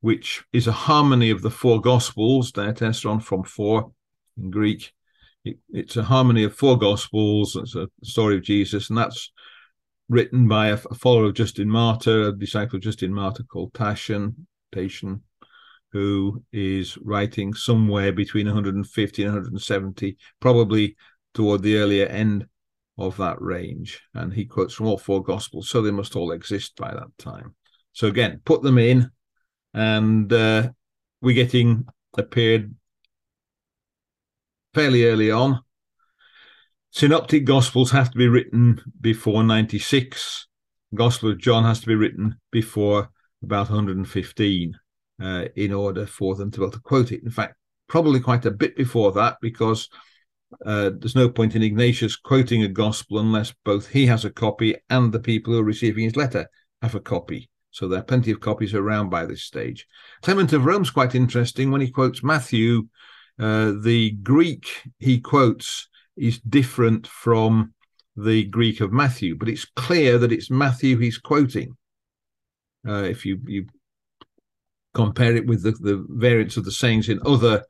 which 0.02 0.44
is 0.54 0.68
a 0.68 0.72
harmony 0.72 1.32
of 1.32 1.42
the 1.42 1.50
four 1.50 1.82
Gospels, 1.82 2.52
diatessaron 2.52 3.22
from 3.24 3.44
four 3.44 3.92
in 4.38 4.52
Greek. 4.52 4.92
It, 5.46 5.58
it's 5.70 5.98
a 5.98 6.04
harmony 6.04 6.44
of 6.44 6.56
four 6.56 6.78
Gospels. 6.78 7.56
It's 7.56 7.76
a 7.76 7.88
story 8.04 8.38
of 8.38 8.44
Jesus, 8.44 8.90
and 8.90 8.98
that's 8.98 9.32
written 10.10 10.48
by 10.48 10.68
a, 10.68 10.80
a 10.92 10.96
follower 10.96 11.26
of 11.26 11.34
Justin 11.34 11.70
Martyr, 11.70 12.30
a 12.30 12.38
disciple 12.38 12.78
of 12.78 12.84
Justin 12.84 13.14
Martyr 13.14 13.44
called 13.44 13.74
Tatian, 13.74 14.36
Tatian, 14.74 15.22
who 15.92 16.44
is 16.52 16.98
writing 17.00 17.54
somewhere 17.54 18.12
between 18.12 18.46
150 18.46 19.24
and 19.24 19.32
170, 19.34 20.18
probably 20.40 20.96
toward 21.34 21.62
the 21.62 21.78
earlier 21.78 22.06
end 22.06 22.48
of 22.98 23.18
that 23.18 23.42
range. 23.42 24.02
And 24.14 24.34
he 24.34 24.46
quotes 24.46 24.74
from 24.74 24.88
all 24.88 24.98
four 24.98 25.24
Gospels, 25.24 25.70
so 25.70 25.82
they 25.82 25.92
must 25.92 26.16
all 26.16 26.32
exist 26.32 26.76
by 26.76 26.92
that 26.92 27.18
time. 27.18 27.56
So 27.92 28.08
again, 28.08 28.42
put 28.44 28.62
them 28.64 28.78
in, 28.78 29.12
and 29.74 30.32
uh, 30.32 30.70
we're 31.22 31.36
getting 31.36 31.86
a 32.18 32.24
period 32.24 32.76
fairly 34.74 35.06
early 35.06 35.32
on. 35.32 35.62
Synoptic 36.92 37.46
Gospels 37.46 37.92
have 37.92 38.12
to 38.12 38.18
be 38.18 38.28
written 38.28 38.82
before 39.02 39.44
96. 39.44 40.48
Gospel 40.94 41.32
of 41.32 41.40
John 41.40 41.64
has 41.64 41.80
to 41.82 41.88
be 41.88 41.96
written 41.96 42.36
before 42.52 43.10
about 43.42 43.70
115 43.70 44.74
uh, 45.22 45.46
in 45.56 45.74
order 45.74 46.06
for 46.06 46.36
them 46.36 46.52
to 46.52 46.60
be 46.60 46.64
able 46.66 46.72
to 46.72 46.80
quote 46.80 47.12
it. 47.12 47.24
In 47.24 47.32
fact, 47.32 47.56
probably 47.88 48.20
quite 48.20 48.46
a 48.46 48.52
bit 48.52 48.76
before 48.76 49.12
that, 49.14 49.38
because 49.42 49.90
uh, 50.66 50.92
there's 51.00 51.16
no 51.16 51.30
point 51.30 51.56
in 51.56 51.64
Ignatius 51.64 52.16
quoting 52.16 52.64
a 52.64 52.68
gospel 52.68 53.20
unless 53.20 53.54
both 53.66 53.88
he 53.90 54.06
has 54.06 54.24
a 54.24 54.30
copy 54.30 54.76
and 54.90 55.12
the 55.12 55.20
people 55.20 55.54
who 55.54 55.60
are 55.60 55.64
receiving 55.64 56.04
his 56.04 56.16
letter 56.16 56.48
have 56.82 56.96
a 56.96 57.00
copy. 57.00 57.50
So 57.72 57.88
there 57.88 58.00
are 58.00 58.04
plenty 58.04 58.30
of 58.30 58.40
copies 58.40 58.76
around 58.76 59.10
by 59.10 59.26
this 59.26 59.44
stage. 59.44 59.88
Clement 60.22 60.54
of 60.54 60.66
Rome's 60.66 60.92
quite 60.92 61.16
interesting 61.16 61.72
when 61.72 61.82
he 61.82 61.90
quotes 61.90 62.24
Matthew 62.24 62.88
uh, 63.40 63.74
the 63.82 64.12
Greek 64.24 64.68
he 65.00 65.20
quotes 65.20 65.88
is 66.16 66.40
different 66.40 67.08
from 67.08 67.74
the 68.16 68.46
Greek 68.46 68.80
of 68.82 68.92
Matthew, 68.92 69.36
but 69.36 69.50
it's 69.50 69.66
clear 69.66 70.18
that 70.20 70.32
it's 70.32 70.52
Matthew 70.52 70.98
he's 70.98 71.18
quoting. 71.18 71.76
Uh, 72.88 73.04
if 73.04 73.26
you 73.26 73.40
you 73.46 73.66
compare 74.94 75.36
it 75.36 75.48
with 75.48 75.64
the, 75.64 75.72
the 75.72 76.06
variants 76.10 76.58
of 76.58 76.66
the 76.66 76.72
sayings 76.72 77.10
in 77.10 77.20
other 77.26 77.64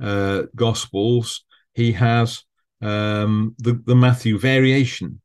uh, 0.00 0.42
gospels, 0.54 1.44
he 1.74 1.92
has 1.92 2.44
um, 2.80 3.54
the 3.58 3.82
the 3.86 3.96
Matthew 3.96 4.38
variation. 4.38 5.20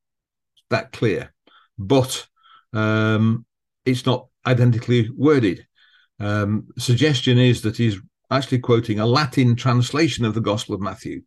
That 0.69 0.91
clear, 0.91 1.31
but 1.77 2.25
um, 2.73 3.45
it's 3.85 4.05
not 4.07 4.27
identically 4.45 5.09
worded. 5.15 5.67
Um, 6.19 6.67
suggestion 6.77 7.37
is 7.37 7.61
that 7.61 7.77
he's 7.77 7.99
actually 8.37 8.59
quoting 8.59 8.99
a 8.99 9.05
Latin 9.05 9.55
translation 9.55 10.25
of 10.25 10.33
the 10.33 10.41
Gospel 10.41 10.75
of 10.75 10.81
Matthew, 10.81 11.21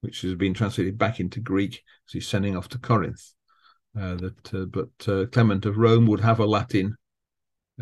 which 0.00 0.22
has 0.22 0.34
been 0.34 0.54
translated 0.54 0.98
back 0.98 1.20
into 1.20 1.40
Greek 1.40 1.82
as 2.06 2.12
he's 2.12 2.28
sending 2.28 2.56
off 2.56 2.68
to 2.68 2.78
Corinth. 2.78 3.32
uh, 3.98 4.14
that 4.16 4.54
uh, 4.54 4.64
but 4.66 5.08
uh, 5.08 5.26
Clement 5.26 5.66
of 5.66 5.78
Rome 5.78 6.06
would 6.06 6.20
have 6.20 6.40
a 6.40 6.46
Latin 6.46 6.96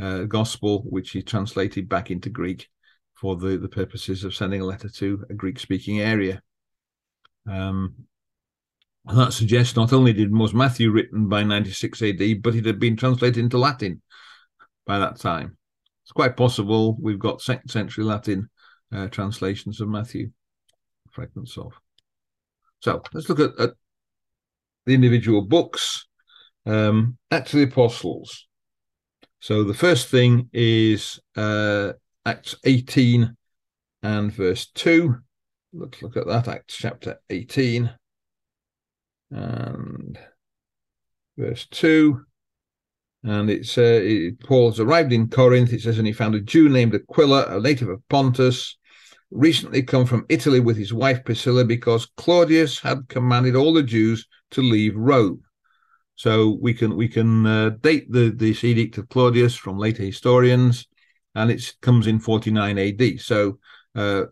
uh, 0.01 0.23
gospel 0.23 0.83
which 0.89 1.11
he 1.11 1.23
translated 1.23 1.89
back 1.89 2.11
into 2.11 2.31
Greek 2.31 2.69
for 3.15 3.37
the, 3.37 3.57
the 3.57 3.69
purposes 3.69 4.25
of 4.25 4.35
sending 4.35 4.61
a 4.61 4.65
letter 4.65 4.89
to 4.89 5.25
a 5.31 5.35
Greek 5.35 5.59
speaking 5.59 6.01
area. 6.01 6.43
Um, 7.49 7.95
that 9.07 9.33
suggests 9.33 9.77
not 9.77 9.93
only 9.93 10.13
did 10.13 10.35
was 10.35 10.55
Matthew 10.55 10.91
written 10.91 11.29
by 11.29 11.43
96 11.43 12.01
AD, 12.03 12.43
but 12.43 12.55
it 12.55 12.65
had 12.65 12.81
been 12.81 12.97
translated 12.97 13.37
into 13.37 13.59
Latin 13.59 14.01
by 14.87 14.99
that 14.99 15.19
time. 15.21 15.59
It's 16.05 16.13
quite 16.13 16.37
possible 16.37 16.97
we've 17.01 17.19
got 17.19 17.43
second 17.43 17.69
century 17.69 18.05
Latin 18.05 18.49
uh, 18.95 19.09
translations 19.09 19.81
of 19.81 19.89
Matthew, 19.89 20.31
fragments 21.11 21.59
of. 21.59 21.73
So 22.81 23.03
let's 23.13 23.29
look 23.29 23.41
at, 23.41 23.59
at 23.59 23.71
the 24.87 24.95
individual 24.95 25.43
books. 25.43 26.07
Um, 26.67 27.19
Acts 27.31 27.53
of 27.53 27.59
the 27.59 27.67
Apostles. 27.67 28.47
So 29.41 29.65
the 29.65 29.75
first 29.75 30.09
thing 30.09 30.49
is 30.53 31.21
uh, 31.37 31.93
Acts 32.25 32.57
18 32.65 33.37
and 34.03 34.33
verse 34.33 34.67
2. 34.75 35.17
Let's 35.75 36.03
look 36.03 36.17
at 36.17 36.27
that, 36.27 36.49
Acts 36.49 36.77
chapter 36.77 37.21
18 37.29 37.91
and 39.31 40.19
verse 41.37 41.67
2. 41.71 42.25
And 43.25 43.51
it's 43.51 43.77
uh, 43.79 44.01
it, 44.03 44.41
Paul's 44.41 44.81
arrived 44.81 45.13
in 45.13 45.29
Corinth. 45.29 45.73
It 45.73 45.81
says, 45.81 45.99
and 45.99 46.07
he 46.07 46.13
found 46.13 46.35
a 46.35 46.41
Jew 46.41 46.69
named 46.69 46.95
Aquila, 46.95 47.57
a 47.57 47.61
native 47.61 47.89
of 47.89 48.07
Pontus, 48.09 48.77
recently 49.35 49.83
come 49.83 50.07
from 50.07 50.25
Italy 50.29 50.61
with 50.61 50.77
his 50.77 50.95
wife 50.95 51.25
Priscilla, 51.25 51.65
because 51.65 52.07
Claudius 52.17 52.79
had 52.79 53.09
commanded 53.09 53.57
all 53.57 53.75
the 53.75 53.83
Jews 53.83 54.27
to 54.53 54.63
leave 54.63 54.97
Rome. 54.97 55.43
So 56.17 56.57
we 56.61 56.73
can 56.73 56.97
we 56.97 57.09
can 57.09 57.45
uh, 57.45 57.71
date 57.81 58.11
the 58.11 58.31
this 58.31 58.63
edict 58.63 58.99
of 58.99 59.09
Claudius 59.09 59.57
from 59.57 59.79
later 59.79 60.05
historians, 60.05 60.87
and 61.35 61.51
it 61.51 61.75
comes 61.83 62.07
in 62.07 62.21
49 62.21 62.79
AD. 62.79 63.21
So 63.21 63.59
uh, 63.97 64.25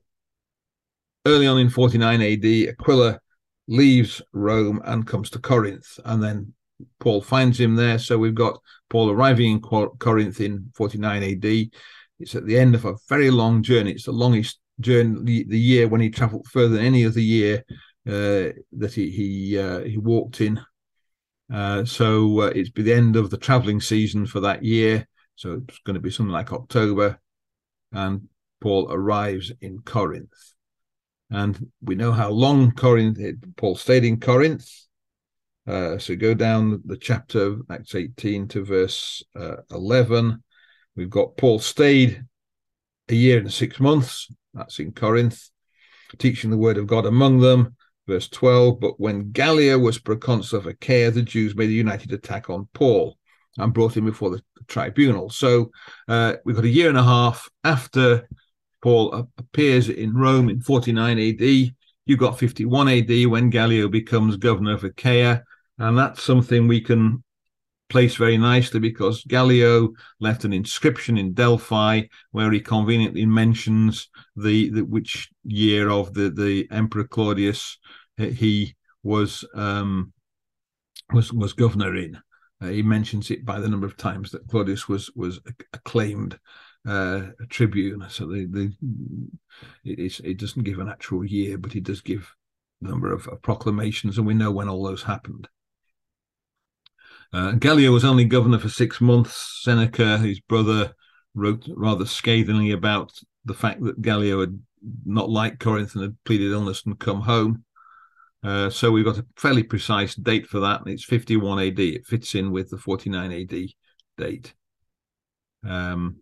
early 1.26 1.46
on 1.46 1.58
in 1.58 1.70
49 1.70 2.22
AD, 2.22 2.68
Aquila 2.68 3.20
leaves 3.66 4.22
Rome 4.32 4.80
and 4.84 5.06
comes 5.06 5.30
to 5.30 5.40
Corinth, 5.40 5.98
and 6.04 6.22
then 6.22 6.54
Paul 7.00 7.20
finds 7.20 7.58
him 7.58 7.74
there. 7.74 7.98
So 7.98 8.16
we've 8.16 8.34
got 8.34 8.60
Paul 8.88 9.10
arriving 9.10 9.52
in 9.52 9.60
Corinth 9.60 10.40
in 10.40 10.70
49 10.74 11.22
AD. 11.22 11.70
It's 12.20 12.36
at 12.36 12.46
the 12.46 12.56
end 12.56 12.76
of 12.76 12.84
a 12.84 12.94
very 13.08 13.30
long 13.30 13.64
journey. 13.64 13.90
It's 13.90 14.04
the 14.04 14.12
longest 14.12 14.60
journey, 14.82 15.20
the, 15.22 15.44
the 15.48 15.58
year 15.58 15.88
when 15.88 16.00
he 16.00 16.10
travelled 16.10 16.46
further 16.48 16.76
than 16.76 16.84
any 16.84 17.06
other 17.06 17.20
year 17.20 17.64
uh, 18.06 18.50
that 18.72 18.92
he 18.94 19.10
he 19.10 19.58
uh, 19.58 19.80
he 19.80 19.98
walked 19.98 20.40
in. 20.40 20.60
Uh, 21.52 21.84
so 21.84 22.40
uh, 22.40 22.52
it's 22.54 22.70
be 22.70 22.82
the 22.82 22.92
end 22.92 23.16
of 23.16 23.30
the 23.30 23.36
travelling 23.36 23.80
season 23.80 24.26
for 24.26 24.40
that 24.40 24.64
year. 24.64 25.06
So 25.36 25.62
it's 25.68 25.78
going 25.80 25.94
to 25.94 26.00
be 26.00 26.10
something 26.10 26.32
like 26.32 26.52
October, 26.52 27.20
and 27.92 28.28
Paul 28.60 28.88
arrives 28.90 29.52
in 29.60 29.80
Corinth. 29.80 30.54
And 31.30 31.70
we 31.80 31.94
know 31.94 32.12
how 32.12 32.30
long 32.30 32.72
Corinth 32.72 33.18
Paul 33.56 33.76
stayed 33.76 34.04
in 34.04 34.20
Corinth. 34.20 34.68
Uh, 35.66 35.96
so 35.96 36.16
go 36.16 36.34
down 36.34 36.82
the 36.84 36.96
chapter 36.96 37.42
of 37.42 37.62
Acts 37.70 37.94
18 37.94 38.48
to 38.48 38.64
verse 38.64 39.22
uh, 39.38 39.56
11. 39.70 40.42
We've 40.96 41.08
got 41.08 41.36
Paul 41.36 41.58
stayed 41.58 42.24
a 43.08 43.14
year 43.14 43.38
and 43.38 43.52
six 43.52 43.78
months. 43.80 44.28
That's 44.54 44.78
in 44.78 44.92
Corinth, 44.92 45.50
teaching 46.18 46.50
the 46.50 46.58
word 46.58 46.78
of 46.78 46.86
God 46.86 47.06
among 47.06 47.40
them. 47.40 47.76
Verse 48.06 48.28
12. 48.28 48.80
But 48.80 49.00
when 49.00 49.32
Gallio 49.32 49.78
was 49.78 49.98
proconsul 49.98 50.58
of 50.58 50.66
Achaia, 50.66 51.10
the 51.10 51.22
Jews 51.22 51.54
made 51.54 51.70
a 51.70 51.72
united 51.72 52.12
attack 52.12 52.50
on 52.50 52.68
Paul 52.74 53.16
and 53.58 53.72
brought 53.72 53.96
him 53.96 54.04
before 54.04 54.30
the 54.30 54.42
tribunal. 54.68 55.30
So 55.30 55.70
uh, 56.08 56.34
we've 56.44 56.56
got 56.56 56.64
a 56.64 56.68
year 56.68 56.88
and 56.88 56.98
a 56.98 57.02
half 57.02 57.48
after 57.64 58.28
Paul 58.82 59.28
appears 59.38 59.88
in 59.88 60.14
Rome 60.14 60.48
in 60.48 60.60
49 60.60 61.18
AD. 61.18 61.74
You've 62.04 62.18
got 62.18 62.38
51 62.38 62.88
AD 62.88 63.26
when 63.26 63.50
Gallio 63.50 63.88
becomes 63.88 64.36
governor 64.36 64.74
of 64.74 64.84
Achaia. 64.84 65.44
And 65.78 65.96
that's 65.96 66.22
something 66.22 66.66
we 66.66 66.80
can 66.80 67.22
place 67.92 68.16
very 68.16 68.38
nicely 68.38 68.80
because 68.80 69.22
Gallio 69.24 69.92
left 70.18 70.44
an 70.44 70.52
inscription 70.54 71.18
in 71.18 71.34
Delphi 71.34 72.02
where 72.30 72.50
he 72.50 72.58
conveniently 72.58 73.26
mentions 73.26 74.08
the, 74.34 74.70
the 74.70 74.80
which 74.80 75.28
year 75.44 75.90
of 75.90 76.14
the, 76.14 76.30
the 76.30 76.66
Emperor 76.70 77.04
Claudius 77.04 77.78
he 78.16 78.74
was 79.02 79.44
um, 79.54 80.12
was 81.12 81.32
was 81.32 81.52
governor 81.52 81.94
in. 81.94 82.18
Uh, 82.60 82.68
he 82.68 82.82
mentions 82.82 83.30
it 83.30 83.44
by 83.44 83.60
the 83.60 83.68
number 83.68 83.86
of 83.86 83.96
times 83.96 84.30
that 84.30 84.48
Claudius 84.48 84.88
was 84.88 85.10
was 85.14 85.40
acclaimed 85.74 86.38
uh, 86.88 87.26
tribune. 87.48 88.04
So 88.08 88.26
the, 88.26 88.46
the 88.46 88.72
it, 89.84 90.20
it 90.20 90.38
doesn't 90.38 90.62
give 90.62 90.78
an 90.78 90.88
actual 90.88 91.24
year, 91.24 91.58
but 91.58 91.76
it 91.76 91.84
does 91.84 92.00
give 92.00 92.34
number 92.80 93.12
of, 93.12 93.26
of 93.28 93.42
proclamations, 93.42 94.18
and 94.18 94.26
we 94.26 94.34
know 94.34 94.50
when 94.50 94.68
all 94.68 94.82
those 94.82 95.02
happened. 95.02 95.48
Uh, 97.32 97.52
Gallio 97.52 97.92
was 97.92 98.04
only 98.04 98.24
governor 98.24 98.58
for 98.58 98.68
six 98.68 99.00
months. 99.00 99.60
Seneca, 99.62 100.18
his 100.18 100.40
brother, 100.40 100.94
wrote 101.34 101.66
rather 101.74 102.04
scathingly 102.04 102.72
about 102.72 103.12
the 103.44 103.54
fact 103.54 103.82
that 103.82 104.02
Gallio 104.02 104.40
had 104.40 104.60
not 105.04 105.30
liked 105.30 105.60
Corinth 105.60 105.94
and 105.94 106.02
had 106.02 106.24
pleaded 106.24 106.52
illness 106.52 106.82
and 106.84 106.98
come 106.98 107.22
home. 107.22 107.64
Uh, 108.44 108.68
so 108.68 108.90
we've 108.90 109.04
got 109.04 109.18
a 109.18 109.26
fairly 109.36 109.62
precise 109.62 110.14
date 110.14 110.46
for 110.46 110.60
that, 110.60 110.80
and 110.80 110.90
it's 110.90 111.04
51 111.04 111.60
AD. 111.60 111.78
It 111.78 112.06
fits 112.06 112.34
in 112.34 112.50
with 112.50 112.70
the 112.70 112.78
49 112.78 113.32
AD 113.32 113.68
date. 114.18 114.54
Um, 115.64 116.16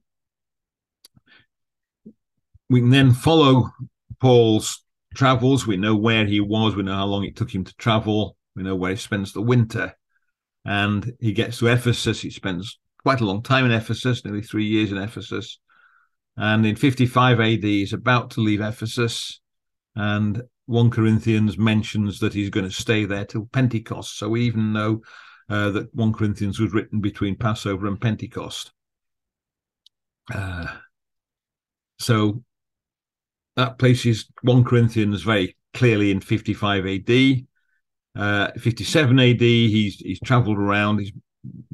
we 2.69 2.81
can 2.81 2.91
then 2.91 3.13
follow 3.13 3.71
Paul's 4.21 4.85
travels. 5.15 5.67
We 5.67 5.77
know 5.77 5.97
where 5.97 6.27
he 6.27 6.41
was. 6.41 6.77
We 6.77 6.83
know 6.83 6.95
how 6.95 7.07
long 7.07 7.25
it 7.25 7.37
took 7.37 7.53
him 7.53 7.65
to 7.65 7.77
travel. 7.77 8.37
We 8.55 8.63
know 8.63 8.77
where 8.77 8.91
he 8.91 8.97
spends 8.97 9.33
the 9.33 9.43
winter. 9.43 9.97
And 10.65 11.13
he 11.21 11.33
gets 11.33 11.59
to 11.59 11.69
Ephesus. 11.69 12.21
He 12.21 12.31
spends 12.31 12.79
quite 13.03 13.21
a 13.21 13.25
long 13.25 13.43
time 13.43 13.65
in 13.65 13.73
Ephesus, 13.73 14.25
nearly 14.25 14.43
three 14.43 14.67
years 14.67 14.93
in 14.93 14.99
Ephesus. 14.99 15.59
And 16.37 16.65
in 16.65 16.77
55 16.77 17.41
AD, 17.41 17.65
he's 17.65 17.93
about 17.93 18.31
to 18.33 18.41
leave 18.41 18.61
Ephesus. 18.61 19.41
And 19.97 20.43
1 20.67 20.91
Corinthians 20.91 21.59
mentions 21.59 22.21
that 22.21 22.33
he's 22.33 22.51
going 22.51 22.67
to 22.67 22.73
stay 22.73 23.05
there 23.05 23.25
till 23.25 23.47
Pentecost. 23.47 24.19
So 24.19 24.29
we 24.29 24.43
even 24.43 24.73
know 24.73 25.01
uh, 25.49 25.71
that 25.71 25.95
1 25.95 26.13
Corinthians 26.13 26.61
was 26.61 26.73
written 26.73 27.01
between 27.01 27.37
Passover 27.37 27.87
and 27.87 28.01
Pentecost. 28.01 28.73
Uh, 30.33 30.67
so 31.99 32.45
that 33.57 33.79
places 33.79 34.27
1 34.43 34.65
Corinthians 34.65 35.23
very 35.23 35.57
clearly 35.75 36.11
in 36.11 36.21
55 36.21 36.87
AD. 36.87 37.47
Uh, 38.17 38.51
57 38.59 39.19
AD, 39.19 39.41
he's 39.41 39.97
he's 39.97 40.21
travelled 40.21 40.59
around. 40.59 40.99
He's 40.99 41.13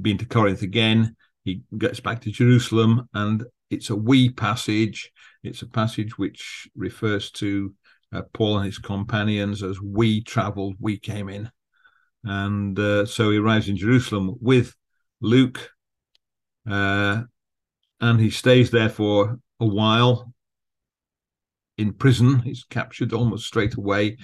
been 0.01 0.19
to 0.19 0.27
Corinth 0.27 0.63
again. 0.63 1.17
He 1.45 1.63
gets 1.79 2.01
back 2.01 2.21
to 2.23 2.31
Jerusalem, 2.31 3.09
and 3.15 3.45
it's 3.71 3.91
a 3.91 3.97
we 3.97 4.31
passage. 4.31 5.11
It's 5.43 5.63
a 5.63 5.69
passage 5.69 6.19
which 6.19 6.69
refers 6.75 7.31
to 7.33 7.75
uh, 8.13 8.23
Paul 8.33 8.59
and 8.59 8.67
his 8.67 8.79
companions 8.79 9.63
as 9.63 9.81
we 9.81 10.23
travelled, 10.23 10.77
we 10.81 10.99
came 10.99 11.29
in, 11.29 11.51
and 12.25 12.79
uh, 12.79 13.07
so 13.07 13.31
he 13.31 13.39
arrives 13.39 13.69
in 13.69 13.77
Jerusalem 13.77 14.37
with 14.41 14.75
Luke, 15.21 15.71
uh, 16.69 17.23
and 18.01 18.21
he 18.21 18.31
stays 18.31 18.71
there 18.71 18.89
for 18.89 19.39
a 19.61 19.67
while 19.67 20.33
in 21.79 21.93
prison. 21.93 22.41
He's 22.41 22.65
captured 22.65 23.13
almost 23.13 23.47
straight 23.47 23.75
away. 23.75 24.19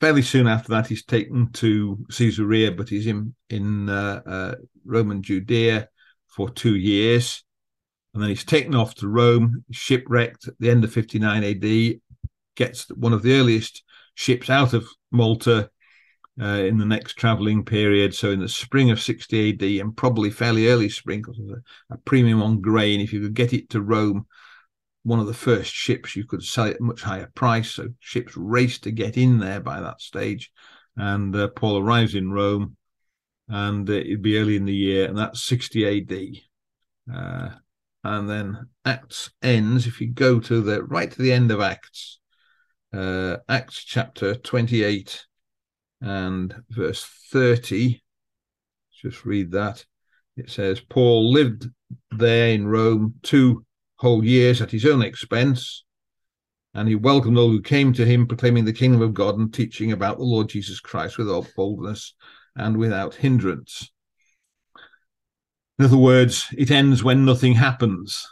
Fairly 0.00 0.22
soon 0.22 0.46
after 0.46 0.68
that, 0.70 0.86
he's 0.86 1.04
taken 1.04 1.50
to 1.54 1.98
Caesarea, 2.10 2.70
but 2.72 2.88
he's 2.88 3.06
in 3.06 3.34
in 3.50 3.88
uh, 3.88 4.22
uh, 4.24 4.54
Roman 4.84 5.22
Judea 5.22 5.88
for 6.28 6.48
two 6.48 6.76
years, 6.76 7.42
and 8.14 8.22
then 8.22 8.30
he's 8.30 8.44
taken 8.44 8.74
off 8.74 8.94
to 8.96 9.08
Rome, 9.08 9.64
shipwrecked 9.72 10.48
at 10.48 10.54
the 10.60 10.70
end 10.70 10.84
of 10.84 10.92
59 10.92 11.42
AD. 11.42 12.00
Gets 12.54 12.88
one 12.90 13.12
of 13.12 13.22
the 13.22 13.34
earliest 13.34 13.82
ships 14.14 14.50
out 14.50 14.72
of 14.72 14.86
Malta 15.10 15.70
uh, 16.40 16.44
in 16.44 16.78
the 16.78 16.84
next 16.84 17.14
traveling 17.14 17.64
period. 17.64 18.14
So 18.14 18.30
in 18.30 18.40
the 18.40 18.48
spring 18.48 18.90
of 18.90 19.00
60 19.00 19.50
AD, 19.50 19.62
and 19.80 19.96
probably 19.96 20.30
fairly 20.30 20.68
early 20.68 20.88
spring, 20.88 21.22
because 21.22 21.38
a, 21.40 21.94
a, 21.94 21.98
premium 21.98 22.42
on 22.42 22.60
grain. 22.60 23.00
If 23.00 23.12
you 23.12 23.20
could 23.20 23.34
get 23.34 23.52
it 23.52 23.70
to 23.70 23.82
Rome 23.82 24.26
one 25.08 25.20
of 25.20 25.26
the 25.26 25.32
first 25.32 25.72
ships 25.72 26.14
you 26.14 26.24
could 26.24 26.44
sell 26.44 26.66
at 26.66 26.82
much 26.82 27.00
higher 27.00 27.30
price. 27.34 27.70
So 27.70 27.88
ships 27.98 28.36
raced 28.36 28.82
to 28.82 28.90
get 28.90 29.16
in 29.16 29.38
there 29.38 29.58
by 29.58 29.80
that 29.80 30.02
stage. 30.02 30.52
And 30.96 31.34
uh, 31.34 31.48
Paul 31.48 31.78
arrives 31.78 32.14
in 32.14 32.30
Rome, 32.30 32.76
and 33.48 33.88
uh, 33.88 33.94
it'd 33.94 34.20
be 34.20 34.36
early 34.36 34.56
in 34.56 34.66
the 34.66 34.74
year, 34.74 35.08
and 35.08 35.16
that's 35.16 35.42
60 35.44 36.42
AD. 37.08 37.16
Uh, 37.16 37.54
and 38.04 38.28
then 38.28 38.66
Acts 38.84 39.30
ends. 39.42 39.86
If 39.86 39.98
you 40.00 40.08
go 40.08 40.40
to 40.40 40.60
the 40.60 40.82
right 40.82 41.10
to 41.10 41.22
the 41.22 41.32
end 41.32 41.50
of 41.50 41.62
Acts, 41.62 42.20
uh, 42.92 43.38
Acts 43.48 43.82
chapter 43.84 44.34
28 44.34 45.24
and 46.02 46.54
verse 46.68 47.08
30, 47.32 48.02
just 49.00 49.24
read 49.24 49.52
that. 49.52 49.86
It 50.36 50.50
says 50.50 50.80
Paul 50.80 51.32
lived 51.32 51.66
there 52.10 52.50
in 52.50 52.68
Rome 52.68 53.14
two 53.22 53.64
whole 53.98 54.24
years 54.24 54.62
at 54.62 54.70
his 54.70 54.86
own 54.86 55.02
expense, 55.02 55.84
and 56.74 56.88
he 56.88 56.94
welcomed 56.94 57.36
all 57.36 57.50
who 57.50 57.60
came 57.60 57.92
to 57.92 58.04
him, 58.04 58.26
proclaiming 58.26 58.64
the 58.64 58.72
kingdom 58.72 59.02
of 59.02 59.14
God 59.14 59.38
and 59.38 59.52
teaching 59.52 59.92
about 59.92 60.18
the 60.18 60.24
Lord 60.24 60.48
Jesus 60.48 60.80
Christ 60.80 61.18
with 61.18 61.28
all 61.28 61.46
boldness 61.56 62.14
and 62.56 62.76
without 62.76 63.14
hindrance. 63.14 63.90
In 65.78 65.84
other 65.84 65.96
words, 65.96 66.46
it 66.56 66.70
ends 66.70 67.04
when 67.04 67.24
nothing 67.24 67.54
happens. 67.54 68.26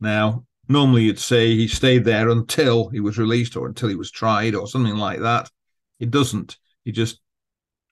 Now, 0.00 0.44
normally 0.68 1.02
you'd 1.02 1.18
say 1.18 1.54
he 1.54 1.68
stayed 1.68 2.04
there 2.04 2.28
until 2.28 2.88
he 2.88 3.00
was 3.00 3.18
released 3.18 3.56
or 3.56 3.66
until 3.66 3.88
he 3.88 3.94
was 3.94 4.10
tried 4.10 4.54
or 4.54 4.66
something 4.66 4.96
like 4.96 5.20
that. 5.20 5.50
It 5.98 6.10
doesn't. 6.10 6.56
He 6.84 6.92
just 6.92 7.20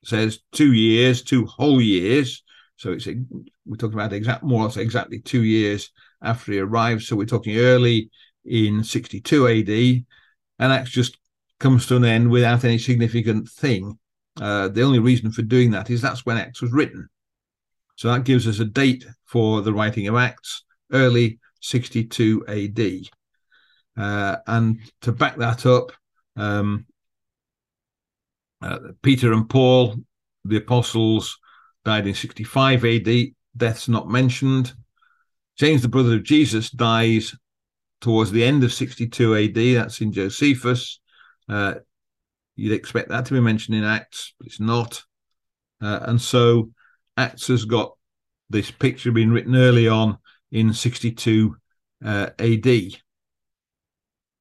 says 0.04 0.40
two 0.52 0.72
years, 0.72 1.22
two 1.22 1.46
whole 1.46 1.80
years. 1.80 2.42
So 2.76 2.92
it's 2.92 3.06
we're 3.06 3.76
talking 3.76 3.98
about 3.98 4.12
exact 4.12 4.42
more 4.42 4.62
or 4.62 4.64
less 4.64 4.76
exactly 4.76 5.20
two 5.20 5.42
years 5.42 5.90
after 6.22 6.52
he 6.52 6.58
arrived. 6.58 7.02
So 7.02 7.16
we're 7.16 7.26
talking 7.26 7.58
early 7.58 8.10
in 8.44 8.82
62 8.82 9.48
AD, 9.48 10.04
and 10.58 10.72
Acts 10.72 10.90
just 10.90 11.18
comes 11.60 11.86
to 11.86 11.96
an 11.96 12.04
end 12.04 12.30
without 12.30 12.64
any 12.64 12.78
significant 12.78 13.48
thing. 13.48 13.98
Uh, 14.40 14.68
the 14.68 14.82
only 14.82 14.98
reason 14.98 15.32
for 15.32 15.42
doing 15.42 15.70
that 15.72 15.90
is 15.90 16.00
that's 16.00 16.24
when 16.24 16.36
Acts 16.36 16.62
was 16.62 16.72
written. 16.72 17.08
So 17.96 18.12
that 18.12 18.24
gives 18.24 18.46
us 18.46 18.60
a 18.60 18.64
date 18.64 19.04
for 19.24 19.60
the 19.60 19.72
writing 19.72 20.06
of 20.06 20.14
Acts, 20.14 20.64
early 20.92 21.40
62 21.60 22.44
AD. 22.46 24.02
Uh, 24.02 24.36
and 24.46 24.78
to 25.02 25.10
back 25.10 25.36
that 25.36 25.66
up, 25.66 25.90
um, 26.36 26.86
uh, 28.62 28.78
Peter 29.02 29.32
and 29.32 29.48
Paul, 29.48 29.96
the 30.44 30.56
apostles, 30.56 31.36
died 31.84 32.06
in 32.06 32.14
65 32.14 32.84
AD. 32.84 33.08
Death's 33.56 33.88
not 33.88 34.08
mentioned. 34.08 34.72
James, 35.58 35.82
the 35.82 35.88
brother 35.88 36.14
of 36.14 36.22
Jesus, 36.22 36.70
dies 36.70 37.34
towards 38.00 38.30
the 38.30 38.44
end 38.44 38.62
of 38.62 38.72
62 38.72 39.36
AD. 39.36 39.76
That's 39.76 40.00
in 40.00 40.12
Josephus. 40.12 41.00
Uh, 41.48 41.74
you'd 42.54 42.72
expect 42.72 43.08
that 43.08 43.26
to 43.26 43.34
be 43.34 43.40
mentioned 43.40 43.76
in 43.76 43.84
Acts, 43.84 44.34
but 44.38 44.46
it's 44.46 44.60
not. 44.60 45.02
Uh, 45.82 45.98
and 46.02 46.20
so 46.20 46.70
Acts 47.16 47.48
has 47.48 47.64
got 47.64 47.92
this 48.48 48.70
picture 48.70 49.10
being 49.10 49.30
written 49.30 49.56
early 49.56 49.88
on 49.88 50.18
in 50.52 50.72
62 50.72 51.56
uh, 52.04 52.30
AD. 52.38 52.66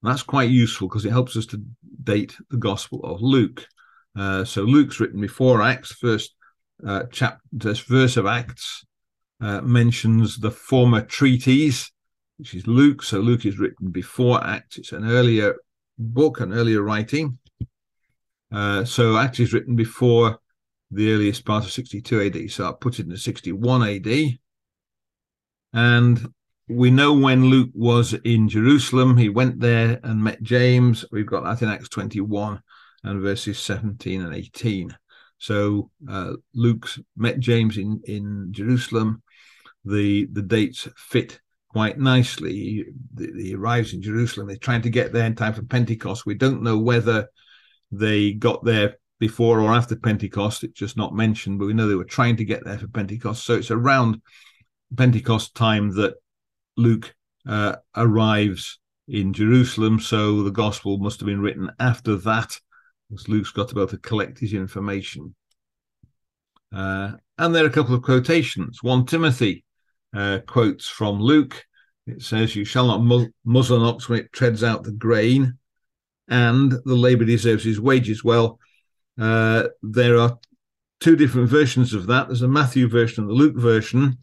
That's 0.02 0.22
quite 0.22 0.50
useful 0.50 0.88
because 0.88 1.04
it 1.04 1.10
helps 1.10 1.36
us 1.36 1.46
to 1.46 1.62
date 2.04 2.36
the 2.50 2.56
Gospel 2.56 3.00
of 3.02 3.20
Luke. 3.20 3.66
Uh, 4.16 4.44
so 4.44 4.62
Luke's 4.62 5.00
written 5.00 5.20
before 5.20 5.62
Acts. 5.62 5.90
First 5.92 6.34
uh, 6.86 7.04
chapter, 7.10 7.40
verse 7.52 8.16
of 8.16 8.26
Acts 8.26 8.84
uh, 9.40 9.60
mentions 9.60 10.38
the 10.38 10.50
former 10.50 11.00
treatise, 11.00 11.90
which 12.38 12.54
is 12.54 12.66
Luke. 12.66 13.02
So 13.02 13.20
Luke 13.20 13.46
is 13.46 13.58
written 13.58 13.90
before 13.90 14.44
Acts. 14.44 14.78
It's 14.78 14.92
an 14.92 15.08
earlier 15.08 15.56
book, 15.98 16.40
an 16.40 16.52
earlier 16.52 16.82
writing. 16.82 17.38
Uh, 18.50 18.84
so 18.84 19.16
Acts 19.16 19.40
is 19.40 19.52
written 19.52 19.76
before 19.76 20.38
the 20.90 21.12
earliest 21.12 21.44
part 21.44 21.64
of 21.64 21.70
62 21.70 22.22
AD. 22.22 22.50
So 22.50 22.68
I 22.68 22.72
put 22.72 22.98
it 22.98 23.06
in 23.06 23.16
61 23.16 23.82
AD. 23.82 24.38
And 25.74 26.32
we 26.68 26.90
know 26.90 27.14
when 27.14 27.46
Luke 27.46 27.70
was 27.74 28.14
in 28.14 28.48
Jerusalem, 28.48 29.16
he 29.16 29.28
went 29.28 29.60
there 29.60 30.00
and 30.02 30.22
met 30.22 30.42
James. 30.42 31.04
We've 31.10 31.26
got 31.26 31.44
that 31.44 31.62
in 31.62 31.68
Acts 31.68 31.88
21 31.88 32.60
and 33.04 33.22
verses 33.22 33.58
17 33.58 34.22
and 34.22 34.34
18. 34.34 34.96
So 35.38 35.90
uh, 36.08 36.32
Luke's 36.54 36.98
met 37.16 37.38
James 37.38 37.78
in, 37.78 38.00
in 38.04 38.48
Jerusalem. 38.50 39.22
The 39.84 40.26
the 40.32 40.42
dates 40.42 40.88
fit 40.96 41.40
quite 41.68 41.98
nicely. 41.98 42.52
He, 42.52 42.84
he 43.18 43.54
arrives 43.54 43.92
in 43.92 44.02
Jerusalem. 44.02 44.48
They're 44.48 44.56
trying 44.56 44.82
to 44.82 44.90
get 44.90 45.12
there 45.12 45.26
in 45.26 45.34
time 45.34 45.54
for 45.54 45.62
Pentecost. 45.62 46.26
We 46.26 46.34
don't 46.34 46.62
know 46.62 46.78
whether 46.78 47.28
they 47.90 48.32
got 48.32 48.64
there 48.64 48.96
before 49.18 49.60
or 49.60 49.72
after 49.72 49.96
Pentecost. 49.96 50.64
It's 50.64 50.78
just 50.78 50.96
not 50.96 51.14
mentioned, 51.14 51.58
but 51.58 51.66
we 51.66 51.74
know 51.74 51.88
they 51.88 51.94
were 51.94 52.04
trying 52.04 52.36
to 52.36 52.44
get 52.44 52.64
there 52.64 52.78
for 52.78 52.88
Pentecost. 52.88 53.44
So 53.44 53.54
it's 53.54 53.70
around 53.70 54.20
Pentecost 54.96 55.54
time 55.54 55.94
that 55.96 56.14
Luke 56.76 57.14
uh, 57.46 57.76
arrives 57.96 58.78
in 59.08 59.32
Jerusalem. 59.32 60.00
So 60.00 60.42
the 60.42 60.50
gospel 60.50 60.98
must 60.98 61.20
have 61.20 61.26
been 61.26 61.40
written 61.40 61.70
after 61.78 62.16
that 62.16 62.58
as 63.12 63.28
Luke's 63.28 63.50
got 63.50 63.68
to 63.68 63.74
be 63.74 63.80
able 63.80 63.90
to 63.90 63.98
collect 63.98 64.38
his 64.38 64.52
information. 64.52 65.34
Uh, 66.74 67.12
and 67.38 67.54
there 67.54 67.64
are 67.64 67.68
a 67.68 67.72
couple 67.72 67.94
of 67.94 68.02
quotations. 68.02 68.82
1 68.82 69.06
Timothy 69.06 69.64
uh, 70.14 70.40
quotes 70.46 70.88
from 70.88 71.20
Luke. 71.20 71.64
It 72.06 72.22
says, 72.22 72.56
You 72.56 72.64
shall 72.64 72.86
not 72.86 73.02
mu- 73.02 73.28
muzzle 73.44 73.78
an 73.78 73.94
ox 73.94 74.08
when 74.08 74.20
it 74.20 74.32
treads 74.32 74.64
out 74.64 74.84
the 74.84 74.92
grain, 74.92 75.58
and 76.28 76.72
the 76.72 76.94
labor 76.94 77.24
deserves 77.24 77.64
his 77.64 77.80
wages. 77.80 78.24
Well, 78.24 78.58
uh, 79.20 79.68
there 79.82 80.18
are 80.18 80.38
two 81.00 81.16
different 81.16 81.48
versions 81.48 81.94
of 81.94 82.06
that. 82.06 82.28
There's 82.28 82.42
a 82.42 82.48
Matthew 82.48 82.88
version 82.88 83.24
and 83.24 83.30
the 83.30 83.34
Luke 83.34 83.56
version. 83.56 84.18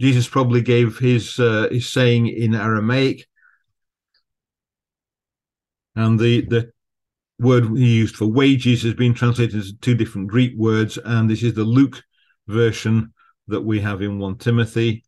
Jesus 0.00 0.28
probably 0.28 0.62
gave 0.62 0.98
his 0.98 1.38
uh, 1.40 1.68
his 1.70 1.90
saying 1.90 2.28
in 2.28 2.54
Aramaic, 2.54 3.26
and 5.96 6.18
the 6.18 6.42
the 6.42 6.70
word 7.40 7.76
he 7.76 7.96
used 7.96 8.16
for 8.16 8.26
wages 8.26 8.82
has 8.82 8.94
been 8.94 9.14
translated 9.14 9.56
into 9.56 9.76
two 9.78 9.94
different 9.94 10.28
Greek 10.28 10.56
words, 10.56 10.98
and 11.04 11.28
this 11.28 11.42
is 11.42 11.54
the 11.54 11.64
Luke 11.64 12.02
version 12.46 13.12
that 13.48 13.60
we 13.60 13.80
have 13.80 14.02
in 14.02 14.18
1 14.18 14.38
Timothy. 14.38 15.04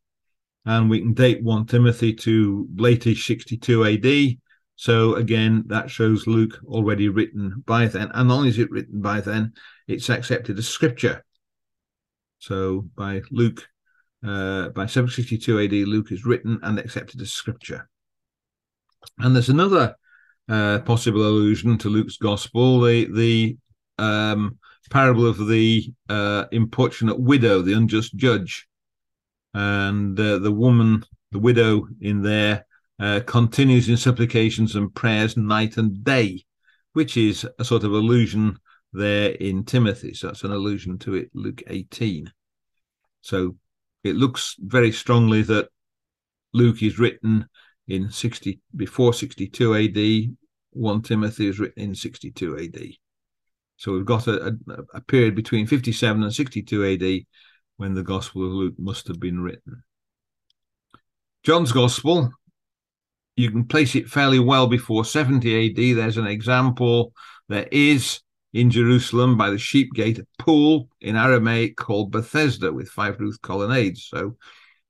And 0.66 0.90
we 0.90 1.00
can 1.00 1.14
date 1.14 1.42
1 1.42 1.66
Timothy 1.66 2.14
to 2.14 2.68
latish 2.76 3.24
62 3.24 3.84
AD. 3.84 4.38
So 4.76 5.14
again, 5.14 5.64
that 5.66 5.90
shows 5.90 6.26
Luke 6.26 6.58
already 6.66 7.08
written 7.08 7.62
by 7.66 7.86
then. 7.86 8.10
And 8.14 8.28
not 8.28 8.36
only 8.36 8.48
is 8.50 8.58
it 8.58 8.70
written 8.70 9.00
by 9.00 9.20
then, 9.20 9.52
it's 9.88 10.10
accepted 10.10 10.58
as 10.58 10.68
scripture. 10.68 11.24
So 12.38 12.88
by 12.94 13.22
Luke, 13.30 13.66
uh, 14.24 14.68
by 14.70 14.86
762 14.86 15.60
AD, 15.60 15.72
Luke 15.88 16.12
is 16.12 16.24
written 16.24 16.58
and 16.62 16.78
accepted 16.78 17.20
as 17.20 17.32
scripture. 17.32 17.88
And 19.18 19.34
there's 19.34 19.48
another 19.48 19.96
uh, 20.48 20.80
possible 20.80 21.26
allusion 21.26 21.78
to 21.78 21.88
Luke's 21.88 22.16
gospel, 22.16 22.80
the 22.80 23.06
the 23.12 23.56
um, 23.98 24.58
parable 24.90 25.26
of 25.26 25.46
the 25.46 25.92
uh, 26.08 26.46
importunate 26.52 27.18
widow, 27.18 27.62
the 27.62 27.74
unjust 27.74 28.16
judge, 28.16 28.66
and 29.54 30.18
uh, 30.18 30.38
the 30.38 30.52
woman, 30.52 31.04
the 31.32 31.38
widow 31.38 31.86
in 32.00 32.22
there, 32.22 32.66
uh, 32.98 33.20
continues 33.26 33.88
in 33.88 33.96
supplications 33.96 34.76
and 34.76 34.94
prayers 34.94 35.36
night 35.36 35.76
and 35.76 36.04
day, 36.04 36.44
which 36.92 37.16
is 37.16 37.46
a 37.58 37.64
sort 37.64 37.84
of 37.84 37.92
allusion 37.92 38.58
there 38.92 39.30
in 39.30 39.64
Timothy. 39.64 40.14
So 40.14 40.28
that's 40.28 40.44
an 40.44 40.52
allusion 40.52 40.98
to 40.98 41.14
it, 41.14 41.30
Luke 41.34 41.62
18. 41.66 42.30
So 43.22 43.56
it 44.04 44.16
looks 44.16 44.56
very 44.58 44.92
strongly 44.92 45.42
that 45.42 45.68
Luke 46.52 46.82
is 46.82 46.98
written 46.98 47.48
in 47.88 48.10
60 48.10 48.60
before 48.76 49.12
62 49.12 49.74
AD 49.74 50.36
1 50.72 51.02
Timothy 51.02 51.48
is 51.48 51.58
written 51.58 51.82
in 51.82 51.94
62 51.94 52.58
AD. 52.58 52.80
So 53.76 53.92
we've 53.92 54.04
got 54.04 54.26
a, 54.26 54.48
a, 54.48 54.52
a, 54.94 55.00
period 55.00 55.34
between 55.34 55.66
57 55.66 56.22
and 56.22 56.32
62 56.32 56.84
AD 56.84 57.26
when 57.80 57.94
the 57.94 58.02
Gospel 58.02 58.44
of 58.44 58.52
Luke 58.52 58.74
must 58.78 59.08
have 59.08 59.18
been 59.18 59.40
written. 59.40 59.82
John's 61.42 61.72
Gospel, 61.72 62.30
you 63.36 63.50
can 63.50 63.64
place 63.64 63.94
it 63.94 64.06
fairly 64.06 64.38
well 64.38 64.66
before 64.66 65.02
70 65.02 65.70
AD. 65.70 65.96
There's 65.96 66.18
an 66.18 66.26
example. 66.26 67.14
There 67.48 67.66
is 67.72 68.20
in 68.52 68.70
Jerusalem 68.70 69.38
by 69.38 69.48
the 69.48 69.56
sheep 69.56 69.94
gate 69.94 70.18
a 70.18 70.26
pool 70.38 70.90
in 71.00 71.16
Aramaic 71.16 71.78
called 71.78 72.10
Bethesda 72.10 72.70
with 72.70 72.90
five 72.90 73.18
roof 73.18 73.40
colonnades. 73.40 74.04
So, 74.04 74.36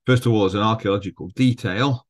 first 0.05 0.25
of 0.25 0.33
all, 0.33 0.45
it's 0.45 0.55
an 0.55 0.59
archaeological 0.59 1.29
detail, 1.29 2.05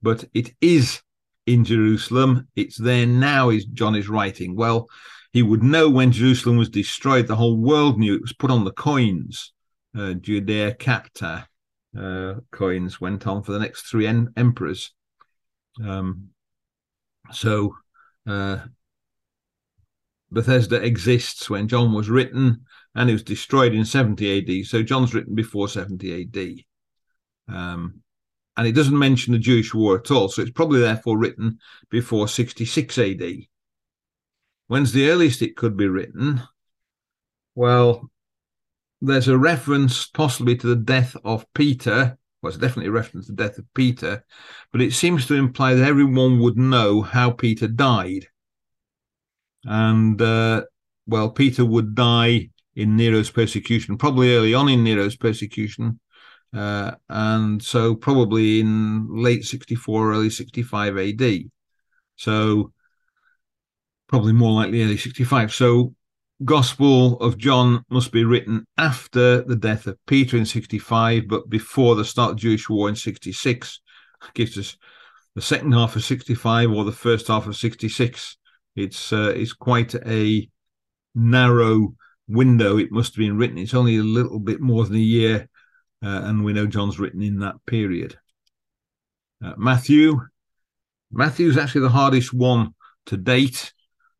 but 0.00 0.24
it 0.32 0.54
is 0.62 1.02
in 1.44 1.66
Jerusalem. 1.66 2.48
It's 2.56 2.78
there 2.78 3.04
now, 3.04 3.50
is 3.50 3.66
John 3.66 3.94
is 3.94 4.08
writing. 4.08 4.56
Well, 4.56 4.88
he 5.34 5.42
would 5.42 5.62
know 5.62 5.90
when 5.90 6.12
Jerusalem 6.12 6.56
was 6.56 6.70
destroyed. 6.70 7.26
The 7.26 7.36
whole 7.36 7.58
world 7.58 7.98
knew 7.98 8.14
it 8.14 8.22
was 8.22 8.32
put 8.32 8.50
on 8.50 8.64
the 8.64 8.72
coins. 8.72 9.52
Uh, 9.96 10.14
Judea 10.14 10.74
Capta 10.74 11.46
uh, 11.98 12.34
coins 12.50 13.00
went 13.00 13.26
on 13.26 13.42
for 13.42 13.52
the 13.52 13.58
next 13.58 13.82
three 13.82 14.06
en- 14.06 14.32
emperors. 14.36 14.92
Um, 15.84 16.30
so 17.32 17.76
uh, 18.26 18.58
Bethesda 20.30 20.82
exists 20.82 21.48
when 21.48 21.68
John 21.68 21.92
was 21.92 22.10
written, 22.10 22.64
and 22.94 23.08
it 23.08 23.12
was 23.12 23.22
destroyed 23.22 23.74
in 23.74 23.84
70 23.84 24.60
AD. 24.60 24.66
So 24.66 24.82
John's 24.82 25.14
written 25.14 25.34
before 25.34 25.68
70 25.68 26.22
AD. 27.48 27.54
Um, 27.54 28.02
and 28.56 28.66
it 28.66 28.72
doesn't 28.72 28.98
mention 28.98 29.32
the 29.32 29.38
Jewish 29.38 29.74
war 29.74 29.98
at 29.98 30.10
all. 30.10 30.28
So 30.28 30.42
it's 30.42 30.50
probably 30.50 30.80
therefore 30.80 31.18
written 31.18 31.58
before 31.90 32.28
66 32.28 32.98
AD. 32.98 33.22
When's 34.66 34.92
the 34.92 35.10
earliest 35.10 35.42
it 35.42 35.56
could 35.56 35.76
be 35.76 35.88
written? 35.88 36.42
Well, 37.54 38.10
there's 39.00 39.28
a 39.28 39.38
reference 39.38 40.06
possibly 40.06 40.56
to 40.56 40.66
the 40.66 40.76
death 40.76 41.16
of 41.24 41.46
Peter. 41.54 42.18
Well, 42.40 42.48
it's 42.48 42.58
definitely 42.58 42.88
a 42.88 42.92
reference 42.92 43.26
to 43.26 43.32
the 43.32 43.42
death 43.42 43.58
of 43.58 43.72
Peter, 43.74 44.24
but 44.72 44.80
it 44.80 44.92
seems 44.92 45.26
to 45.26 45.34
imply 45.34 45.74
that 45.74 45.88
everyone 45.88 46.40
would 46.40 46.58
know 46.58 47.02
how 47.02 47.30
Peter 47.30 47.66
died. 47.66 48.26
And, 49.64 50.20
uh, 50.20 50.64
well, 51.06 51.30
Peter 51.30 51.64
would 51.64 51.94
die 51.94 52.50
in 52.76 52.96
Nero's 52.96 53.30
persecution, 53.30 53.96
probably 53.96 54.34
early 54.34 54.52
on 54.52 54.68
in 54.68 54.84
Nero's 54.84 55.16
persecution. 55.16 56.00
Uh, 56.54 56.92
and 57.08 57.62
so 57.62 57.94
probably 57.94 58.60
in 58.60 59.08
late 59.10 59.44
64, 59.44 60.12
early 60.12 60.30
65 60.30 60.98
AD. 60.98 61.50
So 62.16 62.72
probably 64.08 64.32
more 64.32 64.52
likely 64.52 64.82
early 64.82 64.96
65. 64.96 65.52
So 65.52 65.94
Gospel 66.42 67.18
of 67.20 67.38
John 67.38 67.84
must 67.90 68.10
be 68.10 68.24
written 68.24 68.66
after 68.76 69.42
the 69.42 69.54
death 69.54 69.86
of 69.86 69.98
Peter 70.06 70.36
in 70.36 70.44
65, 70.44 71.28
but 71.28 71.48
before 71.48 71.94
the 71.94 72.04
start 72.04 72.30
of 72.30 72.36
the 72.36 72.40
Jewish 72.40 72.68
war 72.68 72.88
in 72.88 72.96
66. 72.96 73.80
Gives 74.32 74.58
us 74.58 74.76
the 75.34 75.42
second 75.42 75.72
half 75.72 75.96
of 75.96 76.02
65 76.02 76.70
or 76.72 76.84
the 76.84 76.92
first 76.92 77.28
half 77.28 77.46
of 77.46 77.56
66. 77.56 78.36
It's 78.74 79.12
uh, 79.12 79.32
it's 79.36 79.52
quite 79.52 79.94
a 79.94 80.48
narrow 81.14 81.94
window. 82.26 82.78
It 82.78 82.90
must 82.90 83.14
have 83.14 83.20
been 83.20 83.36
written. 83.36 83.58
It's 83.58 83.74
only 83.74 83.98
a 83.98 84.02
little 84.02 84.40
bit 84.40 84.60
more 84.60 84.84
than 84.84 84.96
a 84.96 84.98
year, 84.98 85.48
uh, 86.02 86.22
and 86.24 86.44
we 86.44 86.52
know 86.52 86.66
John's 86.66 86.98
written 86.98 87.22
in 87.22 87.40
that 87.40 87.56
period. 87.66 88.16
Uh, 89.44 89.52
Matthew, 89.56 90.20
Matthew's 91.12 91.58
actually 91.58 91.82
the 91.82 91.90
hardest 91.90 92.32
one 92.32 92.74
to 93.06 93.16
date, 93.16 93.72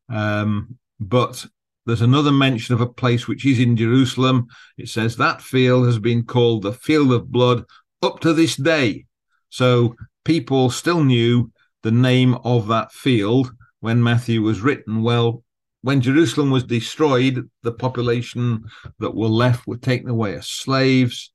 um, 0.07 0.77
but 0.99 1.45
there's 1.85 2.01
another 2.01 2.31
mention 2.31 2.73
of 2.73 2.81
a 2.81 2.87
place 2.87 3.27
which 3.27 3.45
is 3.45 3.59
in 3.59 3.77
Jerusalem. 3.77 4.47
It 4.77 4.89
says 4.89 5.15
that 5.15 5.41
field 5.41 5.85
has 5.85 5.99
been 5.99 6.23
called 6.23 6.63
the 6.63 6.73
field 6.73 7.11
of 7.11 7.31
blood 7.31 7.63
up 8.01 8.19
to 8.21 8.33
this 8.33 8.55
day. 8.55 9.05
So 9.49 9.95
people 10.23 10.69
still 10.69 11.03
knew 11.03 11.51
the 11.83 11.91
name 11.91 12.35
of 12.43 12.67
that 12.67 12.91
field 12.91 13.51
when 13.79 14.01
Matthew 14.01 14.41
was 14.41 14.61
written. 14.61 15.03
Well, 15.03 15.43
when 15.81 16.01
Jerusalem 16.01 16.49
was 16.49 16.63
destroyed, 16.63 17.47
the 17.61 17.71
population 17.71 18.63
that 18.97 19.13
were 19.13 19.27
left 19.27 19.67
were 19.67 19.77
taken 19.77 20.09
away 20.09 20.33
as 20.35 20.47
slaves. 20.47 21.31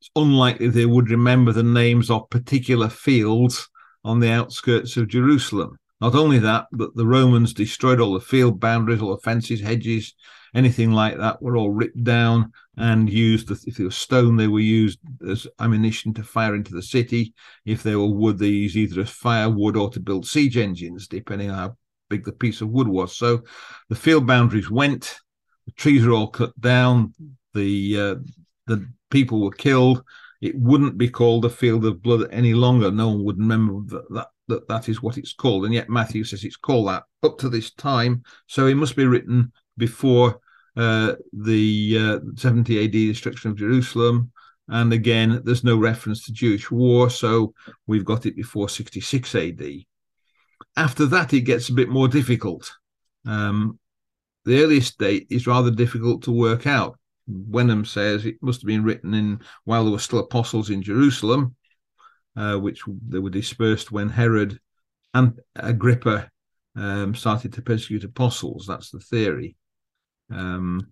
It's 0.00 0.10
unlikely 0.14 0.68
they 0.68 0.86
would 0.86 1.10
remember 1.10 1.50
the 1.50 1.64
names 1.64 2.08
of 2.08 2.30
particular 2.30 2.88
fields 2.88 3.68
on 4.04 4.20
the 4.20 4.30
outskirts 4.30 4.96
of 4.96 5.08
Jerusalem. 5.08 5.76
Not 6.02 6.16
only 6.16 6.40
that, 6.40 6.66
but 6.72 6.96
the 6.96 7.06
Romans 7.06 7.54
destroyed 7.54 8.00
all 8.00 8.14
the 8.14 8.20
field 8.20 8.58
boundaries, 8.58 9.00
all 9.00 9.14
the 9.14 9.22
fences, 9.22 9.60
hedges, 9.60 10.14
anything 10.52 10.90
like 10.90 11.16
that 11.16 11.40
were 11.40 11.56
all 11.56 11.70
ripped 11.70 12.02
down 12.02 12.50
and 12.76 13.08
used. 13.08 13.48
If 13.52 13.76
they 13.76 13.84
were 13.84 13.90
stone, 13.92 14.34
they 14.34 14.48
were 14.48 14.58
used 14.58 14.98
as 15.24 15.46
ammunition 15.60 16.12
to 16.14 16.24
fire 16.24 16.56
into 16.56 16.74
the 16.74 16.82
city. 16.82 17.34
If 17.64 17.84
they 17.84 17.94
were 17.94 18.08
wood, 18.08 18.38
they 18.38 18.48
used 18.48 18.74
either 18.74 19.02
as 19.02 19.10
firewood 19.10 19.76
or 19.76 19.90
to 19.90 20.00
build 20.00 20.26
siege 20.26 20.56
engines, 20.56 21.06
depending 21.06 21.50
on 21.50 21.56
how 21.56 21.76
big 22.10 22.24
the 22.24 22.32
piece 22.32 22.60
of 22.60 22.70
wood 22.70 22.88
was. 22.88 23.16
So 23.16 23.44
the 23.88 23.94
field 23.94 24.26
boundaries 24.26 24.68
went. 24.68 25.14
The 25.66 25.72
trees 25.72 26.04
were 26.04 26.14
all 26.14 26.30
cut 26.30 26.60
down. 26.60 27.14
The 27.54 28.00
uh, 28.00 28.14
the 28.66 28.88
people 29.08 29.40
were 29.40 29.52
killed. 29.52 30.02
It 30.40 30.58
wouldn't 30.58 30.98
be 30.98 31.08
called 31.08 31.44
a 31.44 31.48
field 31.48 31.84
of 31.84 32.02
blood 32.02 32.26
any 32.32 32.54
longer. 32.54 32.90
No 32.90 33.10
one 33.10 33.24
would 33.24 33.38
remember 33.38 33.94
that, 33.94 34.10
that 34.10 34.28
that 34.52 34.68
that 34.68 34.88
is 34.88 35.02
what 35.02 35.18
it's 35.18 35.32
called. 35.32 35.64
And 35.64 35.74
yet 35.74 35.88
Matthew 35.88 36.24
says 36.24 36.44
it's 36.44 36.56
called 36.56 36.88
that 36.88 37.04
up 37.22 37.38
to 37.38 37.48
this 37.48 37.72
time. 37.72 38.22
So 38.46 38.66
it 38.66 38.76
must 38.76 38.96
be 38.96 39.06
written 39.06 39.52
before 39.76 40.40
uh, 40.76 41.14
the 41.32 41.98
uh, 41.98 42.18
70 42.36 42.84
AD 42.84 42.92
destruction 42.92 43.50
of 43.50 43.56
Jerusalem. 43.56 44.32
And 44.68 44.92
again, 44.92 45.42
there's 45.44 45.64
no 45.64 45.76
reference 45.76 46.24
to 46.24 46.32
Jewish 46.32 46.70
war. 46.70 47.10
So 47.10 47.54
we've 47.86 48.04
got 48.04 48.26
it 48.26 48.36
before 48.36 48.68
66 48.68 49.34
AD. 49.34 49.62
After 50.76 51.06
that, 51.06 51.34
it 51.34 51.42
gets 51.42 51.68
a 51.68 51.74
bit 51.74 51.88
more 51.88 52.08
difficult. 52.08 52.72
Um, 53.26 53.78
the 54.44 54.62
earliest 54.62 54.98
date 54.98 55.26
is 55.30 55.46
rather 55.46 55.70
difficult 55.70 56.22
to 56.22 56.32
work 56.32 56.66
out. 56.66 56.98
Wenham 57.26 57.84
says 57.84 58.24
it 58.24 58.36
must 58.42 58.62
have 58.62 58.66
been 58.66 58.82
written 58.82 59.14
in 59.14 59.40
while 59.64 59.84
there 59.84 59.92
were 59.92 59.98
still 59.98 60.18
apostles 60.18 60.70
in 60.70 60.82
Jerusalem, 60.82 61.54
uh, 62.36 62.56
which 62.56 62.82
they 63.08 63.18
were 63.18 63.30
dispersed 63.30 63.92
when 63.92 64.08
Herod 64.08 64.58
and 65.14 65.38
Agrippa 65.56 66.30
um, 66.76 67.14
started 67.14 67.52
to 67.54 67.62
persecute 67.62 68.04
apostles. 68.04 68.66
That's 68.66 68.90
the 68.90 69.00
theory. 69.00 69.56
Um, 70.30 70.88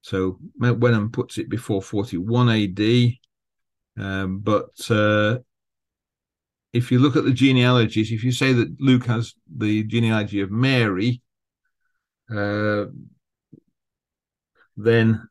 so 0.00 0.38
Wenham 0.58 1.10
puts 1.10 1.38
it 1.38 1.48
before 1.48 1.82
41 1.82 2.48
AD, 2.50 4.04
um, 4.04 4.38
but 4.40 4.90
uh, 4.90 5.38
if 6.72 6.90
you 6.90 6.98
look 6.98 7.16
at 7.16 7.24
the 7.24 7.32
genealogies, 7.32 8.12
if 8.12 8.24
you 8.24 8.32
say 8.32 8.52
that 8.52 8.80
Luke 8.80 9.06
has 9.06 9.34
the 9.56 9.84
genealogy 9.84 10.40
of 10.40 10.50
Mary, 10.50 11.22
uh, 12.34 12.86
then 14.76 15.28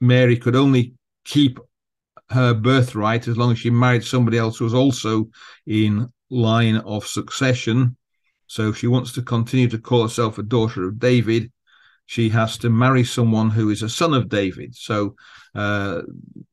Mary 0.00 0.36
could 0.36 0.56
only 0.56 0.94
keep 1.24 1.60
her 2.30 2.54
birthright 2.54 3.28
as 3.28 3.36
long 3.36 3.52
as 3.52 3.58
she 3.58 3.70
married 3.70 4.04
somebody 4.04 4.38
else 4.38 4.58
who 4.58 4.64
was 4.64 4.74
also 4.74 5.28
in 5.66 6.08
line 6.30 6.76
of 6.76 7.06
succession. 7.06 7.96
So 8.46 8.68
if 8.68 8.78
she 8.78 8.86
wants 8.86 9.12
to 9.12 9.22
continue 9.22 9.68
to 9.68 9.78
call 9.78 10.02
herself 10.02 10.38
a 10.38 10.42
daughter 10.42 10.86
of 10.86 10.98
David, 10.98 11.50
she 12.06 12.28
has 12.30 12.58
to 12.58 12.70
marry 12.70 13.04
someone 13.04 13.50
who 13.50 13.70
is 13.70 13.82
a 13.82 13.88
son 13.88 14.14
of 14.14 14.28
David. 14.28 14.74
So 14.74 15.14
uh, 15.54 16.02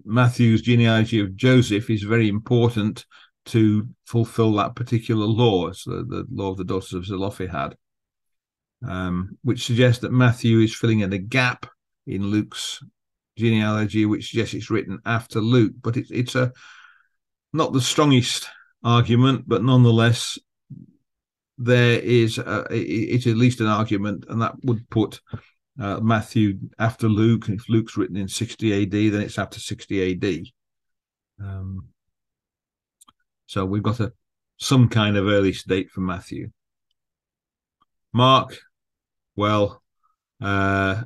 Matthew's 0.05 0.61
genealogy 0.61 1.19
of 1.19 1.35
Joseph 1.35 1.89
is 1.89 2.03
very 2.03 2.29
important 2.29 3.05
to 3.45 3.87
fulfill 4.05 4.53
that 4.53 4.75
particular 4.75 5.25
law, 5.25 5.71
so 5.71 6.03
the 6.03 6.25
law 6.29 6.51
of 6.51 6.57
the 6.57 6.65
daughters 6.65 6.93
of 6.93 7.05
Zelophehad, 7.05 7.75
um, 8.87 9.37
which 9.43 9.65
suggests 9.65 10.01
that 10.01 10.11
Matthew 10.11 10.59
is 10.59 10.75
filling 10.75 10.99
in 10.99 11.13
a 11.13 11.17
gap 11.17 11.65
in 12.05 12.27
Luke's 12.27 12.83
genealogy, 13.37 14.05
which 14.05 14.29
suggests 14.29 14.53
it's 14.53 14.69
written 14.69 14.99
after 15.05 15.39
Luke. 15.39 15.73
But 15.81 15.97
it's 15.97 16.11
it's 16.11 16.35
a 16.35 16.51
not 17.53 17.73
the 17.73 17.81
strongest 17.81 18.49
argument, 18.83 19.45
but 19.47 19.63
nonetheless, 19.63 20.37
there 21.57 21.99
is 21.99 22.37
a, 22.37 22.65
it's 22.69 23.27
at 23.27 23.37
least 23.37 23.61
an 23.61 23.67
argument, 23.67 24.25
and 24.29 24.41
that 24.41 24.55
would 24.63 24.89
put 24.89 25.21
uh, 25.79 25.99
Matthew 25.99 26.59
after 26.79 27.07
Luke. 27.07 27.49
If 27.49 27.69
Luke's 27.69 27.97
written 27.97 28.17
in 28.17 28.27
60 28.27 28.83
AD, 28.83 28.91
then 28.91 29.21
it's 29.21 29.39
after 29.39 29.59
60 29.59 30.11
AD. 30.11 30.43
Um, 31.39 31.87
so 33.45 33.65
we've 33.65 33.83
got 33.83 33.99
a 33.99 34.11
some 34.57 34.89
kind 34.89 35.17
of 35.17 35.27
early 35.27 35.55
date 35.67 35.91
for 35.91 36.01
Matthew. 36.01 36.49
Mark, 38.13 38.57
well, 39.35 39.81
uh, 40.41 41.03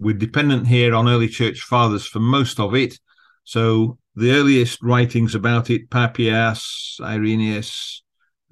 we're 0.00 0.14
dependent 0.14 0.66
here 0.66 0.94
on 0.94 1.08
early 1.08 1.28
church 1.28 1.60
fathers 1.60 2.06
for 2.06 2.20
most 2.20 2.58
of 2.58 2.74
it. 2.74 2.98
So 3.44 3.98
the 4.16 4.32
earliest 4.32 4.82
writings 4.82 5.34
about 5.34 5.70
it, 5.70 5.90
Papias, 5.90 6.98
Irenaeus, 7.00 8.02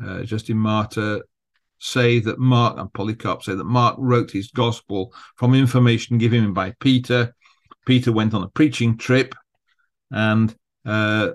uh, 0.05 0.23
Justin 0.23 0.59
Martyr, 0.59 1.23
say 1.79 2.19
that 2.21 2.39
Mark 2.39 2.79
and 2.79 2.93
Polycarp 2.93 3.43
say 3.43 3.55
that 3.55 3.65
Mark 3.65 3.97
wrote 3.99 4.31
his 4.31 4.51
gospel 4.51 5.13
from 5.37 5.55
information 5.55 6.19
given 6.19 6.45
him 6.45 6.53
by 6.53 6.75
Peter. 6.81 7.35
Peter 7.87 8.13
went 8.13 8.35
on 8.35 8.43
a 8.43 8.49
preaching 8.49 8.99
trip, 8.99 9.35
and 10.11 10.55
uh, 10.85 11.31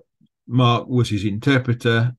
Mark 0.48 0.88
was 0.88 1.10
his 1.10 1.26
interpreter. 1.26 2.16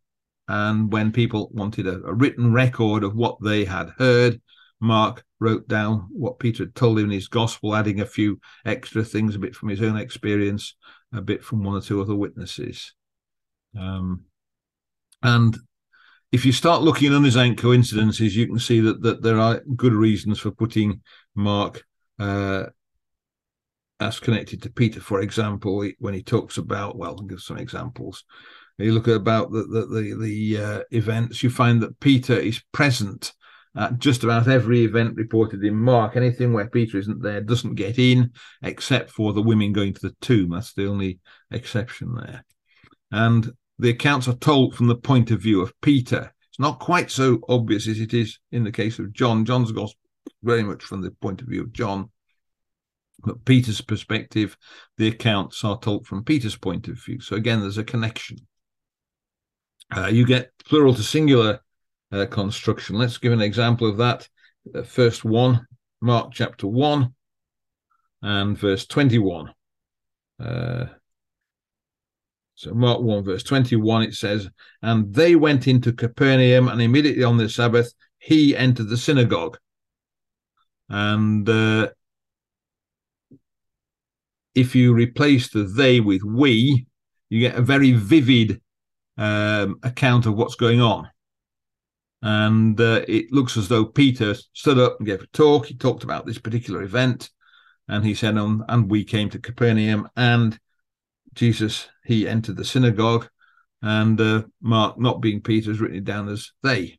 And 0.49 0.93
when 0.93 1.13
people 1.13 1.49
wanted 1.53 1.87
a, 1.87 2.03
a 2.05 2.13
written 2.13 2.53
record 2.53 3.05
of 3.05 3.15
what 3.15 3.39
they 3.43 3.65
had 3.65 3.91
heard, 3.99 4.41
Mark 4.85 5.25
wrote 5.41 5.67
down 5.67 6.09
what 6.11 6.39
Peter 6.39 6.65
had 6.65 6.75
told 6.75 6.99
him 6.99 7.07
in 7.07 7.11
his 7.11 7.29
gospel, 7.29 7.75
adding 7.75 8.01
a 8.01 8.07
few 8.07 8.39
extra 8.67 9.03
things, 9.03 9.35
a 9.35 9.39
bit 9.39 9.57
from 9.57 9.71
his 9.71 9.81
own 9.83 9.97
experience, 9.97 10.77
a 11.13 11.23
bit 11.23 11.43
from 11.43 11.65
one 11.65 11.77
or 11.77 11.81
two 11.81 12.01
other 12.03 12.15
witnesses. 12.15 12.93
Um, 13.79 14.25
and 15.23 15.57
if 16.33 16.45
you 16.45 16.53
start 16.53 16.83
looking 16.83 17.13
at 17.13 17.19
undesign 17.19 17.57
coincidences, 17.57 18.37
you 18.37 18.47
can 18.47 18.59
see 18.59 18.81
that, 18.81 19.01
that 19.03 19.23
there 19.23 19.41
are 19.41 19.63
good 19.75 19.95
reasons 19.95 20.39
for 20.39 20.51
putting 20.51 21.01
Mark 21.35 21.85
uh, 22.19 22.65
as 24.01 24.21
connected 24.21 24.63
to 24.63 24.71
Peter. 24.71 25.01
For 25.01 25.21
example, 25.21 25.89
when 25.99 26.13
he 26.13 26.23
talks 26.23 26.59
about, 26.59 26.99
well, 26.99 27.17
I'll 27.17 27.25
give 27.25 27.41
some 27.41 27.57
examples. 27.57 28.25
You 28.77 28.93
look 28.93 29.09
at 29.09 29.15
about 29.15 29.51
the 29.53 29.63
the 29.63 29.87
the, 29.87 30.17
the 30.21 30.65
uh, 30.65 30.81
events, 30.91 31.43
you 31.43 31.49
find 31.49 31.81
that 31.83 32.01
Peter 32.01 32.35
is 32.35 32.61
present 32.73 33.33
at 33.77 33.99
just 33.99 34.25
about 34.25 34.49
every 34.49 34.85
event 34.85 35.17
reported 35.17 35.63
in 35.65 35.75
Mark. 35.75 36.17
Anything 36.17 36.53
where 36.53 36.69
Peter 36.69 36.99
isn't 36.99 37.23
there 37.23 37.41
doesn't 37.41 37.75
get 37.75 37.99
in, 37.99 38.33
except 38.63 39.11
for 39.11 39.33
the 39.33 39.43
women 39.43 39.73
going 39.73 39.95
to 39.95 40.01
the 40.01 40.15
tomb. 40.21 40.51
That's 40.51 40.75
the 40.75 40.89
only 40.89 41.19
exception 41.51 42.15
there. 42.15 42.45
And 43.11 43.53
the 43.79 43.91
accounts 43.91 44.29
are 44.29 44.37
told 44.37 44.75
from 44.75 44.87
the 44.87 44.97
point 44.97 45.31
of 45.31 45.41
view 45.41 45.61
of 45.61 45.73
Peter. 45.81 46.33
It's 46.51 46.61
not 46.61 46.79
quite 46.79 47.11
so 47.11 47.41
obvious 47.49 47.89
as 47.89 47.99
it 47.99 48.15
is 48.15 48.39
in 48.53 48.63
the 48.63 48.73
case 48.73 48.99
of 48.99 49.13
John. 49.13 49.45
John's 49.45 49.73
gospel 49.73 50.01
very 50.43 50.63
much 50.63 50.85
from 50.85 51.03
the 51.03 51.11
point 51.11 51.43
of 51.43 51.49
view 51.49 51.63
of 51.63 51.73
John. 51.73 52.11
But 53.25 53.45
Peter's 53.45 53.81
perspective, 53.81 54.57
the 54.99 55.09
accounts 55.09 55.65
are 55.65 55.79
told 55.79 56.07
from 56.07 56.25
Peter's 56.25 56.57
point 56.57 56.89
of 56.89 57.03
view. 57.03 57.21
So 57.21 57.37
again, 57.37 57.61
there's 57.61 57.79
a 57.79 57.85
connection. 57.85 58.39
Uh, 59.95 60.07
you 60.07 60.27
get 60.27 60.53
plural 60.65 60.95
to 60.95 61.03
singular 61.03 61.61
uh, 62.13 62.27
construction. 62.27 62.97
Let's 62.97 63.19
give 63.19 63.33
an 63.33 63.41
example 63.41 63.89
of 63.89 63.97
that. 63.99 64.29
The 64.65 64.85
first 64.85 65.25
one, 65.25 65.67
Mark 66.01 66.33
chapter 66.33 66.67
1 66.67 67.15
and 68.23 68.59
verse 68.59 68.87
21. 68.87 69.53
Uh, 70.41 70.87
so 72.55 72.73
Mark 72.73 73.01
1, 73.01 73.25
verse 73.25 73.43
21, 73.43 74.03
it 74.03 74.15
says, 74.15 74.49
And 74.83 75.13
they 75.13 75.37
went 75.37 75.67
into 75.67 75.93
Capernaum, 75.93 76.69
and 76.69 76.81
immediately 76.81 77.25
on 77.25 77.37
the 77.37 77.49
Sabbath, 77.49 77.93
he 78.19 78.57
entered 78.57 78.89
the 78.89 78.97
synagogue. 78.97 79.59
And 80.89 81.49
uh, 81.49 81.91
if 84.55 84.75
you 84.75 84.95
replace 84.95 85.51
the 85.51 85.65
they 85.65 86.01
with 86.01 86.23
we, 86.23 86.87
you 87.29 87.41
get 87.41 87.57
a 87.57 87.63
very 87.63 87.93
vivid 87.93 88.61
um, 89.19 89.77
account 89.83 90.27
of 90.27 90.35
what's 90.35 90.55
going 90.55 90.81
on. 90.81 91.09
And 92.25 92.81
uh, 92.81 93.05
it 93.07 93.31
looks 93.33 93.59
as 93.59 93.69
though 93.69 93.85
Peter 93.85 94.35
stood 94.55 94.79
up 94.79 94.97
and 94.99 95.07
gave 95.07 95.21
a 95.21 95.27
talk. 95.27 95.67
He 95.67 95.75
talked 95.75 96.05
about 96.05 96.25
this 96.25 96.39
particular 96.39 96.83
event. 96.83 97.29
And 97.87 98.03
he 98.03 98.15
said, 98.15 98.39
um, 98.39 98.65
And 98.67 98.91
we 98.91 99.05
came 99.05 99.29
to 99.29 99.39
Capernaum, 99.39 100.09
and 100.17 100.59
Jesus, 101.35 101.87
he 102.07 102.27
entered 102.27 102.57
the 102.57 102.65
synagogue. 102.65 103.29
And 103.83 104.19
uh, 104.19 104.45
Mark, 104.63 104.99
not 104.99 105.21
being 105.21 105.43
Peter, 105.43 105.71
has 105.71 105.81
written 105.81 105.99
it 105.99 106.05
down 106.05 106.31
as 106.31 106.51
they. 106.63 106.99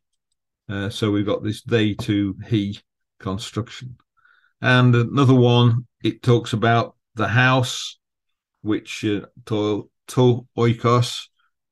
Uh, 0.68 0.90
so 0.90 1.10
we've 1.10 1.26
got 1.26 1.42
this 1.42 1.60
they 1.64 1.94
to 1.94 2.36
he 2.46 2.78
construction. 3.18 3.96
And 4.60 4.94
another 4.94 5.34
one, 5.34 5.88
it 6.04 6.22
talks 6.22 6.52
about 6.52 6.94
the 7.16 7.26
house, 7.26 7.98
which 8.62 9.04
uh, 9.04 9.22
to, 9.46 9.90
to 10.06 10.46
oikos, 10.56 11.22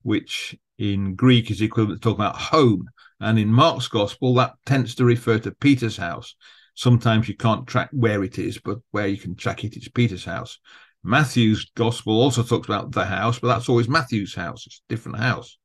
which 0.02 0.56
in 0.76 1.14
Greek 1.14 1.52
is 1.52 1.62
equivalent 1.62 2.02
to 2.02 2.08
talking 2.08 2.24
about 2.24 2.36
home. 2.36 2.88
And 3.24 3.38
in 3.38 3.50
Mark's 3.50 3.88
gospel, 3.88 4.34
that 4.34 4.52
tends 4.66 4.94
to 4.96 5.04
refer 5.06 5.38
to 5.38 5.50
Peter's 5.52 5.96
house. 5.96 6.34
Sometimes 6.74 7.26
you 7.26 7.34
can't 7.34 7.66
track 7.66 7.88
where 7.90 8.22
it 8.22 8.38
is, 8.38 8.58
but 8.58 8.80
where 8.90 9.06
you 9.06 9.16
can 9.16 9.34
track 9.34 9.64
it, 9.64 9.76
it 9.76 9.82
is 9.82 9.88
Peter's 9.88 10.26
house. 10.26 10.58
Matthew's 11.02 11.70
gospel 11.74 12.20
also 12.20 12.42
talks 12.42 12.68
about 12.68 12.92
the 12.92 13.06
house, 13.06 13.38
but 13.38 13.48
that's 13.48 13.70
always 13.70 13.88
Matthew's 13.88 14.34
house. 14.34 14.66
It's 14.66 14.82
a 14.86 14.92
different 14.92 15.18
house. 15.18 15.56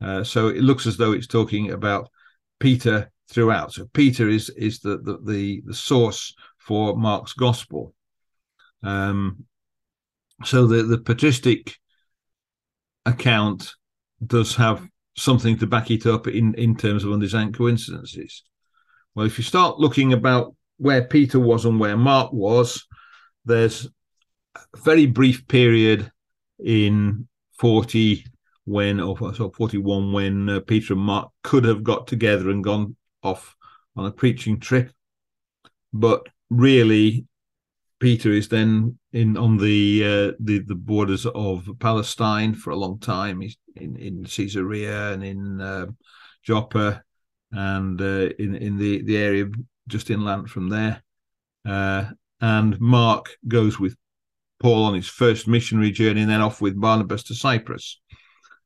Uh, 0.00 0.24
so 0.24 0.48
it 0.48 0.62
looks 0.62 0.86
as 0.86 0.96
though 0.96 1.12
it's 1.12 1.26
talking 1.26 1.72
about 1.72 2.08
Peter 2.58 3.10
throughout. 3.28 3.74
So 3.74 3.86
Peter 3.92 4.26
is 4.26 4.48
is 4.50 4.78
the 4.80 4.96
the 4.96 5.18
the, 5.22 5.62
the 5.66 5.74
source 5.74 6.34
for 6.56 6.96
Mark's 6.96 7.34
gospel. 7.34 7.94
Um, 8.82 9.44
so 10.42 10.66
the 10.66 10.84
the 10.84 10.98
patristic 10.98 11.76
account 13.04 13.74
does 14.24 14.56
have 14.56 14.88
something 15.18 15.58
to 15.58 15.66
back 15.66 15.90
it 15.90 16.06
up 16.06 16.26
in 16.26 16.54
in 16.54 16.76
terms 16.76 17.04
of 17.04 17.12
undesigned 17.12 17.56
coincidences. 17.56 18.42
Well, 19.14 19.26
if 19.26 19.38
you 19.38 19.44
start 19.44 19.78
looking 19.78 20.12
about 20.12 20.54
where 20.76 21.04
Peter 21.04 21.40
was 21.40 21.64
and 21.64 21.80
where 21.80 21.96
Mark 21.96 22.32
was, 22.32 22.86
there's 23.44 23.88
a 24.54 24.60
very 24.76 25.06
brief 25.06 25.46
period 25.48 26.10
in 26.58 27.28
40 27.58 28.24
when, 28.64 29.00
or 29.00 29.34
so 29.34 29.50
41, 29.50 30.12
when 30.12 30.48
uh, 30.48 30.60
Peter 30.60 30.92
and 30.92 31.02
Mark 31.02 31.30
could 31.42 31.64
have 31.64 31.82
got 31.82 32.06
together 32.06 32.50
and 32.50 32.62
gone 32.62 32.96
off 33.22 33.56
on 33.96 34.06
a 34.06 34.12
preaching 34.12 34.60
trip. 34.60 34.92
But 35.92 36.28
really, 36.50 37.26
Peter 38.00 38.30
is 38.30 38.48
then 38.48 38.96
in 39.12 39.36
on 39.36 39.56
the 39.56 40.02
uh, 40.04 40.32
the 40.40 40.60
the 40.60 40.74
borders 40.74 41.26
of 41.26 41.68
Palestine 41.80 42.54
for 42.54 42.70
a 42.70 42.76
long 42.76 42.98
time. 42.98 43.40
He's 43.40 43.56
in 43.76 43.96
in 43.96 44.24
Caesarea 44.24 45.12
and 45.12 45.24
in 45.24 45.60
uh, 45.60 45.86
Joppa 46.42 47.02
and 47.52 48.00
uh, 48.00 48.28
in 48.38 48.54
in 48.54 48.78
the 48.78 49.02
the 49.02 49.16
area 49.16 49.46
just 49.88 50.10
inland 50.10 50.50
from 50.50 50.68
there. 50.68 51.02
Uh, 51.66 52.10
and 52.40 52.80
Mark 52.80 53.30
goes 53.48 53.80
with 53.80 53.96
Paul 54.60 54.84
on 54.84 54.94
his 54.94 55.08
first 55.08 55.48
missionary 55.48 55.90
journey, 55.90 56.22
and 56.22 56.30
then 56.30 56.40
off 56.40 56.60
with 56.60 56.80
Barnabas 56.80 57.24
to 57.24 57.34
Cyprus. 57.34 58.00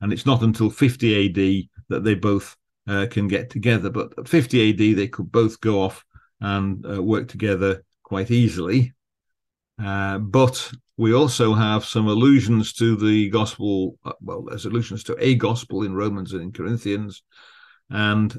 And 0.01 0.13
it's 0.13 0.27
not 0.27 0.43
until 0.43 0.69
50 0.69 1.27
AD 1.27 1.69
that 1.89 2.05
they 2.05 2.15
both 2.15 2.57
uh, 2.89 3.07
can 3.11 3.29
get 3.29 3.51
together. 3.51 3.89
But 3.89 4.19
at 4.19 4.29
50 4.29 4.71
AD, 4.71 4.97
they 4.97 5.07
could 5.07 5.31
both 5.31 5.61
go 5.61 5.81
off 5.81 6.05
and 6.41 6.85
uh, 6.85 7.03
work 7.03 7.29
together 7.29 7.85
quite 8.03 8.31
easily. 8.31 8.93
Uh, 9.83 10.19
but 10.19 10.71
we 10.97 11.15
also 11.15 11.55
have 11.55 11.85
some 11.85 12.07
allusions 12.07 12.73
to 12.75 12.97
the 12.97 13.29
gospel. 13.31 13.99
Uh, 14.05 14.13
well, 14.21 14.43
there's 14.43 14.67
allusions 14.67 15.03
to 15.05 15.17
a 15.19 15.35
gospel 15.35 15.83
in 15.83 15.95
Romans 15.95 16.33
and 16.33 16.43
in 16.43 16.53
Corinthians, 16.53 17.23
and 17.91 18.37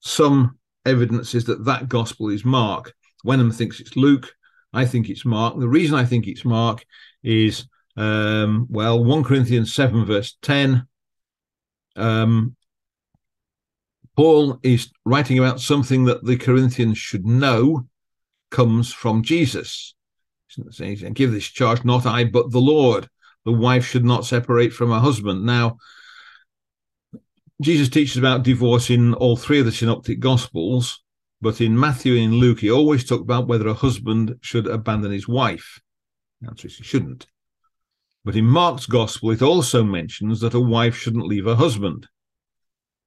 some 0.00 0.58
evidence 0.84 1.34
is 1.34 1.44
that 1.46 1.64
that 1.64 1.88
gospel 1.88 2.28
is 2.28 2.44
Mark. 2.44 2.92
Wenham 3.24 3.50
thinks 3.50 3.80
it's 3.80 3.96
Luke. 3.96 4.32
I 4.72 4.84
think 4.84 5.08
it's 5.08 5.24
Mark. 5.24 5.58
The 5.58 5.68
reason 5.68 5.96
I 5.96 6.04
think 6.04 6.26
it's 6.26 6.44
Mark 6.44 6.84
is, 7.22 7.66
um, 7.96 8.66
well, 8.70 9.02
1 9.02 9.24
Corinthians 9.24 9.74
7, 9.74 10.04
verse 10.04 10.36
10. 10.42 10.86
Um, 11.94 12.56
Paul 14.16 14.58
is 14.62 14.90
writing 15.04 15.38
about 15.38 15.60
something 15.60 16.04
that 16.04 16.24
the 16.24 16.36
Corinthians 16.36 16.98
should 16.98 17.26
know 17.26 17.86
comes 18.50 18.92
from 18.92 19.22
Jesus. 19.22 19.94
And 20.56 21.14
give 21.14 21.32
this 21.32 21.46
charge, 21.46 21.84
not 21.84 22.06
I, 22.06 22.24
but 22.24 22.50
the 22.50 22.60
Lord. 22.60 23.08
The 23.44 23.52
wife 23.52 23.86
should 23.86 24.04
not 24.04 24.24
separate 24.24 24.72
from 24.72 24.90
her 24.90 25.00
husband. 25.00 25.44
Now, 25.44 25.78
Jesus 27.60 27.88
teaches 27.88 28.16
about 28.16 28.42
divorce 28.42 28.90
in 28.90 29.14
all 29.14 29.36
three 29.36 29.60
of 29.60 29.66
the 29.66 29.72
synoptic 29.72 30.20
gospels, 30.20 31.02
but 31.40 31.60
in 31.60 31.78
Matthew 31.78 32.14
and 32.14 32.34
in 32.34 32.40
Luke, 32.40 32.60
he 32.60 32.70
always 32.70 33.04
talked 33.04 33.22
about 33.22 33.48
whether 33.48 33.68
a 33.68 33.74
husband 33.74 34.36
should 34.40 34.66
abandon 34.66 35.10
his 35.10 35.28
wife. 35.28 35.80
The 36.40 36.48
answer 36.48 36.68
is 36.68 36.76
he 36.76 36.84
shouldn't. 36.84 37.26
But 38.24 38.36
in 38.36 38.44
Mark's 38.44 38.86
gospel, 38.86 39.30
it 39.30 39.42
also 39.42 39.82
mentions 39.82 40.40
that 40.40 40.54
a 40.54 40.60
wife 40.60 40.96
shouldn't 40.96 41.26
leave 41.26 41.46
her 41.46 41.56
husband. 41.56 42.08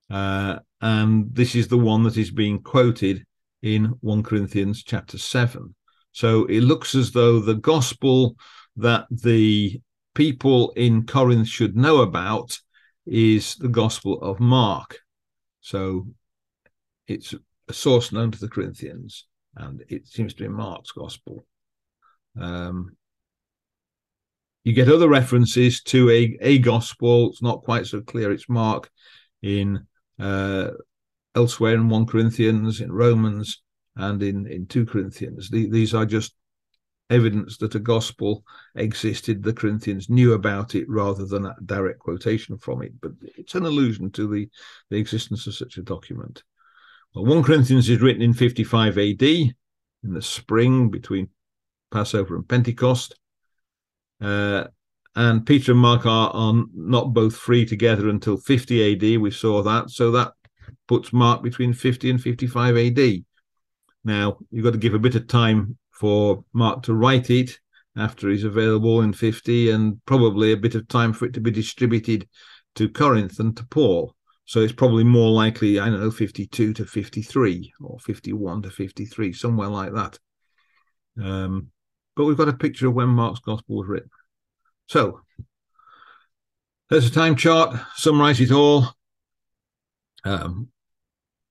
Uh, 0.10 0.60
and 0.82 1.34
this 1.34 1.56
is 1.56 1.68
the 1.68 1.78
one 1.78 2.04
that 2.04 2.18
is 2.18 2.32
being 2.32 2.62
quoted 2.62 3.26
in 3.62 3.96
1 4.02 4.24
Corinthians 4.24 4.84
chapter 4.84 5.18
7. 5.18 5.74
So 6.16 6.46
it 6.46 6.62
looks 6.62 6.96
as 6.96 7.12
though 7.12 7.42
the 7.42 7.56
gospel 7.56 8.38
that 8.78 9.06
the 9.12 9.82
people 10.14 10.72
in 10.78 11.06
Corinth 11.06 11.50
should 11.50 11.76
know 11.76 11.98
about 11.98 12.58
is 13.06 13.56
the 13.56 13.68
gospel 13.68 14.22
of 14.22 14.40
Mark. 14.40 15.00
So 15.60 16.08
it's 17.06 17.36
a 17.68 17.74
source 17.74 18.14
known 18.14 18.32
to 18.32 18.40
the 18.40 18.48
Corinthians, 18.48 19.28
and 19.58 19.84
it 19.90 20.08
seems 20.08 20.34
to 20.36 20.44
be 20.44 20.48
Mark's 20.48 20.94
gospel. 20.94 21.46
Um, 22.40 22.96
you 24.64 24.72
get 24.72 24.88
other 24.88 25.10
references 25.10 25.82
to 25.84 26.10
a, 26.12 26.38
a 26.40 26.60
gospel. 26.60 27.32
It's 27.32 27.42
not 27.42 27.64
quite 27.64 27.88
so 27.88 28.00
clear. 28.00 28.32
It's 28.32 28.48
Mark 28.48 28.90
in 29.42 29.86
uh, 30.18 30.70
elsewhere 31.36 31.74
in 31.74 31.90
1 31.90 32.06
Corinthians, 32.06 32.80
in 32.80 32.90
Romans, 32.90 33.62
and 33.96 34.22
in, 34.22 34.48
in 34.48 34.68
2 34.68 34.86
Corinthians. 34.86 35.50
The, 35.50 35.70
these 35.70 35.94
are 35.94 36.06
just 36.06 36.36
evidence 37.10 37.58
that 37.58 37.76
a 37.76 37.80
gospel 37.80 38.44
existed. 38.76 39.44
The 39.44 39.54
Corinthians 39.54 40.10
knew 40.10 40.34
about 40.34 40.76
it 40.76 40.90
rather 40.90 41.26
than 41.26 41.46
a 41.46 41.56
direct 41.66 42.00
quotation 42.00 42.58
from 42.58 42.82
it, 42.82 42.94
but 43.00 43.12
it's 43.22 43.56
an 43.56 43.66
allusion 43.66 44.12
to 44.12 44.28
the, 44.28 44.50
the 44.90 44.98
existence 44.98 45.48
of 45.48 45.56
such 45.56 45.78
a 45.78 45.84
document. 45.84 46.44
Well, 47.14 47.26
1 47.26 47.44
Corinthians 47.44 47.90
is 47.90 48.02
written 48.02 48.22
in 48.22 48.34
55 48.34 48.98
AD, 48.98 49.24
in 49.24 49.54
the 50.04 50.22
spring 50.22 50.90
between 50.90 51.30
Passover 51.92 52.36
and 52.36 52.48
Pentecost. 52.48 53.16
Uh, 54.20 54.66
and 55.16 55.46
Peter 55.46 55.72
and 55.72 55.80
Mark 55.80 56.06
are, 56.06 56.30
are 56.32 56.64
not 56.74 57.14
both 57.14 57.36
free 57.36 57.66
together 57.66 58.10
until 58.10 58.38
50 58.38 58.94
AD. 58.94 59.22
We 59.22 59.32
saw 59.32 59.64
that. 59.64 59.90
So 59.90 60.12
that 60.12 60.34
puts 60.88 61.14
Mark 61.14 61.42
between 61.42 61.74
50 61.74 62.10
and 62.10 62.22
55 62.22 62.78
AD. 62.78 63.24
Now, 64.06 64.38
you've 64.52 64.64
got 64.64 64.74
to 64.74 64.80
give 64.80 64.94
a 64.94 65.00
bit 65.00 65.16
of 65.16 65.28
time 65.28 65.78
for 65.92 66.46
Mark 66.54 66.84
to 66.84 66.94
write 66.94 67.30
it 67.30 67.60
after 67.98 68.30
he's 68.30 68.44
available 68.44 69.02
in 69.02 69.14
50, 69.14 69.72
and 69.72 70.00
probably 70.06 70.52
a 70.52 70.58
bit 70.58 70.76
of 70.76 70.88
time 70.88 71.12
for 71.12 71.26
it 71.26 71.34
to 71.34 71.42
be 71.42 71.52
distributed 71.52 72.28
to 72.76 72.90
Corinth 72.90 73.40
and 73.40 73.58
to 73.58 73.66
Paul. 73.66 74.16
So 74.46 74.60
it's 74.60 74.74
probably 74.74 75.04
more 75.04 75.32
likely, 75.32 75.80
I 75.80 75.90
don't 75.90 76.00
know, 76.00 76.12
52 76.12 76.74
to 76.74 76.86
53 76.86 77.74
or 77.82 78.00
51 78.00 78.62
to 78.62 78.70
53, 78.70 79.34
somewhere 79.34 79.70
like 79.70 79.94
that. 79.94 80.20
Um, 81.20 81.70
but 82.16 82.26
we've 82.26 82.38
got 82.38 82.50
a 82.50 82.54
picture 82.54 82.88
of 82.88 82.94
when 82.94 83.10
Mark's 83.10 83.40
gospel 83.40 83.78
was 83.78 83.88
written. 83.88 84.10
So 84.88 85.22
there's 86.90 87.08
a 87.08 87.12
time 87.12 87.36
chart, 87.36 87.76
summarize 87.96 88.40
it 88.40 88.52
all. 88.52 88.94
Um, 90.24 90.68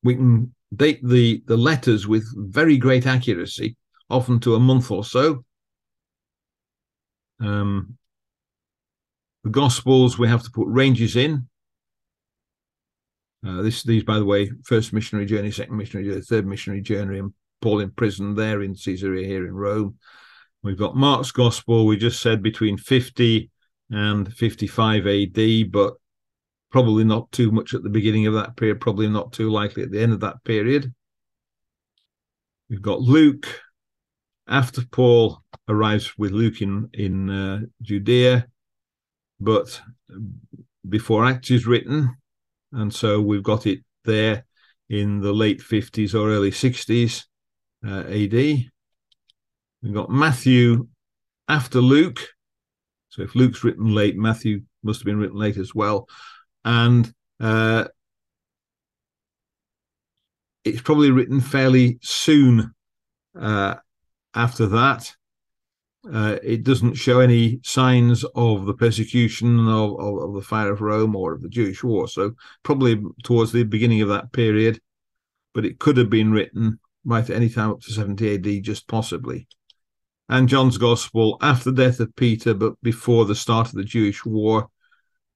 we 0.05 0.15
can 0.15 0.55
date 0.77 1.01
the, 1.07 1.43
the 1.47 1.57
letters 1.57 2.07
with 2.07 2.27
very 2.37 2.77
great 2.77 3.07
accuracy 3.07 3.77
often 4.11 4.41
to 4.41 4.55
a 4.55 4.61
month 4.61 4.91
or 4.91 5.05
so. 5.05 5.45
Um, 7.41 7.97
the 9.43 9.51
Gospels, 9.51 10.18
we 10.18 10.29
have 10.29 10.43
to 10.43 10.51
put 10.51 10.68
ranges 10.68 11.16
in. 11.16 11.49
Uh, 13.47 13.61
this, 13.61 13.83
these, 13.83 14.05
by 14.05 14.18
the 14.18 14.25
way, 14.25 14.51
first 14.64 14.93
missionary 14.93 15.27
journey, 15.27 15.51
second 15.51 15.77
missionary 15.77 16.09
journey, 16.09 16.22
third 16.22 16.47
missionary 16.47 16.81
journey, 16.81 17.18
and 17.18 17.35
Paul 17.61 17.81
in 17.81 17.91
prison 17.91 18.35
there 18.35 18.62
in 18.62 18.75
Caesarea 18.75 19.27
here 19.27 19.47
in 19.47 19.55
Rome. 19.55 19.99
We've 20.62 20.79
got 20.79 20.97
Mark's 20.97 21.31
Gospel, 21.31 21.85
we 21.87 21.99
just 21.99 22.22
said 22.22 22.43
between 22.43 22.79
50 22.79 23.51
and 23.91 24.33
55 24.33 25.07
AD, 25.07 25.70
but 25.70 25.95
probably 26.75 27.05
not 27.05 27.31
too 27.31 27.53
much 27.53 27.72
at 27.72 27.85
the 27.85 27.89
beginning 27.89 28.27
of 28.27 28.35
that 28.35 28.57
period, 28.57 28.81
probably 28.81 29.09
not 29.09 29.33
too 29.33 29.49
likely 29.49 29.85
at 29.85 29.93
the 29.93 30.03
end 30.03 30.12
of 30.12 30.18
that 30.18 30.43
period. 30.43 30.93
We've 32.68 32.83
got 32.83 33.01
Luke 33.01 33.47
after 34.49 34.85
Paul 34.85 35.41
arrives 35.68 36.18
with 36.18 36.33
Luke 36.33 36.61
in, 36.62 36.91
in 36.93 37.31
uh, 37.31 37.61
Judea, 37.81 38.49
but 39.39 39.81
before 40.89 41.25
Acts 41.25 41.53
is 41.53 41.64
written. 41.64 42.16
And 42.72 42.93
so 42.93 43.20
we've 43.20 43.45
got 43.45 43.68
it 43.68 43.79
there 44.05 44.45
in 44.89 45.20
the 45.20 45.33
late 45.33 45.61
50s 45.61 46.12
or 46.12 46.29
early 46.29 46.51
60s 46.51 47.22
uh, 47.87 48.01
AD. 48.01 48.33
We've 49.81 49.95
got 49.95 50.11
Matthew 50.11 50.89
after 51.47 51.81
Luke. 51.81 52.18
So 53.11 53.22
if 53.22 53.37
Luke's 53.37 53.62
written 53.62 53.95
late, 53.95 54.16
Matthew 54.16 54.62
must 54.83 54.99
have 54.99 55.07
been 55.07 55.18
written 55.18 55.39
late 55.39 55.57
as 55.57 55.72
well. 55.72 56.09
And 56.65 57.12
uh, 57.41 57.87
it's 60.65 60.81
probably 60.81 61.11
written 61.11 61.41
fairly 61.41 61.99
soon 62.03 62.75
uh, 63.39 63.75
after 64.35 64.67
that. 64.67 65.15
Uh, 66.11 66.37
it 66.43 66.65
doesn't 66.65 66.95
show 66.95 67.21
any 67.21 67.61
signs 67.62 68.25
of 68.35 68.67
the 68.67 68.75
persecution 68.75 69.59
of, 69.61 69.99
of, 69.99 70.19
of, 70.23 70.35
the 70.35 70.43
fire 70.43 70.71
of 70.71 70.83
Rome 70.83 71.17
or 71.17 71.33
of 71.33 71.41
the 71.41 71.49
Jewish 71.49 71.83
war. 71.83 72.09
So 72.09 72.33
probably 72.62 73.03
towards 73.23 73.53
the 73.53 73.62
beginning 73.62 74.03
of 74.03 74.09
that 74.11 74.31
period, 74.33 74.81
but 75.55 75.65
it 75.65 75.79
could 75.79 75.97
have 75.97 76.11
been 76.11 76.31
written 76.31 76.79
right 77.07 77.29
at 77.29 77.37
any 77.37 77.49
time 77.49 77.71
up 77.71 77.81
to 77.83 77.93
70 77.93 78.35
AD, 78.35 78.62
just 78.62 78.87
possibly. 78.87 79.47
And 80.29 80.49
John's 80.49 80.79
Gospel 80.79 81.39
after 81.41 81.71
the 81.71 81.85
death 81.85 82.01
of 82.01 82.15
Peter, 82.17 82.53
but 82.53 82.75
before 82.83 83.25
the 83.25 83.35
start 83.35 83.69
of 83.69 83.75
the 83.75 83.85
Jewish 83.85 84.25
war, 84.25 84.69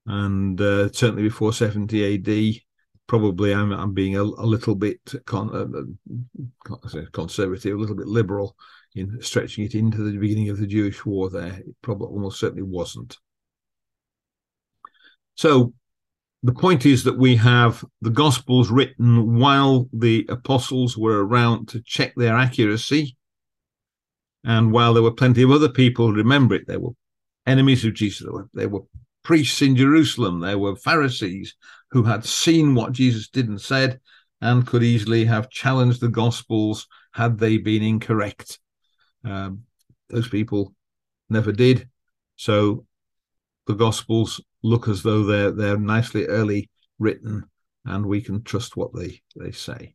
and 0.09 0.59
uh, 0.61 0.91
certainly 0.91 1.23
before 1.23 1.53
70 1.53 2.15
AD. 2.15 2.63
Probably 3.07 3.55
I'm, 3.55 3.73
I'm 3.73 3.95
being 3.95 4.17
a, 4.17 4.23
a 4.23 4.23
little 4.23 4.75
bit 4.75 5.01
con, 5.25 5.51
uh, 5.55 6.73
uh 6.75 7.01
conservative, 7.13 7.75
a 7.75 7.81
little 7.81 7.97
bit 7.97 8.07
liberal 8.07 8.57
in 8.95 9.21
stretching 9.23 9.65
it 9.65 9.75
into 9.75 9.99
the 9.99 10.19
beginning 10.19 10.49
of 10.49 10.59
the 10.59 10.67
Jewish 10.67 11.07
war 11.07 11.31
there. 11.31 11.55
It 11.55 11.77
probably 11.83 12.09
almost 12.09 12.41
certainly 12.41 12.63
wasn't. 12.63 13.17
So 15.37 15.73
the 16.43 16.53
point 16.53 16.85
is 16.85 17.05
that 17.05 17.19
we 17.19 17.37
have 17.37 17.85
the 18.01 18.11
Gospels 18.11 18.71
written 18.71 19.39
while 19.39 19.89
the 19.93 20.27
apostles 20.29 20.97
were 20.97 21.25
around 21.25 21.69
to 21.69 21.83
check 21.83 22.13
their 22.17 22.37
accuracy. 22.37 23.17
And 24.45 24.73
while 24.73 24.95
there 24.95 25.03
were 25.03 25.13
plenty 25.13 25.43
of 25.43 25.51
other 25.51 25.69
people 25.69 26.07
who 26.07 26.15
remember 26.15 26.55
it, 26.55 26.67
there 26.67 26.81
were 26.81 26.93
enemies 27.47 27.85
of 27.85 27.95
Jesus, 27.95 28.27
there 28.55 28.69
were, 28.69 28.81
were 28.81 28.87
priests 29.29 29.61
in 29.61 29.77
Jerusalem, 29.77 30.41
there 30.41 30.59
were 30.59 30.75
Pharisees 30.75 31.55
who 31.91 32.03
had 32.03 32.25
seen 32.25 32.75
what 32.75 32.93
Jesus 32.93 33.29
did 33.29 33.47
and 33.47 33.61
said 33.61 34.01
and 34.41 34.67
could 34.67 34.83
easily 34.83 35.27
have 35.27 35.51
challenged 35.51 36.01
the 36.01 36.09
Gospels 36.09 36.87
had 37.13 37.37
they 37.37 37.59
been 37.59 37.83
incorrect. 37.83 38.59
Um, 39.27 39.65
those 40.09 40.29
people 40.29 40.75
never 41.29 41.53
did. 41.53 41.91
So 42.37 42.87
the 43.67 43.75
Gospels 43.75 44.41
look 44.63 44.89
as 44.89 45.03
though 45.03 45.25
they're 45.25 45.51
they're 45.51 45.77
nicely 45.77 46.25
early 46.25 46.71
written, 46.99 47.45
and 47.85 48.07
we 48.07 48.23
can 48.23 48.43
trust 48.45 48.79
what 48.79 48.95
they 48.95 49.21
they 49.37 49.53
say. 49.53 49.95